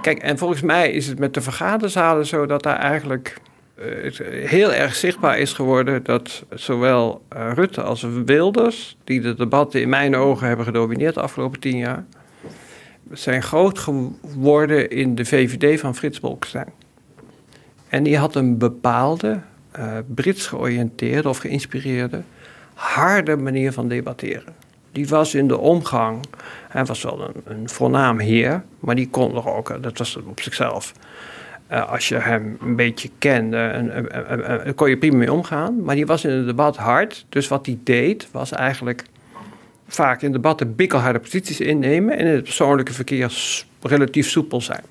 Kijk, 0.01 0.17
en 0.17 0.38
volgens 0.38 0.62
mij 0.62 0.91
is 0.91 1.08
het 1.08 1.19
met 1.19 1.34
de 1.34 1.41
vergaderzalen 1.41 2.25
zo 2.25 2.45
dat 2.45 2.63
daar 2.63 2.77
eigenlijk 2.77 3.38
uh, 3.79 4.12
heel 4.47 4.73
erg 4.73 4.95
zichtbaar 4.95 5.39
is 5.39 5.53
geworden 5.53 6.03
dat 6.03 6.43
zowel 6.49 7.21
uh, 7.36 7.51
Rutte 7.53 7.81
als 7.81 8.08
Wilders, 8.25 8.97
die 9.03 9.21
de 9.21 9.34
debatten 9.34 9.81
in 9.81 9.89
mijn 9.89 10.15
ogen 10.15 10.47
hebben 10.47 10.65
gedomineerd 10.65 11.13
de 11.13 11.21
afgelopen 11.21 11.60
tien 11.60 11.77
jaar, 11.77 12.05
zijn 13.12 13.43
groot 13.43 13.79
geworden 13.79 14.89
in 14.89 15.15
de 15.15 15.25
VVD 15.25 15.79
van 15.79 15.95
Frits 15.95 16.19
Bolkestein. 16.19 16.73
En 17.89 18.03
die 18.03 18.17
had 18.17 18.36
een 18.36 18.58
bepaalde, 18.58 19.39
uh, 19.79 19.97
Brits 20.08 20.47
georiënteerde 20.47 21.29
of 21.29 21.38
geïnspireerde, 21.38 22.21
harde 22.73 23.36
manier 23.36 23.71
van 23.71 23.88
debatteren. 23.88 24.64
Die 24.95 25.08
was 25.08 25.36
in 25.36 25.47
de 25.47 25.58
omgang 25.58 26.19
hij 26.75 26.86
was 26.86 27.03
wel 27.03 27.21
een, 27.21 27.41
een 27.58 27.69
voornaam 27.69 28.19
heer, 28.19 28.63
maar 28.79 28.95
die 28.95 29.10
kon 29.10 29.34
nog 29.34 29.47
ook, 29.47 29.84
dat 29.84 29.97
was 29.97 30.15
op 30.15 30.41
zichzelf. 30.41 30.93
Uh, 31.71 31.91
als 31.91 32.08
je 32.08 32.15
hem 32.15 32.58
een 32.62 32.75
beetje 32.75 33.10
kende, 33.17 33.91
uh, 34.65 34.73
kon 34.75 34.89
je 34.89 34.97
prima 34.97 35.17
mee 35.17 35.31
omgaan. 35.31 35.84
Maar 35.84 35.95
die 35.95 36.05
was 36.05 36.25
in 36.25 36.31
het 36.31 36.45
debat 36.45 36.77
hard. 36.77 37.25
Dus 37.29 37.47
wat 37.47 37.65
hij 37.65 37.77
deed, 37.84 38.27
was 38.31 38.51
eigenlijk 38.51 39.03
vaak 39.88 40.21
in 40.21 40.31
debatten 40.31 40.75
bikkelharde 40.75 41.19
posities 41.19 41.60
innemen. 41.60 42.17
En 42.17 42.25
in 42.25 42.34
het 42.34 42.43
persoonlijke 42.43 42.93
verkeer 42.93 43.34
relatief 43.81 44.29
soepel 44.29 44.62
zijn. 44.62 44.84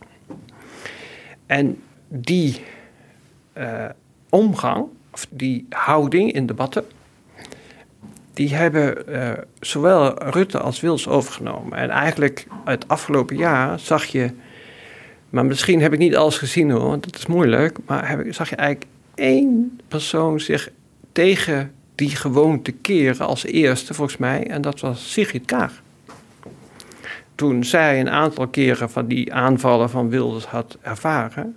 En 1.46 1.82
die 2.08 2.60
uh, 3.58 3.84
omgang, 4.28 4.86
of 5.12 5.26
die 5.30 5.66
houding 5.68 6.32
in 6.32 6.46
debatten, 6.46 6.84
die 8.34 8.54
hebben 8.54 8.96
uh, 9.08 9.30
zowel 9.60 10.22
Rutte 10.30 10.58
als 10.58 10.80
Wils 10.80 11.08
overgenomen. 11.08 11.78
En 11.78 11.90
eigenlijk 11.90 12.46
het 12.64 12.88
afgelopen 12.88 13.36
jaar 13.36 13.78
zag 13.78 14.04
je, 14.04 14.30
maar 15.30 15.46
misschien 15.46 15.80
heb 15.80 15.92
ik 15.92 15.98
niet 15.98 16.16
alles 16.16 16.38
gezien 16.38 16.70
hoor, 16.70 16.88
want 16.88 17.04
dat 17.04 17.16
is 17.16 17.26
moeilijk, 17.26 17.78
maar 17.86 18.08
heb 18.08 18.20
ik, 18.20 18.34
zag 18.34 18.50
je 18.50 18.56
eigenlijk 18.56 18.90
één 19.14 19.80
persoon 19.88 20.40
zich 20.40 20.70
tegen 21.12 21.72
die 21.94 22.16
gewoonte 22.16 22.72
keren 22.72 23.26
als 23.26 23.44
eerste 23.44 23.94
volgens 23.94 24.16
mij, 24.16 24.46
en 24.46 24.62
dat 24.62 24.80
was 24.80 25.12
Sigrid 25.12 25.44
Kaag. 25.44 25.82
Toen 27.34 27.64
zij 27.64 28.00
een 28.00 28.10
aantal 28.10 28.48
keren 28.48 28.90
van 28.90 29.06
die 29.06 29.32
aanvallen 29.32 29.90
van 29.90 30.08
Wilders 30.08 30.44
had 30.44 30.78
ervaren, 30.82 31.56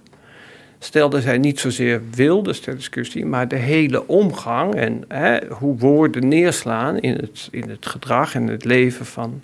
stelde 0.79 1.21
zij 1.21 1.37
niet 1.37 1.59
zozeer 1.59 2.01
Wilders 2.11 2.59
ter 2.59 2.75
discussie, 2.75 3.25
maar 3.25 3.47
de 3.47 3.55
hele 3.55 4.07
omgang 4.07 4.75
en 4.75 5.03
hè, 5.07 5.39
hoe 5.47 5.77
woorden 5.77 6.27
neerslaan 6.27 6.99
in 6.99 7.13
het, 7.15 7.47
in 7.51 7.69
het 7.69 7.85
gedrag 7.85 8.35
en 8.35 8.47
het 8.47 8.65
leven 8.65 9.05
van, 9.05 9.41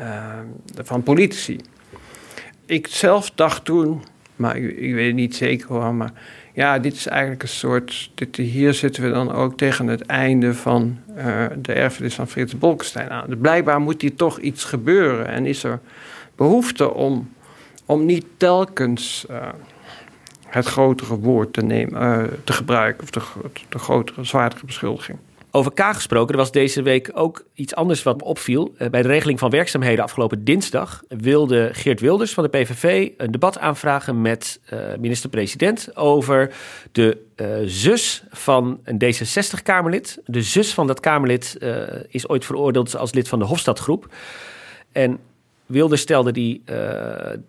uh, 0.00 0.38
van 0.82 1.02
politici. 1.02 1.60
Ik 2.66 2.86
zelf 2.86 3.30
dacht 3.30 3.64
toen, 3.64 4.02
maar 4.36 4.56
ik, 4.56 4.94
weet 4.94 5.14
niet 5.14 5.36
zeker 5.36 5.68
hoor, 5.68 5.94
maar 5.94 6.12
ja, 6.52 6.78
dit 6.78 6.94
is 6.94 7.06
eigenlijk 7.06 7.42
een 7.42 7.48
soort. 7.48 8.10
Dit, 8.14 8.36
hier 8.36 8.74
zitten 8.74 9.02
we 9.02 9.10
dan 9.10 9.32
ook 9.32 9.56
tegen 9.56 9.86
het 9.86 10.02
einde 10.02 10.54
van 10.54 10.98
uh, 11.16 11.44
de 11.58 11.72
erfenis 11.72 12.14
van 12.14 12.28
Frits 12.28 12.58
Bolkestein 12.58 13.10
aan. 13.10 13.24
Dus 13.28 13.38
blijkbaar 13.40 13.80
moet 13.80 14.02
hier 14.02 14.14
toch 14.14 14.38
iets 14.38 14.64
gebeuren 14.64 15.26
en 15.26 15.46
is 15.46 15.64
er 15.64 15.80
behoefte 16.34 16.94
om, 16.94 17.30
om 17.86 18.06
niet 18.06 18.26
telkens. 18.36 19.26
Uh, 19.30 19.48
het 20.56 20.66
grotere 20.66 21.18
woord 21.18 21.52
te, 21.52 21.62
nemen, 21.62 22.02
uh, 22.02 22.24
te 22.44 22.52
gebruiken, 22.52 23.02
of 23.02 23.10
de, 23.10 23.20
de 23.68 23.78
grotere, 23.78 24.24
zwaardere 24.24 24.66
beschuldiging. 24.66 25.18
Over 25.50 25.72
K 25.72 25.80
gesproken, 25.80 26.32
er 26.32 26.40
was 26.40 26.52
deze 26.52 26.82
week 26.82 27.10
ook 27.14 27.44
iets 27.54 27.74
anders 27.74 28.02
wat 28.02 28.16
me 28.16 28.24
opviel. 28.24 28.74
Uh, 28.78 28.88
bij 28.88 29.02
de 29.02 29.08
regeling 29.08 29.38
van 29.38 29.50
werkzaamheden 29.50 30.04
afgelopen 30.04 30.44
dinsdag 30.44 31.02
wilde 31.08 31.68
Geert 31.72 32.00
Wilders 32.00 32.34
van 32.34 32.44
de 32.44 32.50
PVV 32.50 33.10
een 33.16 33.30
debat 33.30 33.58
aanvragen 33.58 34.20
met 34.20 34.60
uh, 34.72 34.78
minister-president 34.98 35.96
over 35.96 36.54
de 36.92 37.24
zus 37.64 38.24
van 38.30 38.80
een 38.84 39.02
D66-Kamerlid. 39.04 40.20
De 40.24 40.42
zus 40.42 40.74
van 40.74 40.86
dat 40.86 41.00
Kamerlid 41.00 41.58
is 42.08 42.28
ooit 42.28 42.44
veroordeeld 42.44 42.96
als 42.96 43.14
lid 43.14 43.28
van 43.28 43.38
de 43.38 43.44
Hofstadgroep. 43.44 44.08
En 44.92 45.18
Wilde 45.66 45.96
stelde 45.96 46.32
die, 46.32 46.62
uh, 46.64 46.76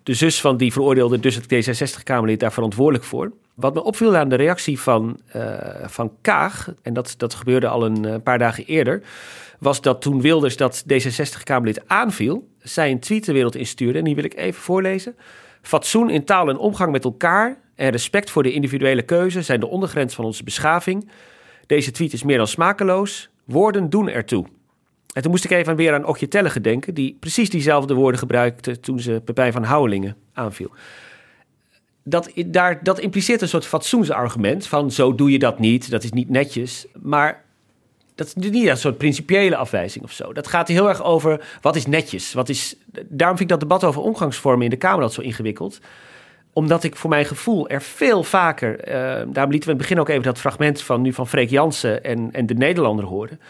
de 0.02 0.14
zus 0.14 0.40
van 0.40 0.56
die 0.56 0.72
veroordeelde 0.72 1.20
dus 1.20 1.34
het 1.34 1.44
D66-Kamerlid 1.44 2.40
daar 2.40 2.52
verantwoordelijk 2.52 3.04
voor. 3.04 3.32
Wat 3.54 3.74
me 3.74 3.82
opviel 3.82 4.16
aan 4.16 4.28
de 4.28 4.36
reactie 4.36 4.80
van, 4.80 5.20
uh, 5.36 5.54
van 5.86 6.12
Kaag, 6.20 6.74
en 6.82 6.92
dat, 6.94 7.14
dat 7.16 7.34
gebeurde 7.34 7.68
al 7.68 7.84
een 7.84 8.06
uh, 8.06 8.14
paar 8.22 8.38
dagen 8.38 8.64
eerder, 8.64 9.02
was 9.58 9.80
dat 9.80 10.02
toen 10.02 10.20
Wilders 10.20 10.56
dat 10.56 10.84
D66-Kamerlid 10.92 11.82
aanviel, 11.86 12.48
zij 12.62 12.90
een 12.90 13.00
tweet 13.00 13.24
de 13.24 13.32
wereld 13.32 13.56
instuurde, 13.56 13.98
en 13.98 14.04
die 14.04 14.14
wil 14.14 14.24
ik 14.24 14.36
even 14.36 14.62
voorlezen. 14.62 15.16
Fatsoen 15.62 16.10
in 16.10 16.24
taal 16.24 16.48
en 16.48 16.58
omgang 16.58 16.92
met 16.92 17.04
elkaar 17.04 17.58
en 17.74 17.90
respect 17.90 18.30
voor 18.30 18.42
de 18.42 18.52
individuele 18.52 19.02
keuze 19.02 19.42
zijn 19.42 19.60
de 19.60 19.68
ondergrens 19.68 20.14
van 20.14 20.24
onze 20.24 20.44
beschaving. 20.44 21.10
Deze 21.66 21.90
tweet 21.90 22.12
is 22.12 22.22
meer 22.22 22.36
dan 22.36 22.46
smakeloos. 22.46 23.28
Woorden 23.44 23.90
doen 23.90 24.08
ertoe. 24.08 24.46
En 25.18 25.24
toen 25.24 25.32
moest 25.32 25.44
ik 25.44 25.50
even 25.50 25.76
weer 25.76 25.94
aan 25.94 26.06
Okje 26.06 26.28
Tellege 26.28 26.60
denken, 26.60 26.94
die 26.94 27.16
precies 27.20 27.50
diezelfde 27.50 27.94
woorden 27.94 28.18
gebruikte 28.18 28.80
toen 28.80 29.00
ze 29.00 29.22
Pepijn 29.24 29.52
van 29.52 29.62
Houwelingen 29.62 30.16
aanviel. 30.32 30.70
Dat, 32.02 32.32
daar, 32.46 32.82
dat 32.82 32.98
impliceert 32.98 33.42
een 33.42 33.48
soort 33.48 33.66
fatsoensargument 33.66 34.66
van 34.66 34.90
zo 34.90 35.14
doe 35.14 35.30
je 35.30 35.38
dat 35.38 35.58
niet, 35.58 35.90
dat 35.90 36.02
is 36.04 36.12
niet 36.12 36.28
netjes. 36.28 36.86
Maar 37.02 37.44
dat 38.14 38.26
is 38.26 38.34
niet 38.34 38.66
een 38.66 38.76
soort 38.76 38.98
principiële 38.98 39.56
afwijzing 39.56 40.04
of 40.04 40.12
zo. 40.12 40.32
Dat 40.32 40.46
gaat 40.46 40.68
heel 40.68 40.88
erg 40.88 41.02
over 41.02 41.58
wat 41.60 41.76
is 41.76 41.86
netjes. 41.86 42.32
Wat 42.32 42.48
is, 42.48 42.76
daarom 42.92 43.36
vind 43.36 43.50
ik 43.50 43.58
dat 43.58 43.68
debat 43.68 43.84
over 43.84 44.02
omgangsvormen 44.02 44.64
in 44.64 44.70
de 44.70 44.76
Kamer 44.76 45.00
dat 45.00 45.12
zo 45.12 45.20
ingewikkeld. 45.20 45.78
Omdat 46.52 46.84
ik 46.84 46.96
voor 46.96 47.10
mijn 47.10 47.24
gevoel 47.24 47.68
er 47.68 47.82
veel 47.82 48.22
vaker... 48.22 48.88
Uh, 48.88 48.94
daarom 49.32 49.50
lieten 49.50 49.50
we 49.50 49.54
in 49.54 49.68
het 49.68 49.76
begin 49.76 50.00
ook 50.00 50.08
even 50.08 50.22
dat 50.22 50.38
fragment 50.38 50.82
van 50.82 51.02
nu 51.02 51.12
van 51.12 51.28
Freek 51.28 51.50
Jansen 51.50 52.04
en, 52.04 52.32
en 52.32 52.46
de 52.46 52.54
Nederlander 52.54 53.04
horen. 53.04 53.40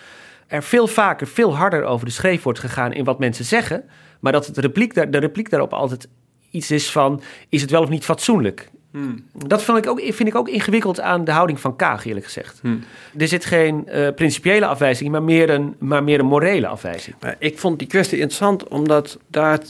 Er 0.48 0.62
veel 0.62 0.86
vaker, 0.86 1.26
veel 1.26 1.56
harder 1.56 1.84
over 1.84 2.06
de 2.06 2.12
schreef 2.12 2.42
wordt 2.42 2.58
gegaan 2.58 2.92
in 2.92 3.04
wat 3.04 3.18
mensen 3.18 3.44
zeggen. 3.44 3.84
Maar 4.20 4.32
dat 4.32 4.50
de 4.52 4.60
repliek, 4.60 4.94
de 4.94 5.18
repliek 5.18 5.50
daarop 5.50 5.72
altijd 5.72 6.08
iets 6.50 6.70
is 6.70 6.90
van... 6.90 7.22
is 7.48 7.60
het 7.60 7.70
wel 7.70 7.82
of 7.82 7.88
niet 7.88 8.04
fatsoenlijk? 8.04 8.70
Hmm. 8.90 9.24
Dat 9.32 9.62
vind 9.62 9.78
ik, 9.78 9.86
ook, 9.86 10.00
vind 10.00 10.28
ik 10.28 10.34
ook 10.34 10.48
ingewikkeld 10.48 11.00
aan 11.00 11.24
de 11.24 11.30
houding 11.30 11.60
van 11.60 11.76
Kaag, 11.76 12.04
eerlijk 12.04 12.24
gezegd. 12.24 12.58
Hmm. 12.62 12.84
Er 13.18 13.28
zit 13.28 13.44
geen 13.44 13.88
uh, 13.88 14.08
principiële 14.14 14.66
afwijzing, 14.66 15.10
maar 15.10 15.22
meer, 15.22 15.50
een, 15.50 15.74
maar 15.78 16.04
meer 16.04 16.18
een 16.18 16.26
morele 16.26 16.66
afwijzing. 16.66 17.16
Maar 17.20 17.36
ik 17.38 17.58
vond 17.58 17.78
die 17.78 17.88
kwestie 17.88 18.18
interessant, 18.18 18.68
omdat 18.68 19.18
daar 19.26 19.60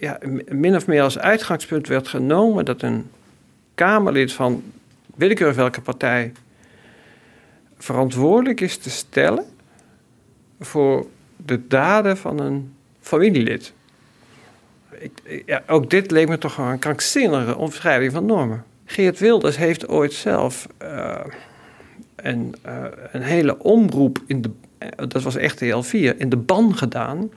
ja, 0.00 0.18
min 0.48 0.76
of 0.76 0.86
meer 0.86 1.02
als 1.02 1.18
uitgangspunt 1.18 1.88
werd 1.88 2.08
genomen 2.08 2.64
dat 2.64 2.82
een 2.82 3.10
Kamerlid 3.74 4.32
van 4.32 4.62
willekeurig 5.14 5.56
welke 5.56 5.80
partij 5.80 6.32
verantwoordelijk 7.78 8.60
is 8.60 8.76
te 8.76 8.90
stellen 8.90 9.44
voor 10.60 11.06
de 11.36 11.66
daden 11.66 12.16
van 12.16 12.40
een 12.40 12.74
familielid 13.00 13.72
ik, 15.00 15.42
ja, 15.46 15.62
ook 15.66 15.90
dit 15.90 16.10
leek 16.10 16.28
me 16.28 16.38
toch 16.38 16.54
gewoon 16.54 16.70
een 16.70 16.78
krankzinnige 16.78 17.56
onverschrijding 17.56 18.12
van 18.12 18.26
normen. 18.26 18.64
Geert 18.84 19.18
Wilders 19.18 19.56
heeft 19.56 19.88
ooit 19.88 20.12
zelf 20.12 20.66
uh, 20.82 21.20
een, 22.16 22.54
uh, 22.66 22.84
een 23.12 23.22
hele 23.22 23.58
omroep 23.58 24.18
in 24.26 24.42
de, 24.42 24.50
uh, 24.78 24.88
dat 25.08 25.22
was 25.22 25.36
echt 25.36 25.60
heel 25.60 25.82
4, 25.82 26.20
in 26.20 26.28
de 26.28 26.36
ban 26.36 26.76
gedaan, 26.76 27.30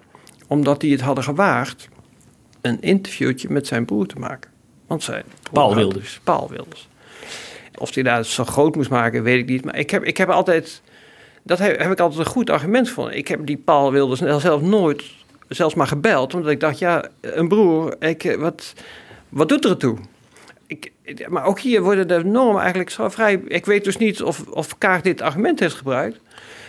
omdat 0.47 0.80
die 0.80 0.91
het 0.91 1.01
hadden 1.01 1.24
gewaagd 1.24 1.89
een 2.61 2.82
interviewtje 2.82 3.49
met 3.49 3.67
zijn 3.67 3.86
broer 3.86 4.05
te 4.05 4.19
maken. 4.19 4.51
Want 4.88 5.03
zijn 5.03 5.24
Paul 5.51 5.76
Wilders. 5.76 6.19
Paul 6.24 6.49
Wilders. 6.49 6.89
Of 7.78 7.93
hij 7.93 8.03
daar 8.03 8.26
zo 8.26 8.45
groot 8.45 8.76
moest 8.76 8.89
maken, 8.89 9.24
weet 9.24 9.39
ik 9.39 9.49
niet. 9.49 9.65
Maar 9.65 9.78
ik 9.78 9.89
heb, 9.89 10.03
ik 10.03 10.17
heb 10.17 10.30
altijd, 10.30 10.82
dat 11.43 11.59
heb, 11.59 11.79
heb 11.79 11.91
ik 11.91 11.99
altijd 11.99 12.19
een 12.19 12.31
goed 12.31 12.49
argument 12.49 12.89
voor. 12.89 13.11
Ik 13.11 13.27
heb 13.27 13.45
die 13.45 13.57
Paul 13.57 13.91
Wilders 13.91 14.41
zelf 14.41 14.61
nooit 14.61 15.03
zelfs 15.47 15.75
maar 15.75 15.87
gebeld. 15.87 16.33
Omdat 16.33 16.51
ik 16.51 16.59
dacht, 16.59 16.79
ja, 16.79 17.05
een 17.21 17.47
broer, 17.47 17.95
ik, 17.99 18.35
wat, 18.39 18.73
wat 19.29 19.49
doet 19.49 19.65
er 19.65 19.77
toe? 19.77 19.97
Ik, 20.67 20.91
maar 21.29 21.45
ook 21.45 21.59
hier 21.59 21.81
worden 21.81 22.07
de 22.07 22.23
normen 22.23 22.59
eigenlijk 22.59 22.89
zo 22.89 23.09
vrij... 23.09 23.41
Ik 23.47 23.65
weet 23.65 23.83
dus 23.83 23.97
niet 23.97 24.21
of, 24.21 24.47
of 24.47 24.77
Kaag 24.77 25.01
dit 25.01 25.21
argument 25.21 25.59
heeft 25.59 25.75
gebruikt. 25.75 26.19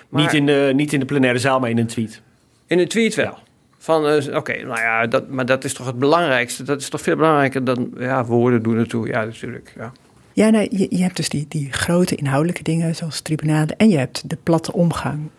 Maar, 0.08 0.22
niet, 0.22 0.32
in 0.32 0.46
de, 0.46 0.72
niet 0.74 0.92
in 0.92 1.00
de 1.00 1.06
plenaire 1.06 1.38
zaal, 1.38 1.60
maar 1.60 1.70
in 1.70 1.78
een 1.78 1.86
tweet. 1.86 2.20
In 2.66 2.78
een 2.78 2.88
tweet 2.88 3.14
wel. 3.14 3.38
Van, 3.78 4.06
uh, 4.08 4.36
oké, 4.36 4.62
nou 4.62 4.80
ja, 4.80 5.06
dat, 5.06 5.28
maar 5.28 5.46
dat 5.46 5.64
is 5.64 5.74
toch 5.74 5.86
het 5.86 5.98
belangrijkste. 5.98 6.62
Dat 6.62 6.80
is 6.80 6.88
toch 6.88 7.00
veel 7.00 7.16
belangrijker 7.16 7.64
dan 7.64 7.92
ja, 7.98 8.24
woorden 8.24 8.62
doen 8.62 8.78
ertoe. 8.78 9.06
Ja, 9.06 9.24
natuurlijk, 9.24 9.72
ja. 9.76 9.92
Ja, 10.34 10.50
nee, 10.50 10.68
je, 10.70 10.86
je 10.90 11.02
hebt 11.02 11.16
dus 11.16 11.28
die, 11.28 11.46
die 11.48 11.72
grote 11.72 12.14
inhoudelijke 12.14 12.62
dingen 12.62 12.96
zoals 12.96 13.20
tribunalen... 13.20 13.76
en 13.76 13.88
je 13.88 13.98
hebt 13.98 14.30
de 14.30 14.38
platte 14.42 14.72
omgang 14.72 15.30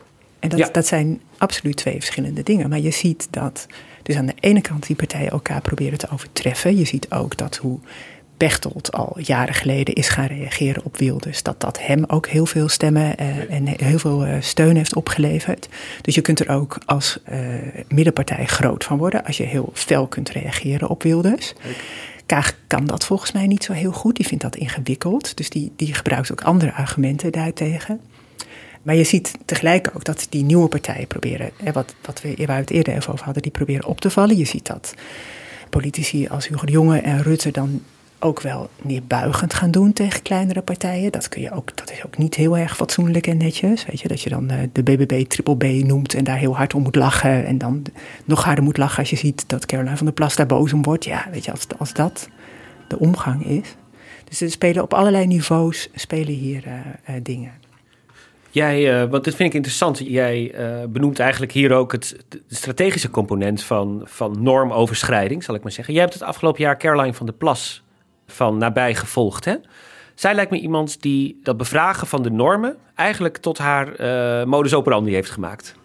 en 0.44 0.50
dat, 0.50 0.74
dat 0.74 0.88
zijn 0.88 1.22
absoluut 1.38 1.76
twee 1.76 1.94
verschillende 1.94 2.44
dingen. 2.44 2.70
Maar 2.70 2.80
je 2.80 2.92
ziet 2.92 3.28
dat, 3.30 3.68
dus 4.04 4.16
aan 4.16 4.26
de 4.26 4.34
ene 4.40 4.62
kant 4.62 4.88
die 4.88 4.96
partijen 4.96 5.32
elkaar 5.32 5.62
proberen 5.62 5.98
te 5.98 6.10
overtreffen. 6.10 6.78
Je 6.78 6.86
ziet 6.86 7.12
ook 7.12 7.38
dat 7.38 7.56
hoe 7.58 7.80
Pechtold 8.38 8.92
al 8.92 9.20
jaren 9.20 9.54
geleden 9.54 9.94
is 9.94 10.10
gaan 10.10 10.26
reageren 10.26 10.84
op 10.84 10.98
Wilders. 10.98 11.44
Dat 11.44 11.62
dat 11.62 11.80
hem 11.82 12.04
ook 12.08 12.28
heel 12.28 12.46
veel 12.46 12.70
stemmen 12.70 13.16
uh, 13.20 13.54
en 13.54 13.68
heel 13.68 14.00
veel 14.00 14.28
uh, 14.28 14.36
steun 14.40 14.76
heeft 14.76 14.96
opgeleverd. 14.96 15.70
Dus 16.02 16.16
je 16.16 16.22
kunt 16.22 16.40
er 16.40 16.50
ook 16.50 16.78
als 16.86 17.20
uh, 17.32 17.38
middenpartij 17.88 18.46
groot 18.46 18.84
van 18.84 18.98
worden. 18.98 19.26
Als 19.26 19.38
je 19.38 19.44
heel 19.44 19.70
fel 19.74 20.08
kunt 20.08 20.30
reageren 20.30 20.90
op 20.90 21.04
Wilders. 21.04 21.54
Kaag 22.26 22.58
kan 22.68 22.86
dat 22.86 23.06
volgens 23.06 23.32
mij 23.32 23.48
niet 23.48 23.64
zo 23.64 23.74
heel 23.74 23.92
goed. 23.92 24.16
Die 24.16 24.28
vindt 24.28 24.44
dat 24.44 24.56
ingewikkeld. 24.56 25.38
Dus 25.38 25.50
die, 25.50 25.72
die 25.76 25.94
gebruikt 25.94 26.32
ook 26.32 26.42
andere 26.42 26.74
argumenten 26.74 27.32
daartegen. 27.32 28.02
Maar 28.84 28.96
je 28.96 29.04
ziet 29.04 29.32
tegelijk 29.46 29.92
ook 29.96 30.04
dat 30.04 30.28
die 30.30 30.44
nieuwe 30.44 30.68
partijen 30.68 31.08
proberen, 31.08 31.52
hè, 31.64 31.72
wat, 31.72 31.96
wat 32.02 32.22
we, 32.22 32.46
waar 32.46 32.58
het 32.58 32.70
eerder 32.70 32.94
even 32.94 33.14
over 33.14 33.26
hadden, 33.26 33.44
die 33.44 33.52
proberen 33.52 33.86
op 33.86 34.02
te 34.02 34.10
vallen. 34.10 34.38
Je 34.38 34.46
ziet 34.46 34.66
dat 34.66 34.94
politici 35.70 36.28
als 36.28 36.48
Hugo 36.48 36.66
de 36.66 36.72
Jonge 36.72 37.00
en 37.00 37.22
Rutte 37.24 37.52
dan 37.52 37.82
ook 38.24 38.42
wel 38.42 38.70
neerbuigend 38.82 39.54
gaan 39.54 39.72
doen 39.72 39.94
tegen 39.94 40.22
kleinere 40.22 40.62
partijen. 40.62 41.12
Dat, 41.12 41.30
kun 41.30 41.42
je 41.42 41.52
ook, 41.52 41.78
dat 41.78 41.92
is 41.92 42.06
ook 42.06 42.18
niet 42.18 42.36
heel 42.36 42.58
erg 42.58 42.76
fatsoenlijk 42.76 43.28
en 43.28 43.38
netjes. 43.38 43.86
Weet 43.86 44.00
je, 44.00 44.08
dat 44.08 44.22
je 44.22 44.30
dan 44.30 44.52
uh, 44.52 44.58
de 44.72 44.84
BBB 44.84 45.26
triple 45.26 45.58
B 45.58 45.64
noemt 45.64 46.14
en 46.14 46.24
daar 46.24 46.38
heel 46.38 46.56
hard 46.56 46.74
om 46.74 46.82
moet 46.82 46.96
lachen. 46.96 47.46
En 47.46 47.58
dan 47.58 47.86
nog 48.26 48.44
harder 48.44 48.64
moet 48.64 48.78
lachen 48.78 49.00
als 49.00 49.10
je 49.10 49.16
ziet 49.16 49.50
dat 49.50 49.66
Caroline 49.66 49.98
van 49.98 50.06
der 50.06 50.16
Plas 50.16 50.36
daar 50.36 50.46
boos 50.46 50.74
om 50.74 50.84
wordt. 50.84 51.06
Ja, 51.06 51.28
weet 51.32 51.46
je, 51.46 51.52
als, 51.52 51.68
als 51.78 51.94
dat 51.94 52.30
de 52.88 53.00
omgang 53.00 53.46
is. 53.46 53.76
Dus 54.24 54.42
er 54.42 54.52
spelen 54.52 54.84
op 54.84 54.94
allerlei 54.94 55.28
niveaus 55.28 55.90
spelen 55.96 56.34
hier 56.34 56.64
uh, 56.68 56.74
uh, 56.74 57.24
dingen. 57.24 57.52
Jij, 58.50 59.04
uh, 59.04 59.10
want 59.10 59.24
dit 59.24 59.36
vind 59.36 59.50
ik 59.50 59.56
interessant, 59.56 59.98
jij 59.98 60.56
benoemt 60.90 61.20
eigenlijk 61.20 61.52
hier 61.52 61.72
ook 61.72 61.92
het 61.92 62.18
de 62.30 62.42
strategische 62.48 63.10
component 63.10 63.64
van, 63.64 64.02
van 64.06 64.44
normoverschrijding, 64.44 65.44
zal 65.44 65.56
ik 65.56 65.64
maar 65.64 65.72
zeggen. 65.72 65.94
Jij 65.94 66.04
hebt 66.04 66.14
het 66.14 66.24
afgelopen 66.24 66.62
jaar 66.62 66.78
Caroline 66.78 67.14
van 67.14 67.26
der 67.26 67.36
Plas 67.36 67.83
van 68.34 68.58
nabij 68.58 68.96
gevolgd, 68.96 69.46
hè? 69.46 69.56
Zij 70.16 70.34
lijkt 70.34 70.52
me 70.52 70.60
iemand 70.60 71.02
die 71.02 71.40
dat 71.44 71.58
bevragen 71.58 72.08
van 72.08 72.24
de 72.24 72.32
normen 72.32 72.76
eigenlijk 72.96 73.38
tot 73.38 73.58
haar 73.58 74.00
uh, 74.00 74.46
modus 74.46 74.74
operandi 74.74 75.14
heeft 75.14 75.30
gemaakt. 75.30 75.76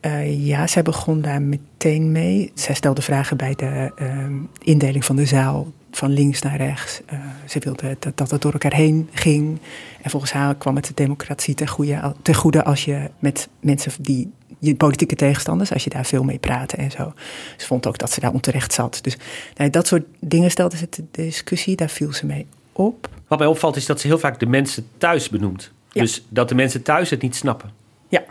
Uh, 0.00 0.46
ja, 0.46 0.66
zij 0.66 0.82
begon 0.82 1.20
daar 1.20 1.42
meteen 1.42 2.12
mee. 2.12 2.50
Zij 2.54 2.74
stelde 2.74 3.02
vragen 3.02 3.36
bij 3.36 3.54
de 3.54 3.92
uh, 4.02 4.26
indeling 4.58 5.04
van 5.04 5.16
de 5.16 5.26
zaal 5.26 5.72
van 5.90 6.10
links 6.10 6.42
naar 6.42 6.56
rechts. 6.56 7.00
Uh, 7.12 7.20
ze 7.46 7.58
wilde 7.58 7.96
dat, 7.98 8.16
dat 8.16 8.30
het 8.30 8.42
door 8.42 8.52
elkaar 8.52 8.74
heen 8.74 9.08
ging. 9.12 9.58
En 10.02 10.10
volgens 10.10 10.32
haar 10.32 10.54
kwam 10.54 10.76
het 10.76 10.86
de 10.86 10.94
democratie 10.94 11.54
ten 11.54 11.68
goede, 11.68 12.14
ten 12.22 12.34
goede 12.34 12.64
als 12.64 12.84
je 12.84 13.10
met 13.18 13.48
mensen 13.60 13.92
die 14.00 14.30
je 14.58 14.74
politieke 14.74 15.14
tegenstanders, 15.14 15.72
als 15.72 15.84
je 15.84 15.90
daar 15.90 16.04
veel 16.04 16.22
mee 16.22 16.38
praatte 16.38 16.76
en 16.76 16.90
zo. 16.90 17.12
Ze 17.56 17.66
vond 17.66 17.86
ook 17.86 17.98
dat 17.98 18.12
ze 18.12 18.20
daar 18.20 18.32
onterecht 18.32 18.72
zat. 18.72 18.98
Dus 19.02 19.16
nou, 19.56 19.70
dat 19.70 19.86
soort 19.86 20.04
dingen 20.20 20.50
stelde 20.50 20.76
ze 20.76 20.86
de 20.90 21.04
discussie, 21.10 21.76
daar 21.76 21.88
viel 21.88 22.12
ze 22.12 22.26
mee 22.26 22.46
op. 22.72 23.08
Wat 23.26 23.38
mij 23.38 23.48
opvalt 23.48 23.76
is 23.76 23.86
dat 23.86 24.00
ze 24.00 24.06
heel 24.06 24.18
vaak 24.18 24.40
de 24.40 24.46
mensen 24.46 24.86
thuis 24.98 25.28
benoemt. 25.28 25.72
Ja. 25.92 26.00
Dus 26.00 26.24
dat 26.28 26.48
de 26.48 26.54
mensen 26.54 26.82
thuis 26.82 27.10
het 27.10 27.22
niet 27.22 27.36
snappen. 27.36 27.70
Ja, 28.08 28.24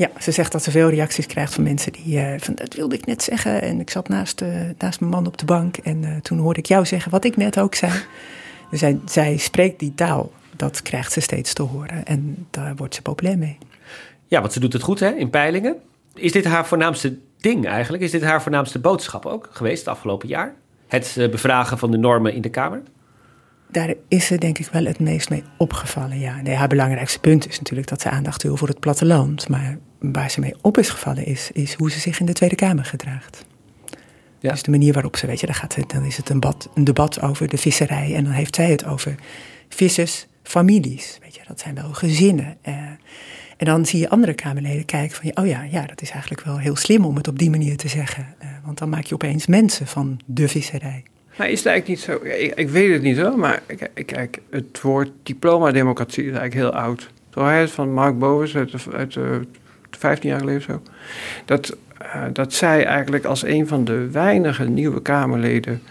ja, 0.00 0.10
ze 0.20 0.30
zegt 0.30 0.52
dat 0.52 0.62
ze 0.62 0.70
veel 0.70 0.90
reacties 0.90 1.26
krijgt 1.26 1.54
van 1.54 1.64
mensen 1.64 1.92
die 1.92 2.16
uh, 2.16 2.34
van 2.38 2.54
dat 2.54 2.74
wilde 2.74 2.94
ik 2.94 3.06
net 3.06 3.22
zeggen. 3.22 3.62
En 3.62 3.80
ik 3.80 3.90
zat 3.90 4.08
naast, 4.08 4.40
uh, 4.40 4.48
naast 4.78 5.00
mijn 5.00 5.12
man 5.12 5.26
op 5.26 5.38
de 5.38 5.44
bank 5.44 5.76
en 5.76 6.02
uh, 6.02 6.16
toen 6.16 6.38
hoorde 6.38 6.58
ik 6.58 6.66
jou 6.66 6.86
zeggen 6.86 7.10
wat 7.10 7.24
ik 7.24 7.36
net 7.36 7.58
ook 7.58 7.74
zei. 7.74 7.92
Dus 8.70 8.80
zij, 8.84 8.98
zij 9.04 9.36
spreekt 9.36 9.78
die 9.78 9.94
taal, 9.94 10.32
dat 10.56 10.82
krijgt 10.82 11.12
ze 11.12 11.20
steeds 11.20 11.52
te 11.52 11.62
horen 11.62 12.04
en 12.04 12.46
daar 12.50 12.76
wordt 12.76 12.94
ze 12.94 13.02
populair 13.02 13.38
mee. 13.38 13.58
Ja, 14.26 14.40
want 14.40 14.52
ze 14.52 14.60
doet 14.60 14.72
het 14.72 14.82
goed 14.82 15.00
hè, 15.00 15.10
in 15.10 15.30
peilingen. 15.30 15.76
Is 16.14 16.32
dit 16.32 16.44
haar 16.44 16.66
voornaamste 16.66 17.18
ding 17.38 17.66
eigenlijk? 17.66 18.02
Is 18.02 18.10
dit 18.10 18.22
haar 18.22 18.42
voornaamste 18.42 18.78
boodschap 18.78 19.26
ook 19.26 19.48
geweest 19.52 19.78
het 19.78 19.88
afgelopen 19.88 20.28
jaar? 20.28 20.54
Het 20.88 21.16
bevragen 21.30 21.78
van 21.78 21.90
de 21.90 21.98
normen 21.98 22.34
in 22.34 22.42
de 22.42 22.50
Kamer? 22.50 22.82
Daar 23.70 23.94
is 24.08 24.26
ze 24.26 24.38
denk 24.38 24.58
ik 24.58 24.68
wel 24.72 24.84
het 24.84 24.98
meest 24.98 25.30
mee 25.30 25.42
opgevallen. 25.56 26.18
Ja. 26.18 26.40
Nee, 26.40 26.54
haar 26.54 26.68
belangrijkste 26.68 27.18
punt 27.18 27.48
is 27.48 27.58
natuurlijk 27.58 27.88
dat 27.88 28.00
ze 28.00 28.10
aandacht 28.10 28.42
wil 28.42 28.56
voor 28.56 28.68
het 28.68 28.80
platteland. 28.80 29.48
Maar 29.48 29.78
waar 29.98 30.30
ze 30.30 30.40
mee 30.40 30.54
op 30.60 30.78
is 30.78 30.88
gevallen 30.88 31.26
is, 31.26 31.50
is 31.52 31.74
hoe 31.74 31.90
ze 31.90 31.98
zich 32.00 32.20
in 32.20 32.26
de 32.26 32.32
Tweede 32.32 32.54
Kamer 32.54 32.84
gedraagt. 32.84 33.44
Ja. 34.38 34.50
Dus 34.50 34.62
de 34.62 34.70
manier 34.70 34.92
waarop 34.92 35.16
ze, 35.16 35.26
weet 35.26 35.40
je, 35.40 35.46
dan, 35.46 35.54
gaat 35.54 35.74
het, 35.74 35.90
dan 35.90 36.04
is 36.04 36.16
het 36.16 36.28
een, 36.28 36.40
bad, 36.40 36.68
een 36.74 36.84
debat 36.84 37.22
over 37.22 37.48
de 37.48 37.58
visserij. 37.58 38.14
En 38.14 38.24
dan 38.24 38.32
heeft 38.32 38.54
zij 38.54 38.70
het 38.70 38.84
over 38.84 39.14
vissers, 39.68 40.26
families. 40.42 41.18
Weet 41.22 41.34
je, 41.34 41.40
dat 41.46 41.60
zijn 41.60 41.74
wel 41.74 41.92
gezinnen. 41.92 42.56
Uh, 42.68 42.74
en 43.56 43.66
dan 43.66 43.86
zie 43.86 44.00
je 44.00 44.08
andere 44.08 44.34
Kamerleden 44.34 44.84
kijken 44.84 45.16
van, 45.16 45.44
oh 45.44 45.46
ja, 45.46 45.62
ja, 45.62 45.86
dat 45.86 46.02
is 46.02 46.10
eigenlijk 46.10 46.42
wel 46.42 46.58
heel 46.58 46.76
slim 46.76 47.04
om 47.04 47.16
het 47.16 47.28
op 47.28 47.38
die 47.38 47.50
manier 47.50 47.76
te 47.76 47.88
zeggen. 47.88 48.34
Uh, 48.42 48.48
want 48.64 48.78
dan 48.78 48.88
maak 48.88 49.04
je 49.04 49.14
opeens 49.14 49.46
mensen 49.46 49.86
van 49.86 50.20
de 50.26 50.48
visserij. 50.48 51.02
Maar 51.36 51.50
is 51.50 51.58
het 51.58 51.66
eigenlijk 51.66 51.86
niet 51.86 52.00
zo? 52.00 52.24
Ik, 52.54 52.68
weet 52.68 52.92
het 52.92 53.02
niet 53.02 53.18
hoor, 53.18 53.38
maar 53.38 53.62
kijk, 54.06 54.38
het 54.50 54.80
woord 54.80 55.10
diploma-democratie 55.22 56.24
is 56.24 56.36
eigenlijk 56.36 56.54
heel 56.54 56.82
oud. 56.82 57.10
Zo 57.34 57.44
hij 57.44 57.60
het 57.60 57.70
van 57.70 57.92
Mark 57.92 58.18
Boas 58.18 58.56
uit, 58.56 58.72
uit 58.92 59.14
uh, 59.14 59.24
15 59.90 60.30
jaar 60.30 60.38
geleden 60.38 60.62
zo. 60.62 60.82
Dat, 61.44 61.76
uh, 62.02 62.24
dat 62.32 62.52
zij 62.52 62.84
eigenlijk 62.84 63.24
als 63.24 63.42
een 63.42 63.66
van 63.66 63.84
de 63.84 64.10
weinige 64.10 64.64
nieuwe 64.64 65.02
Kamerleden 65.02 65.82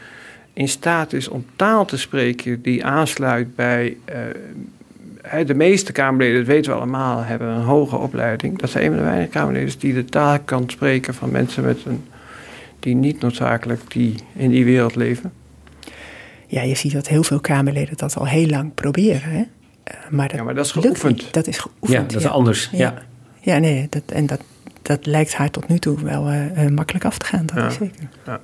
in 0.54 0.68
staat 0.68 1.14
is 1.14 1.28
om 1.28 1.46
taal 1.56 1.86
te 1.86 1.98
spreken 1.98 2.62
die 2.62 2.86
aansluit 2.86 3.56
bij 3.56 3.98
uh, 4.10 5.46
de 5.46 5.54
meeste 5.54 5.92
Kamerleden, 5.92 6.38
dat 6.38 6.48
weten 6.48 6.72
we 6.72 6.78
allemaal, 6.78 7.24
hebben 7.24 7.48
een 7.48 7.62
hoge 7.62 7.96
opleiding. 7.96 8.60
Dat 8.60 8.70
zijn 8.70 8.84
een 8.84 8.90
van 8.90 9.00
de 9.00 9.06
weinige 9.06 9.30
Kamerleden 9.30 9.80
die 9.80 9.94
de 9.94 10.06
taal 10.06 10.40
kan 10.40 10.64
spreken 10.70 11.14
van 11.14 11.32
mensen 11.32 11.64
met 11.64 11.86
een, 11.86 12.04
die 12.80 12.95
niet 12.95 13.19
noodzakelijk 13.21 13.91
die 13.91 14.15
in 14.36 14.49
die 14.49 14.65
wereld 14.65 14.95
leven. 14.95 15.34
Ja, 16.47 16.61
je 16.61 16.75
ziet 16.75 16.93
dat 16.93 17.07
heel 17.07 17.23
veel 17.23 17.39
Kamerleden 17.39 17.97
dat 17.97 18.17
al 18.17 18.27
heel 18.27 18.47
lang 18.47 18.73
proberen. 18.73 19.32
Hè? 19.32 19.39
Uh, 19.39 20.09
maar, 20.09 20.27
dat 20.27 20.38
ja, 20.38 20.43
maar 20.43 20.55
dat 20.55 20.65
is 20.65 20.71
geoefend. 20.71 21.34
Dat 21.34 21.47
is 21.47 21.57
geoefend. 21.57 21.91
Ja, 21.91 22.13
dat 22.13 22.21
is 22.21 22.27
anders. 22.27 22.69
Ja, 22.71 22.93
ja. 23.41 23.57
nee, 23.57 23.88
dat, 23.89 24.03
en 24.05 24.25
dat, 24.25 24.41
dat 24.82 25.05
lijkt 25.05 25.34
haar 25.34 25.51
tot 25.51 25.67
nu 25.67 25.80
toe 25.80 26.03
wel 26.03 26.32
uh, 26.32 26.67
makkelijk 26.67 27.05
af 27.05 27.17
te 27.17 27.25
gaan, 27.25 27.45
dat 27.45 27.71
is 27.71 27.73
zeker. 27.73 28.09
Ja. 28.25 28.39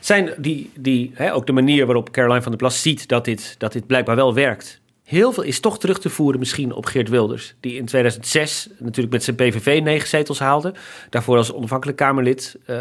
Zijn 0.00 0.30
die, 0.36 0.70
die 0.76 1.10
hè, 1.14 1.34
ook 1.34 1.46
de 1.46 1.52
manier 1.52 1.86
waarop 1.86 2.10
Caroline 2.10 2.42
van 2.42 2.50
der 2.50 2.60
Plas 2.60 2.82
ziet 2.82 3.08
dat 3.08 3.24
dit, 3.24 3.54
dat 3.58 3.72
dit 3.72 3.86
blijkbaar 3.86 4.16
wel 4.16 4.34
werkt, 4.34 4.80
Heel 5.08 5.32
veel 5.32 5.42
is 5.42 5.60
toch 5.60 5.78
terug 5.78 6.00
te 6.00 6.10
voeren 6.10 6.38
misschien 6.38 6.72
op 6.72 6.86
Geert 6.86 7.08
Wilders. 7.08 7.54
Die 7.60 7.76
in 7.76 7.84
2006 7.84 8.68
natuurlijk 8.78 9.12
met 9.12 9.24
zijn 9.24 9.36
PVV 9.36 9.80
negen 9.82 10.08
zetels 10.08 10.38
haalde. 10.38 10.72
Daarvoor 11.10 11.36
als 11.36 11.52
onafhankelijk 11.52 11.98
Kamerlid. 11.98 12.56
Uh, 12.66 12.76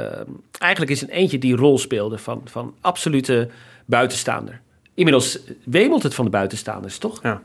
eigenlijk 0.58 0.92
is 0.92 1.02
een 1.02 1.10
eentje 1.10 1.38
die 1.38 1.56
rol 1.56 1.78
speelde 1.78 2.18
van, 2.18 2.42
van 2.46 2.74
absolute 2.82 3.50
buitenstaander. 3.86 4.62
Inmiddels 4.94 5.40
wemelt 5.64 6.04
het 6.04 6.16
van 6.16 6.26
de 6.26 6.32
buitenstaanders, 6.32 6.98
toch? 6.98 7.20
Ja. 7.24 7.42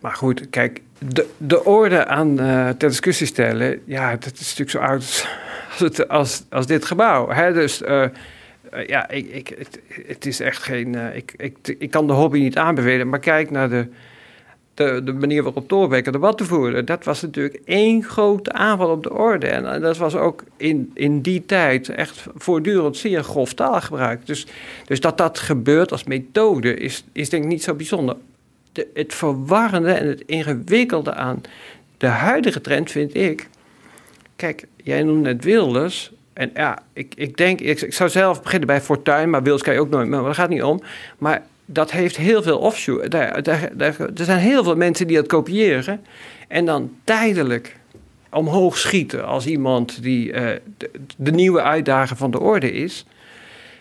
Maar 0.00 0.14
goed, 0.14 0.50
kijk, 0.50 0.82
de, 0.98 1.26
de 1.36 1.64
orde 1.64 2.06
aan 2.06 2.40
uh, 2.40 2.68
ter 2.68 2.88
discussie 2.88 3.26
stellen... 3.26 3.80
ja, 3.84 4.10
dat 4.10 4.32
is 4.38 4.56
natuurlijk 4.56 4.70
zo 4.70 4.78
oud 4.78 5.28
als, 5.80 6.08
als, 6.08 6.42
als 6.50 6.66
dit 6.66 6.84
gebouw. 6.84 7.52
Dus... 7.52 7.82
Uh, 7.82 8.06
ja, 8.86 9.08
ik, 9.08 9.28
ik, 9.28 9.68
het, 10.06 10.26
is 10.26 10.40
echt 10.40 10.62
geen. 10.62 10.94
Uh, 10.94 11.16
ik, 11.16 11.34
ik, 11.36 11.76
ik 11.78 11.90
kan 11.90 12.06
de 12.06 12.12
hobby 12.12 12.38
niet 12.38 12.56
aanbevelen, 12.56 13.08
maar 13.08 13.18
kijk 13.18 13.50
naar 13.50 13.68
de, 13.68 13.86
de, 14.74 15.00
de 15.04 15.12
manier 15.12 15.42
waarop 15.42 15.68
Thorbecke 15.68 16.10
debat 16.10 16.42
voerde. 16.42 16.84
Dat 16.84 17.04
was 17.04 17.22
natuurlijk 17.22 17.60
één 17.64 18.04
grote 18.04 18.52
aanval 18.52 18.90
op 18.90 19.02
de 19.02 19.12
orde. 19.12 19.46
En 19.46 19.80
dat 19.80 19.96
was 19.96 20.14
ook 20.14 20.44
in, 20.56 20.90
in 20.94 21.20
die 21.20 21.46
tijd 21.46 21.88
echt 21.88 22.26
voortdurend 22.34 22.96
zeer 22.96 23.22
grof 23.22 23.54
taalgebruik. 23.54 24.26
Dus, 24.26 24.46
dus 24.86 25.00
dat 25.00 25.18
dat 25.18 25.38
gebeurt 25.38 25.92
als 25.92 26.04
methode 26.04 26.74
is, 26.74 27.04
is 27.12 27.28
denk 27.28 27.42
ik 27.42 27.48
niet 27.48 27.62
zo 27.62 27.74
bijzonder. 27.74 28.16
De, 28.72 28.86
het 28.94 29.14
verwarrende 29.14 29.92
en 29.92 30.08
het 30.08 30.22
ingewikkelde 30.26 31.14
aan 31.14 31.40
de 31.96 32.06
huidige 32.06 32.60
trend 32.60 32.90
vind 32.90 33.14
ik. 33.14 33.48
Kijk, 34.36 34.64
jij 34.76 35.02
noemde 35.02 35.32
net 35.32 35.44
Wilders. 35.44 36.12
En 36.32 36.50
ja, 36.54 36.78
ik, 36.92 37.14
ik 37.16 37.36
denk, 37.36 37.60
ik, 37.60 37.94
zou 37.94 38.10
zelf 38.10 38.42
beginnen 38.42 38.66
bij 38.66 38.80
Fortuin, 38.80 39.30
maar 39.30 39.42
Wils 39.42 39.62
kan 39.62 39.74
je 39.74 39.80
ook 39.80 39.90
nooit, 39.90 40.08
maar 40.08 40.22
dat 40.22 40.34
gaat 40.34 40.48
niet 40.48 40.62
om. 40.62 40.82
Maar 41.18 41.42
dat 41.64 41.90
heeft 41.90 42.16
heel 42.16 42.42
veel 42.42 42.72
daar, 43.08 43.34
er 44.14 44.24
zijn 44.24 44.38
heel 44.38 44.64
veel 44.64 44.76
mensen 44.76 45.06
die 45.06 45.16
dat 45.16 45.26
kopiëren 45.26 46.04
en 46.48 46.64
dan 46.64 46.90
tijdelijk 47.04 47.76
omhoog 48.30 48.78
schieten 48.78 49.26
als 49.26 49.46
iemand 49.46 50.02
die 50.02 50.32
de, 50.32 50.60
de, 51.16 51.30
nieuwe 51.30 51.62
uitdager 51.62 52.16
van 52.16 52.30
de 52.30 52.40
orde 52.40 52.72
is. 52.72 53.06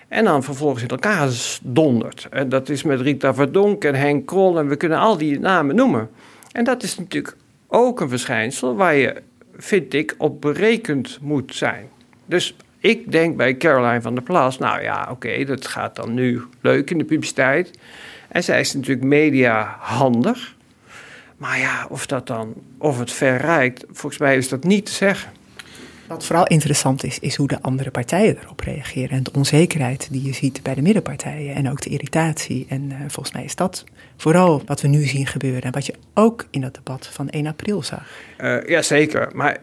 En 0.07 0.23
dan 0.23 0.43
vervolgens 0.43 0.83
in 0.83 0.89
elkaar 0.89 1.29
dondert. 1.63 2.27
En 2.29 2.49
dat 2.49 2.69
is 2.69 2.83
met 2.83 3.01
Rita 3.01 3.33
Verdonk 3.33 3.83
en 3.83 3.95
Henk 3.95 4.25
Krol 4.25 4.59
en 4.59 4.67
we 4.67 4.75
kunnen 4.75 4.97
al 4.97 5.17
die 5.17 5.39
namen 5.39 5.75
noemen. 5.75 6.09
En 6.51 6.63
dat 6.63 6.83
is 6.83 6.97
natuurlijk 6.97 7.35
ook 7.67 7.99
een 7.99 8.09
verschijnsel 8.09 8.75
waar 8.75 8.95
je, 8.95 9.21
vind 9.55 9.93
ik, 9.93 10.15
op 10.17 10.41
berekend 10.41 11.17
moet 11.21 11.55
zijn. 11.55 11.89
Dus 12.31 12.55
ik 12.79 13.11
denk 13.11 13.37
bij 13.37 13.57
Caroline 13.57 14.01
van 14.01 14.13
der 14.13 14.23
Plas, 14.23 14.57
nou 14.57 14.81
ja, 14.81 15.07
oké, 15.11 15.43
dat 15.43 15.67
gaat 15.67 15.95
dan 15.95 16.13
nu 16.13 16.43
leuk 16.61 16.91
in 16.91 16.97
de 16.97 17.03
publiciteit. 17.03 17.71
En 18.27 18.43
zij 18.43 18.59
is 18.59 18.73
natuurlijk 18.73 19.07
mediahandig. 19.07 20.55
Maar 21.37 21.59
ja, 21.59 21.85
of 21.89 22.05
dat 22.05 22.27
dan, 22.27 22.53
of 22.77 22.99
het 22.99 23.11
verrijkt, 23.11 23.83
volgens 23.87 24.17
mij 24.17 24.37
is 24.37 24.49
dat 24.49 24.63
niet 24.63 24.85
te 24.85 24.91
zeggen. 24.91 25.31
Wat 26.11 26.25
vooral 26.25 26.47
interessant 26.47 27.03
is, 27.03 27.19
is 27.19 27.35
hoe 27.35 27.47
de 27.47 27.61
andere 27.61 27.91
partijen 27.91 28.37
erop 28.43 28.59
reageren. 28.59 29.09
En 29.09 29.23
de 29.23 29.31
onzekerheid 29.33 30.07
die 30.11 30.23
je 30.23 30.33
ziet 30.33 30.63
bij 30.63 30.73
de 30.73 30.81
middenpartijen. 30.81 31.55
En 31.55 31.69
ook 31.69 31.81
de 31.81 31.89
irritatie. 31.89 32.65
En 32.69 32.81
uh, 32.81 32.97
volgens 33.07 33.31
mij 33.31 33.43
is 33.43 33.55
dat 33.55 33.83
vooral 34.17 34.61
wat 34.65 34.81
we 34.81 34.87
nu 34.87 35.03
zien 35.03 35.27
gebeuren. 35.27 35.61
En 35.61 35.71
wat 35.71 35.85
je 35.85 35.93
ook 36.13 36.45
in 36.49 36.61
dat 36.61 36.73
debat 36.73 37.07
van 37.07 37.29
1 37.29 37.47
april 37.47 37.83
zag. 37.83 38.07
Uh, 38.41 38.67
ja, 38.67 38.81
zeker. 38.81 39.31
Maar 39.33 39.57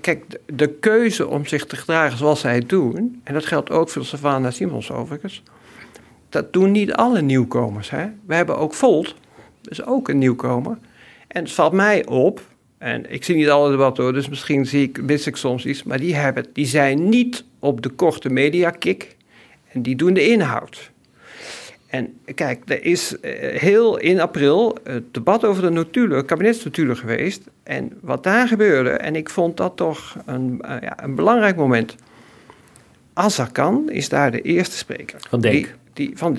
kijk, 0.00 0.40
de, 0.46 0.68
keuze 0.68 1.28
om 1.28 1.46
zich 1.46 1.66
te 1.66 1.76
gedragen 1.76 2.18
zoals 2.18 2.40
zij 2.40 2.60
doen. 2.66 3.20
En 3.24 3.34
dat 3.34 3.46
geldt 3.46 3.70
ook 3.70 3.88
voor 3.88 4.04
Savannah 4.04 4.52
Simons 4.52 4.90
overigens. 4.90 5.42
Dat 6.28 6.52
doen 6.52 6.70
niet 6.70 6.92
alle 6.92 7.22
nieuwkomers. 7.22 7.90
Hè? 7.90 8.06
We 8.26 8.34
hebben 8.34 8.58
ook 8.58 8.74
Volt, 8.74 9.14
is 9.64 9.84
ook 9.84 10.08
een 10.08 10.18
nieuwkomer. 10.18 10.78
En 11.28 11.42
het 11.42 11.52
valt 11.52 11.72
mij 11.72 12.06
op 12.06 12.42
en 12.80 13.12
ik 13.12 13.24
zie 13.24 13.36
niet 13.36 13.48
alle 13.48 13.70
debatten 13.70 14.04
hoor, 14.04 14.12
dus 14.12 14.28
misschien 14.28 14.66
zie 14.66 14.82
ik, 14.82 15.02
mis 15.02 15.26
ik 15.26 15.36
soms 15.36 15.66
iets. 15.66 15.82
Maar 15.82 15.98
die, 15.98 16.14
hebben, 16.14 16.46
die 16.52 16.66
zijn 16.66 17.08
niet 17.08 17.44
op 17.58 17.82
de 17.82 17.88
korte 17.88 18.30
mediakick 18.30 19.16
en 19.72 19.82
die 19.82 19.96
doen 19.96 20.14
de 20.14 20.28
inhoud. 20.28 20.90
En 21.86 22.18
kijk, 22.34 22.62
er 22.66 22.84
is 22.84 23.20
eh, 23.20 23.60
heel 23.60 23.96
in 23.96 24.20
april 24.20 24.78
het 24.84 25.14
debat 25.14 25.44
over 25.44 25.62
de 25.62 25.70
notulen, 25.70 26.24
kabinetsnotulen 26.24 26.96
geweest. 26.96 27.42
En 27.62 27.98
wat 28.00 28.22
daar 28.22 28.48
gebeurde, 28.48 28.90
en 28.90 29.16
ik 29.16 29.30
vond 29.30 29.56
dat 29.56 29.76
toch 29.76 30.16
een, 30.26 30.62
uh, 30.64 30.76
ja, 30.80 31.02
een 31.02 31.14
belangrijk 31.14 31.56
moment. 31.56 31.96
Azarkan 33.12 33.90
is 33.90 34.08
daar 34.08 34.30
de 34.30 34.42
eerste 34.42 34.76
spreker. 34.76 35.18
Van 35.28 35.40
Dijk. 35.40 35.76
Die, 35.92 36.06
die, 36.06 36.18
van. 36.18 36.38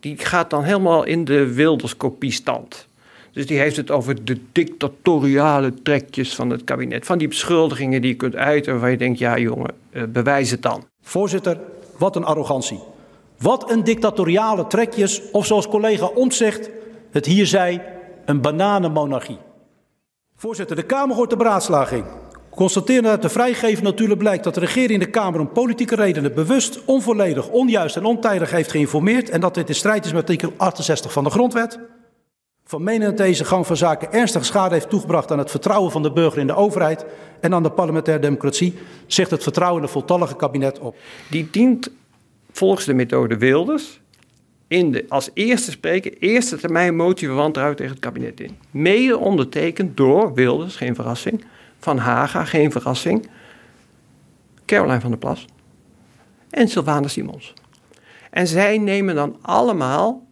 Die 0.00 0.18
gaat 0.18 0.50
dan 0.50 0.64
helemaal 0.64 1.04
in 1.04 1.24
de 1.24 1.54
Wilders-kopiestand. 1.54 2.88
Dus 3.34 3.46
die 3.46 3.58
heeft 3.58 3.76
het 3.76 3.90
over 3.90 4.24
de 4.24 4.38
dictatoriale 4.52 5.74
trekjes 5.82 6.34
van 6.34 6.50
het 6.50 6.64
kabinet. 6.64 7.06
Van 7.06 7.18
die 7.18 7.28
beschuldigingen 7.28 8.00
die 8.00 8.10
je 8.10 8.16
kunt 8.16 8.36
uiten 8.36 8.72
waarvan 8.72 8.90
je 8.90 8.96
denkt, 8.96 9.18
ja 9.18 9.38
jongen, 9.38 9.74
uh, 9.92 10.02
bewijs 10.08 10.50
het 10.50 10.62
dan. 10.62 10.84
Voorzitter, 11.02 11.58
wat 11.98 12.16
een 12.16 12.24
arrogantie. 12.24 12.78
Wat 13.38 13.70
een 13.70 13.84
dictatoriale 13.84 14.66
trekjes, 14.66 15.22
of 15.32 15.46
zoals 15.46 15.68
collega 15.68 16.06
Omtzigt 16.06 16.70
het 17.10 17.26
hier 17.26 17.46
zei, 17.46 17.80
een 18.24 18.40
bananenmonarchie. 18.40 19.38
Voorzitter, 20.36 20.76
de 20.76 20.82
Kamer 20.82 21.16
hoort 21.16 21.30
de 21.30 21.36
beraadslaging. 21.36 22.04
Constateren 22.50 23.10
uit 23.10 23.22
de 23.22 23.28
vrijgeving 23.28 23.82
natuurlijk 23.82 24.18
blijkt 24.18 24.44
dat 24.44 24.54
de 24.54 24.60
regering 24.60 24.90
in 24.90 24.98
de 24.98 25.10
Kamer 25.10 25.40
om 25.40 25.52
politieke 25.52 25.94
redenen 25.94 26.34
bewust, 26.34 26.84
onvolledig, 26.84 27.48
onjuist 27.48 27.96
en 27.96 28.04
ontijdig 28.04 28.50
heeft 28.50 28.70
geïnformeerd 28.70 29.30
en 29.30 29.40
dat 29.40 29.54
dit 29.54 29.68
in 29.68 29.74
strijd 29.74 30.04
is 30.04 30.12
met 30.12 30.20
artikel 30.20 30.52
68 30.56 31.12
van 31.12 31.24
de 31.24 31.30
Grondwet. 31.30 31.78
Van 32.66 32.82
menen 32.82 33.08
dat 33.08 33.16
deze 33.16 33.44
gang 33.44 33.66
van 33.66 33.76
zaken 33.76 34.12
ernstige 34.12 34.44
schade 34.44 34.74
heeft 34.74 34.88
toegebracht 34.88 35.30
aan 35.30 35.38
het 35.38 35.50
vertrouwen 35.50 35.90
van 35.90 36.02
de 36.02 36.12
burger 36.12 36.40
in 36.40 36.46
de 36.46 36.54
overheid 36.54 37.04
en 37.40 37.54
aan 37.54 37.62
de 37.62 37.70
parlementaire 37.70 38.22
democratie, 38.22 38.74
zegt 39.06 39.30
het 39.30 39.42
vertrouwen 39.42 39.82
in 39.82 39.88
voltallige 39.88 40.36
kabinet 40.36 40.78
op. 40.78 40.96
Die 41.30 41.48
dient 41.50 41.90
volgens 42.52 42.84
de 42.84 42.94
methode 42.94 43.36
Wilders 43.36 44.00
in 44.68 44.92
de, 44.92 45.04
als 45.08 45.30
eerste 45.34 45.70
spreker 45.70 46.18
eerste 46.18 46.56
termijn 46.56 46.96
motie 46.96 47.26
van 47.28 47.36
wantrouwen 47.36 47.76
tegen 47.76 47.92
het 47.92 48.00
kabinet 48.00 48.40
in. 48.40 48.58
Mede 48.70 49.18
ondertekend 49.18 49.96
door 49.96 50.34
Wilders, 50.34 50.76
geen 50.76 50.94
verrassing, 50.94 51.44
Van 51.78 51.98
Haga, 51.98 52.44
geen 52.44 52.72
verrassing, 52.72 53.28
Caroline 54.64 55.00
van 55.00 55.10
der 55.10 55.18
Plas 55.18 55.46
en 56.50 56.68
Sylvana 56.68 57.08
Simons. 57.08 57.54
En 58.30 58.46
zij 58.46 58.78
nemen 58.78 59.14
dan 59.14 59.36
allemaal 59.42 60.23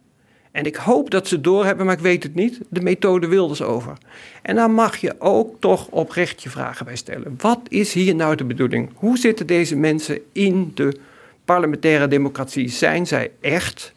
en 0.53 0.65
ik 0.65 0.75
hoop 0.75 1.09
dat 1.09 1.27
ze 1.27 1.41
doorhebben, 1.41 1.85
maar 1.85 1.95
ik 1.95 2.01
weet 2.01 2.23
het 2.23 2.35
niet, 2.35 2.59
de 2.69 2.81
methode 2.81 3.27
Wilders 3.27 3.61
over. 3.61 3.97
En 4.41 4.55
dan 4.55 4.73
mag 4.73 4.97
je 4.97 5.15
ook 5.19 5.55
toch 5.59 5.87
oprecht 5.87 6.43
je 6.43 6.49
vragen 6.49 6.85
bij 6.85 6.95
stellen. 6.95 7.35
Wat 7.37 7.59
is 7.67 7.93
hier 7.93 8.15
nou 8.15 8.35
de 8.35 8.43
bedoeling? 8.43 8.89
Hoe 8.95 9.17
zitten 9.17 9.47
deze 9.47 9.75
mensen 9.75 10.19
in 10.31 10.71
de 10.73 10.99
parlementaire 11.45 12.07
democratie? 12.07 12.69
Zijn 12.69 13.07
zij 13.07 13.31
echt 13.41 13.93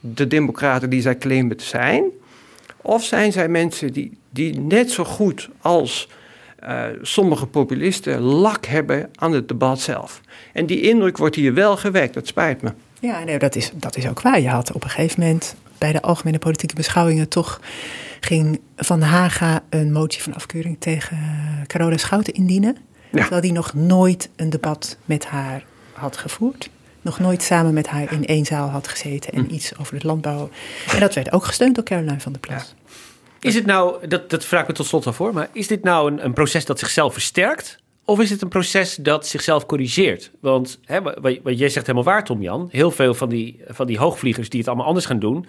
de 0.00 0.26
democraten 0.26 0.90
die 0.90 1.00
zij 1.00 1.18
claimen 1.18 1.56
te 1.56 1.64
zijn? 1.64 2.04
Of 2.76 3.04
zijn 3.04 3.32
zij 3.32 3.48
mensen 3.48 3.92
die, 3.92 4.18
die 4.30 4.60
net 4.60 4.90
zo 4.90 5.04
goed 5.04 5.48
als 5.60 6.08
uh, 6.62 6.84
sommige 7.02 7.46
populisten 7.46 8.20
lak 8.20 8.66
hebben 8.66 9.10
aan 9.14 9.32
het 9.32 9.48
debat 9.48 9.80
zelf? 9.80 10.20
En 10.52 10.66
die 10.66 10.80
indruk 10.80 11.16
wordt 11.16 11.36
hier 11.36 11.54
wel 11.54 11.76
gewekt, 11.76 12.14
dat 12.14 12.26
spijt 12.26 12.62
me. 12.62 12.72
Ja, 13.00 13.24
nee, 13.24 13.38
dat, 13.38 13.56
is, 13.56 13.70
dat 13.74 13.96
is 13.96 14.08
ook 14.08 14.20
waar. 14.20 14.40
Je 14.40 14.48
had 14.48 14.72
op 14.72 14.84
een 14.84 14.90
gegeven 14.90 15.20
moment 15.20 15.56
bij 15.78 15.92
de 15.92 16.02
algemene 16.02 16.38
politieke 16.38 16.74
beschouwingen 16.74 17.28
toch 17.28 17.60
ging 18.20 18.60
Van 18.76 19.00
Haga 19.00 19.62
een 19.70 19.92
motie 19.92 20.22
van 20.22 20.34
afkeuring 20.34 20.76
tegen 20.78 21.18
Carola 21.66 21.96
Schouten 21.96 22.34
indienen. 22.34 22.76
Terwijl 23.10 23.40
die 23.40 23.52
nog 23.52 23.74
nooit 23.74 24.28
een 24.36 24.50
debat 24.50 24.96
met 25.04 25.26
haar 25.26 25.64
had 25.92 26.16
gevoerd. 26.16 26.70
Nog 27.00 27.18
nooit 27.18 27.42
samen 27.42 27.74
met 27.74 27.86
haar 27.86 28.12
in 28.12 28.26
één 28.26 28.44
zaal 28.44 28.68
had 28.68 28.88
gezeten 28.88 29.32
en 29.32 29.44
hm. 29.44 29.54
iets 29.54 29.78
over 29.78 29.94
het 29.94 30.02
landbouw. 30.02 30.50
En 30.92 31.00
dat 31.00 31.14
werd 31.14 31.32
ook 31.32 31.44
gesteund 31.44 31.74
door 31.74 31.84
Caroline 31.84 32.20
van 32.20 32.32
der 32.32 32.40
Plas. 32.40 32.74
Is 33.40 33.54
het 33.54 33.66
nou, 33.66 34.06
dat, 34.08 34.30
dat 34.30 34.44
vraag 34.44 34.62
ik 34.62 34.68
me 34.68 34.74
tot 34.74 34.86
slot 34.86 35.06
al 35.06 35.12
voor, 35.12 35.34
maar 35.34 35.48
is 35.52 35.66
dit 35.66 35.82
nou 35.82 36.10
een, 36.10 36.24
een 36.24 36.32
proces 36.32 36.64
dat 36.64 36.78
zichzelf 36.78 37.12
versterkt? 37.12 37.78
Of 38.08 38.20
is 38.20 38.30
het 38.30 38.42
een 38.42 38.48
proces 38.48 38.94
dat 38.94 39.26
zichzelf 39.26 39.66
corrigeert? 39.66 40.30
Want 40.40 40.80
hè, 40.84 41.02
wat, 41.02 41.58
jij 41.58 41.68
zegt 41.68 41.86
helemaal 41.86 42.12
waar, 42.12 42.24
Tom 42.24 42.42
Jan. 42.42 42.68
Heel 42.70 42.90
veel 42.90 43.14
van 43.14 43.28
die, 43.28 43.60
van 43.66 43.86
die 43.86 43.98
hoogvliegers 43.98 44.48
die 44.48 44.58
het 44.58 44.68
allemaal 44.68 44.86
anders 44.86 45.06
gaan 45.06 45.18
doen, 45.18 45.46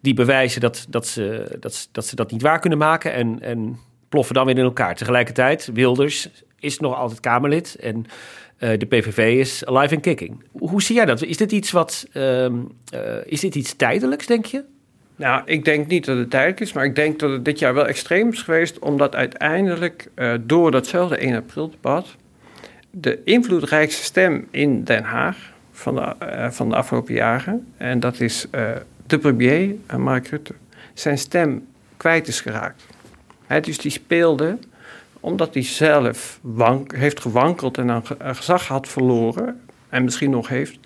die 0.00 0.14
bewijzen 0.14 0.60
dat, 0.60 0.86
dat, 0.88 1.06
ze, 1.06 1.56
dat, 1.60 1.88
dat 1.92 2.06
ze 2.06 2.16
dat 2.16 2.30
niet 2.30 2.42
waar 2.42 2.58
kunnen 2.58 2.78
maken 2.78 3.12
en, 3.12 3.40
en 3.40 3.78
ploffen 4.08 4.34
dan 4.34 4.46
weer 4.46 4.58
in 4.58 4.64
elkaar. 4.64 4.94
Tegelijkertijd, 4.94 5.70
Wilders 5.74 6.28
is 6.58 6.78
nog 6.78 6.94
altijd 6.94 7.20
Kamerlid 7.20 7.76
en 7.80 8.06
uh, 8.58 8.78
de 8.78 8.86
PVV 8.86 9.38
is 9.38 9.64
alive 9.64 9.94
and 9.94 10.02
kicking. 10.02 10.44
Hoe 10.52 10.82
zie 10.82 10.96
jij 10.96 11.04
dat? 11.04 11.22
Is 11.22 11.36
dit 11.36 11.52
iets 11.52 11.70
wat 11.70 12.06
uh, 12.12 12.46
is 13.24 13.40
dit 13.40 13.54
iets 13.54 13.76
tijdelijks, 13.76 14.26
denk 14.26 14.44
je? 14.44 14.64
Nou, 15.22 15.42
ik 15.44 15.64
denk 15.64 15.86
niet 15.86 16.04
dat 16.04 16.16
het 16.16 16.30
tijdelijk 16.30 16.60
is, 16.60 16.72
maar 16.72 16.84
ik 16.84 16.94
denk 16.94 17.18
dat 17.18 17.30
het 17.30 17.44
dit 17.44 17.58
jaar 17.58 17.74
wel 17.74 17.86
extreem 17.86 18.28
is 18.28 18.42
geweest, 18.42 18.78
omdat 18.78 19.14
uiteindelijk 19.14 20.08
uh, 20.14 20.34
door 20.40 20.70
datzelfde 20.70 21.16
1 21.16 21.36
april 21.36 21.70
debat 21.70 22.16
de 22.90 23.20
invloedrijkste 23.24 24.04
stem 24.04 24.46
in 24.50 24.84
Den 24.84 25.02
Haag 25.02 25.52
van 25.72 25.94
de, 25.94 26.14
uh, 26.22 26.50
van 26.50 26.68
de 26.68 26.76
afgelopen 26.76 27.14
jaren, 27.14 27.66
en 27.76 28.00
dat 28.00 28.20
is 28.20 28.46
uh, 28.54 28.70
de 29.06 29.18
premier, 29.18 29.74
Mark 29.96 30.26
Rutte, 30.26 30.54
zijn 30.94 31.18
stem 31.18 31.66
kwijt 31.96 32.28
is 32.28 32.40
geraakt. 32.40 32.86
He, 33.46 33.60
dus 33.60 33.78
die 33.78 33.90
speelde, 33.90 34.58
omdat 35.20 35.54
hij 35.54 35.62
zelf 35.64 36.40
heeft 36.86 37.20
gewankeld 37.20 37.78
en 37.78 37.86
dan 37.86 38.04
gezag 38.18 38.66
had 38.66 38.88
verloren, 38.88 39.60
en 39.88 40.04
misschien 40.04 40.30
nog 40.30 40.48
heeft, 40.48 40.78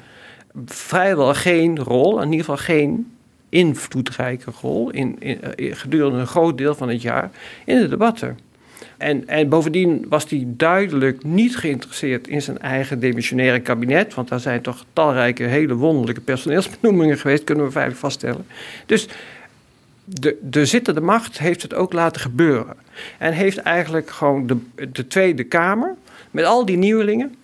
vrijwel 0.66 1.34
geen 1.34 1.78
rol, 1.78 2.20
in 2.20 2.30
ieder 2.30 2.45
geval 2.45 2.57
geen 2.57 3.16
invloedrijke 3.49 4.51
rol 4.61 4.91
in, 4.91 5.17
in, 5.21 5.39
gedurende 5.77 6.19
een 6.19 6.27
groot 6.27 6.59
deel 6.59 6.75
van 6.75 6.89
het 6.89 7.03
jaar 7.03 7.31
in 7.65 7.81
de 7.81 7.89
debatten. 7.89 8.39
En, 8.97 9.29
en 9.29 9.49
bovendien 9.49 10.07
was 10.09 10.31
hij 10.31 10.45
duidelijk 10.47 11.25
niet 11.25 11.57
geïnteresseerd 11.57 12.29
in 12.29 12.43
zijn 12.43 12.59
eigen 12.59 13.01
demissionaire 13.01 13.61
kabinet, 13.61 14.15
want 14.15 14.29
daar 14.29 14.41
zijn 14.41 14.63
toch 14.63 14.85
talrijke 14.93 15.43
hele 15.43 15.75
wonderlijke 15.75 16.21
personeelsbenoemingen 16.21 17.19
geweest, 17.19 17.45
kunnen 17.45 17.65
we 17.65 17.71
veilig 17.71 17.99
vaststellen. 17.99 18.47
Dus 18.87 19.09
de, 20.05 20.37
de 20.43 20.67
zittende 20.67 21.01
macht 21.01 21.39
heeft 21.39 21.63
het 21.63 21.75
ook 21.75 21.93
laten 21.93 22.21
gebeuren. 22.21 22.77
En 23.19 23.33
heeft 23.33 23.59
eigenlijk 23.59 24.11
gewoon 24.11 24.47
de, 24.47 24.57
de 24.93 25.07
Tweede 25.07 25.45
Kamer, 25.45 25.95
met 26.31 26.45
al 26.45 26.65
die 26.65 26.77
nieuwelingen, 26.77 27.35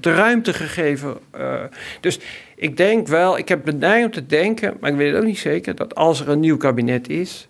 de 0.00 0.14
ruimte 0.14 0.52
gegeven. 0.52 1.16
Uh, 1.38 1.62
dus 2.00 2.18
ik 2.56 2.76
denk 2.76 3.06
wel, 3.06 3.38
ik 3.38 3.48
heb 3.48 3.64
de 3.64 4.02
om 4.04 4.10
te 4.10 4.26
denken, 4.26 4.76
maar 4.80 4.90
ik 4.90 4.96
weet 4.96 5.10
het 5.12 5.20
ook 5.20 5.26
niet 5.26 5.38
zeker, 5.38 5.74
dat 5.74 5.94
als 5.94 6.20
er 6.20 6.28
een 6.28 6.40
nieuw 6.40 6.56
kabinet 6.56 7.08
is, 7.08 7.46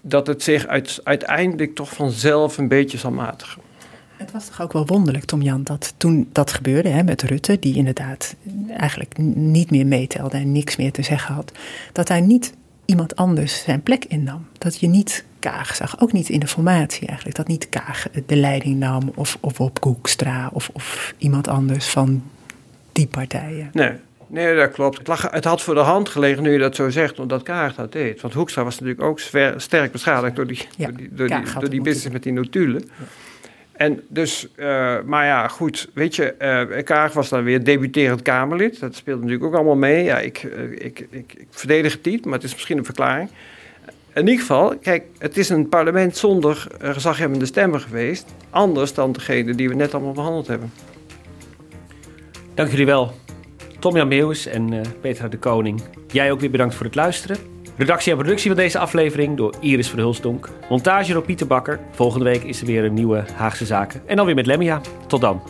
dat 0.00 0.26
het 0.26 0.42
zich 0.42 0.66
uit, 0.66 1.00
uiteindelijk 1.04 1.74
toch 1.74 1.94
vanzelf 1.94 2.58
een 2.58 2.68
beetje 2.68 2.98
zal 2.98 3.10
matigen. 3.10 3.62
Het 4.16 4.32
was 4.32 4.46
toch 4.46 4.60
ook 4.60 4.72
wel 4.72 4.86
wonderlijk, 4.86 5.24
Tom 5.24 5.42
Jan, 5.42 5.62
dat 5.62 5.94
toen 5.96 6.28
dat 6.32 6.52
gebeurde 6.52 6.88
hè, 6.88 7.02
met 7.02 7.22
Rutte, 7.22 7.58
die 7.58 7.74
inderdaad 7.74 8.34
eigenlijk 8.76 9.18
niet 9.34 9.70
meer 9.70 9.86
meetelde 9.86 10.36
en 10.36 10.52
niks 10.52 10.76
meer 10.76 10.92
te 10.92 11.02
zeggen 11.02 11.34
had, 11.34 11.52
dat 11.92 12.08
hij 12.08 12.20
niet 12.20 12.52
iemand 12.90 13.16
anders 13.16 13.62
zijn 13.62 13.82
plek 13.82 14.04
innam. 14.04 14.46
Dat 14.58 14.80
je 14.80 14.86
niet 14.86 15.24
Kaag 15.38 15.76
zag, 15.76 16.00
ook 16.00 16.12
niet 16.12 16.28
in 16.28 16.40
de 16.40 16.46
formatie 16.46 17.06
eigenlijk, 17.06 17.36
dat 17.36 17.48
niet 17.48 17.68
Kaag 17.68 18.06
de 18.26 18.36
leiding 18.36 18.78
nam 18.78 19.12
of, 19.14 19.38
of 19.40 19.60
op 19.60 19.80
Koekstra 19.80 20.50
of, 20.52 20.70
of 20.72 21.14
iemand 21.18 21.48
anders 21.48 21.88
van 21.88 22.22
die 22.92 23.06
partijen. 23.06 23.70
Nee, 23.72 23.92
Nee, 24.26 24.56
dat 24.56 24.70
klopt. 24.70 24.98
Het, 24.98 25.06
lag, 25.06 25.30
het, 25.30 25.44
had 25.44 25.62
voor 25.62 25.74
de 25.74 25.80
hand 25.80 26.08
gelegen 26.08 26.42
nu 26.42 26.52
je 26.52 26.58
dat 26.58 26.76
zo 26.76 26.90
zegt, 26.90 27.18
omdat 27.18 27.42
Kaag 27.42 27.74
dat 27.74 27.92
deed. 27.92 28.20
Want 28.20 28.34
Hoekstra 28.34 28.64
was 28.64 28.80
natuurlijk 28.80 29.06
ook 29.06 29.20
sterk 29.56 29.92
beschadigd 29.92 30.36
door 30.36 30.46
die, 30.46 30.66
ja, 30.76 30.86
door 30.86 30.96
die, 30.96 31.08
door 31.12 31.28
die, 31.28 31.52
door 31.60 31.70
die 31.70 31.80
business 31.80 32.12
met 32.12 32.22
die 32.22 32.32
notulen. 32.32 32.82
Ja. 32.98 33.04
En 33.80 34.02
dus, 34.08 34.48
uh, 34.56 34.96
maar 35.04 35.26
ja, 35.26 35.48
goed, 35.48 35.90
weet 35.94 36.16
je, 36.16 36.34
uh, 36.72 36.82
Kaag 36.82 37.12
was 37.12 37.28
dan 37.28 37.42
weer 37.42 37.64
debuterend 37.64 38.22
Kamerlid. 38.22 38.80
Dat 38.80 38.94
speelde 38.94 39.20
natuurlijk 39.20 39.46
ook 39.46 39.54
allemaal 39.54 39.76
mee. 39.76 40.04
Ja, 40.04 40.18
ik, 40.18 40.42
uh, 40.42 40.72
ik, 40.72 41.06
ik, 41.10 41.32
ik, 41.32 41.46
verdedig 41.50 41.92
het 41.92 42.04
niet, 42.04 42.24
maar 42.24 42.34
het 42.34 42.42
is 42.42 42.52
misschien 42.52 42.78
een 42.78 42.84
verklaring. 42.84 43.30
In 44.14 44.26
ieder 44.26 44.40
geval, 44.40 44.76
kijk, 44.78 45.04
het 45.18 45.36
is 45.36 45.48
een 45.48 45.68
parlement 45.68 46.16
zonder 46.16 46.66
gezaghebbende 46.80 47.46
stemmen 47.46 47.80
geweest. 47.80 48.26
Anders 48.50 48.94
dan 48.94 49.12
degene 49.12 49.54
die 49.54 49.68
we 49.68 49.74
net 49.74 49.94
allemaal 49.94 50.12
behandeld 50.12 50.46
hebben. 50.46 50.72
Dank 52.54 52.70
jullie 52.70 52.86
wel. 52.86 53.14
Tom-Jan 53.78 54.08
Meeuwis 54.08 54.46
en 54.46 54.82
Petra 55.00 55.28
de 55.28 55.38
Koning. 55.38 55.82
Jij 56.06 56.32
ook 56.32 56.40
weer 56.40 56.50
bedankt 56.50 56.74
voor 56.74 56.86
het 56.86 56.94
luisteren. 56.94 57.36
Redactie 57.80 58.12
en 58.12 58.18
productie 58.18 58.46
van 58.46 58.56
deze 58.56 58.78
aflevering 58.78 59.36
door 59.36 59.54
Iris 59.60 59.88
Verhulsdonk. 59.88 60.48
Montage 60.68 61.12
door 61.12 61.22
Pieter 61.22 61.46
Bakker. 61.46 61.80
Volgende 61.90 62.24
week 62.24 62.42
is 62.42 62.60
er 62.60 62.66
weer 62.66 62.84
een 62.84 62.94
nieuwe 62.94 63.24
Haagse 63.34 63.66
Zaken. 63.66 64.02
En 64.06 64.16
dan 64.16 64.26
weer 64.26 64.34
met 64.34 64.46
Lemmia. 64.46 64.80
Tot 65.06 65.20
dan. 65.20 65.42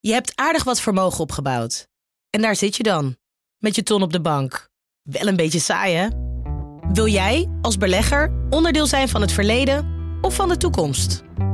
Je 0.00 0.12
hebt 0.12 0.32
aardig 0.34 0.64
wat 0.64 0.80
vermogen 0.80 1.20
opgebouwd. 1.20 1.88
En 2.30 2.42
daar 2.42 2.56
zit 2.56 2.76
je 2.76 2.82
dan, 2.82 3.16
met 3.58 3.74
je 3.74 3.82
ton 3.82 4.02
op 4.02 4.12
de 4.12 4.20
bank. 4.20 4.70
Wel 5.02 5.26
een 5.26 5.36
beetje 5.36 5.60
saai, 5.60 5.94
hè? 5.94 6.08
Wil 6.92 7.06
jij, 7.06 7.50
als 7.62 7.76
belegger, 7.76 8.32
onderdeel 8.50 8.86
zijn 8.86 9.08
van 9.08 9.20
het 9.20 9.32
verleden 9.32 9.86
of 10.20 10.34
van 10.34 10.48
de 10.48 10.56
toekomst? 10.56 11.23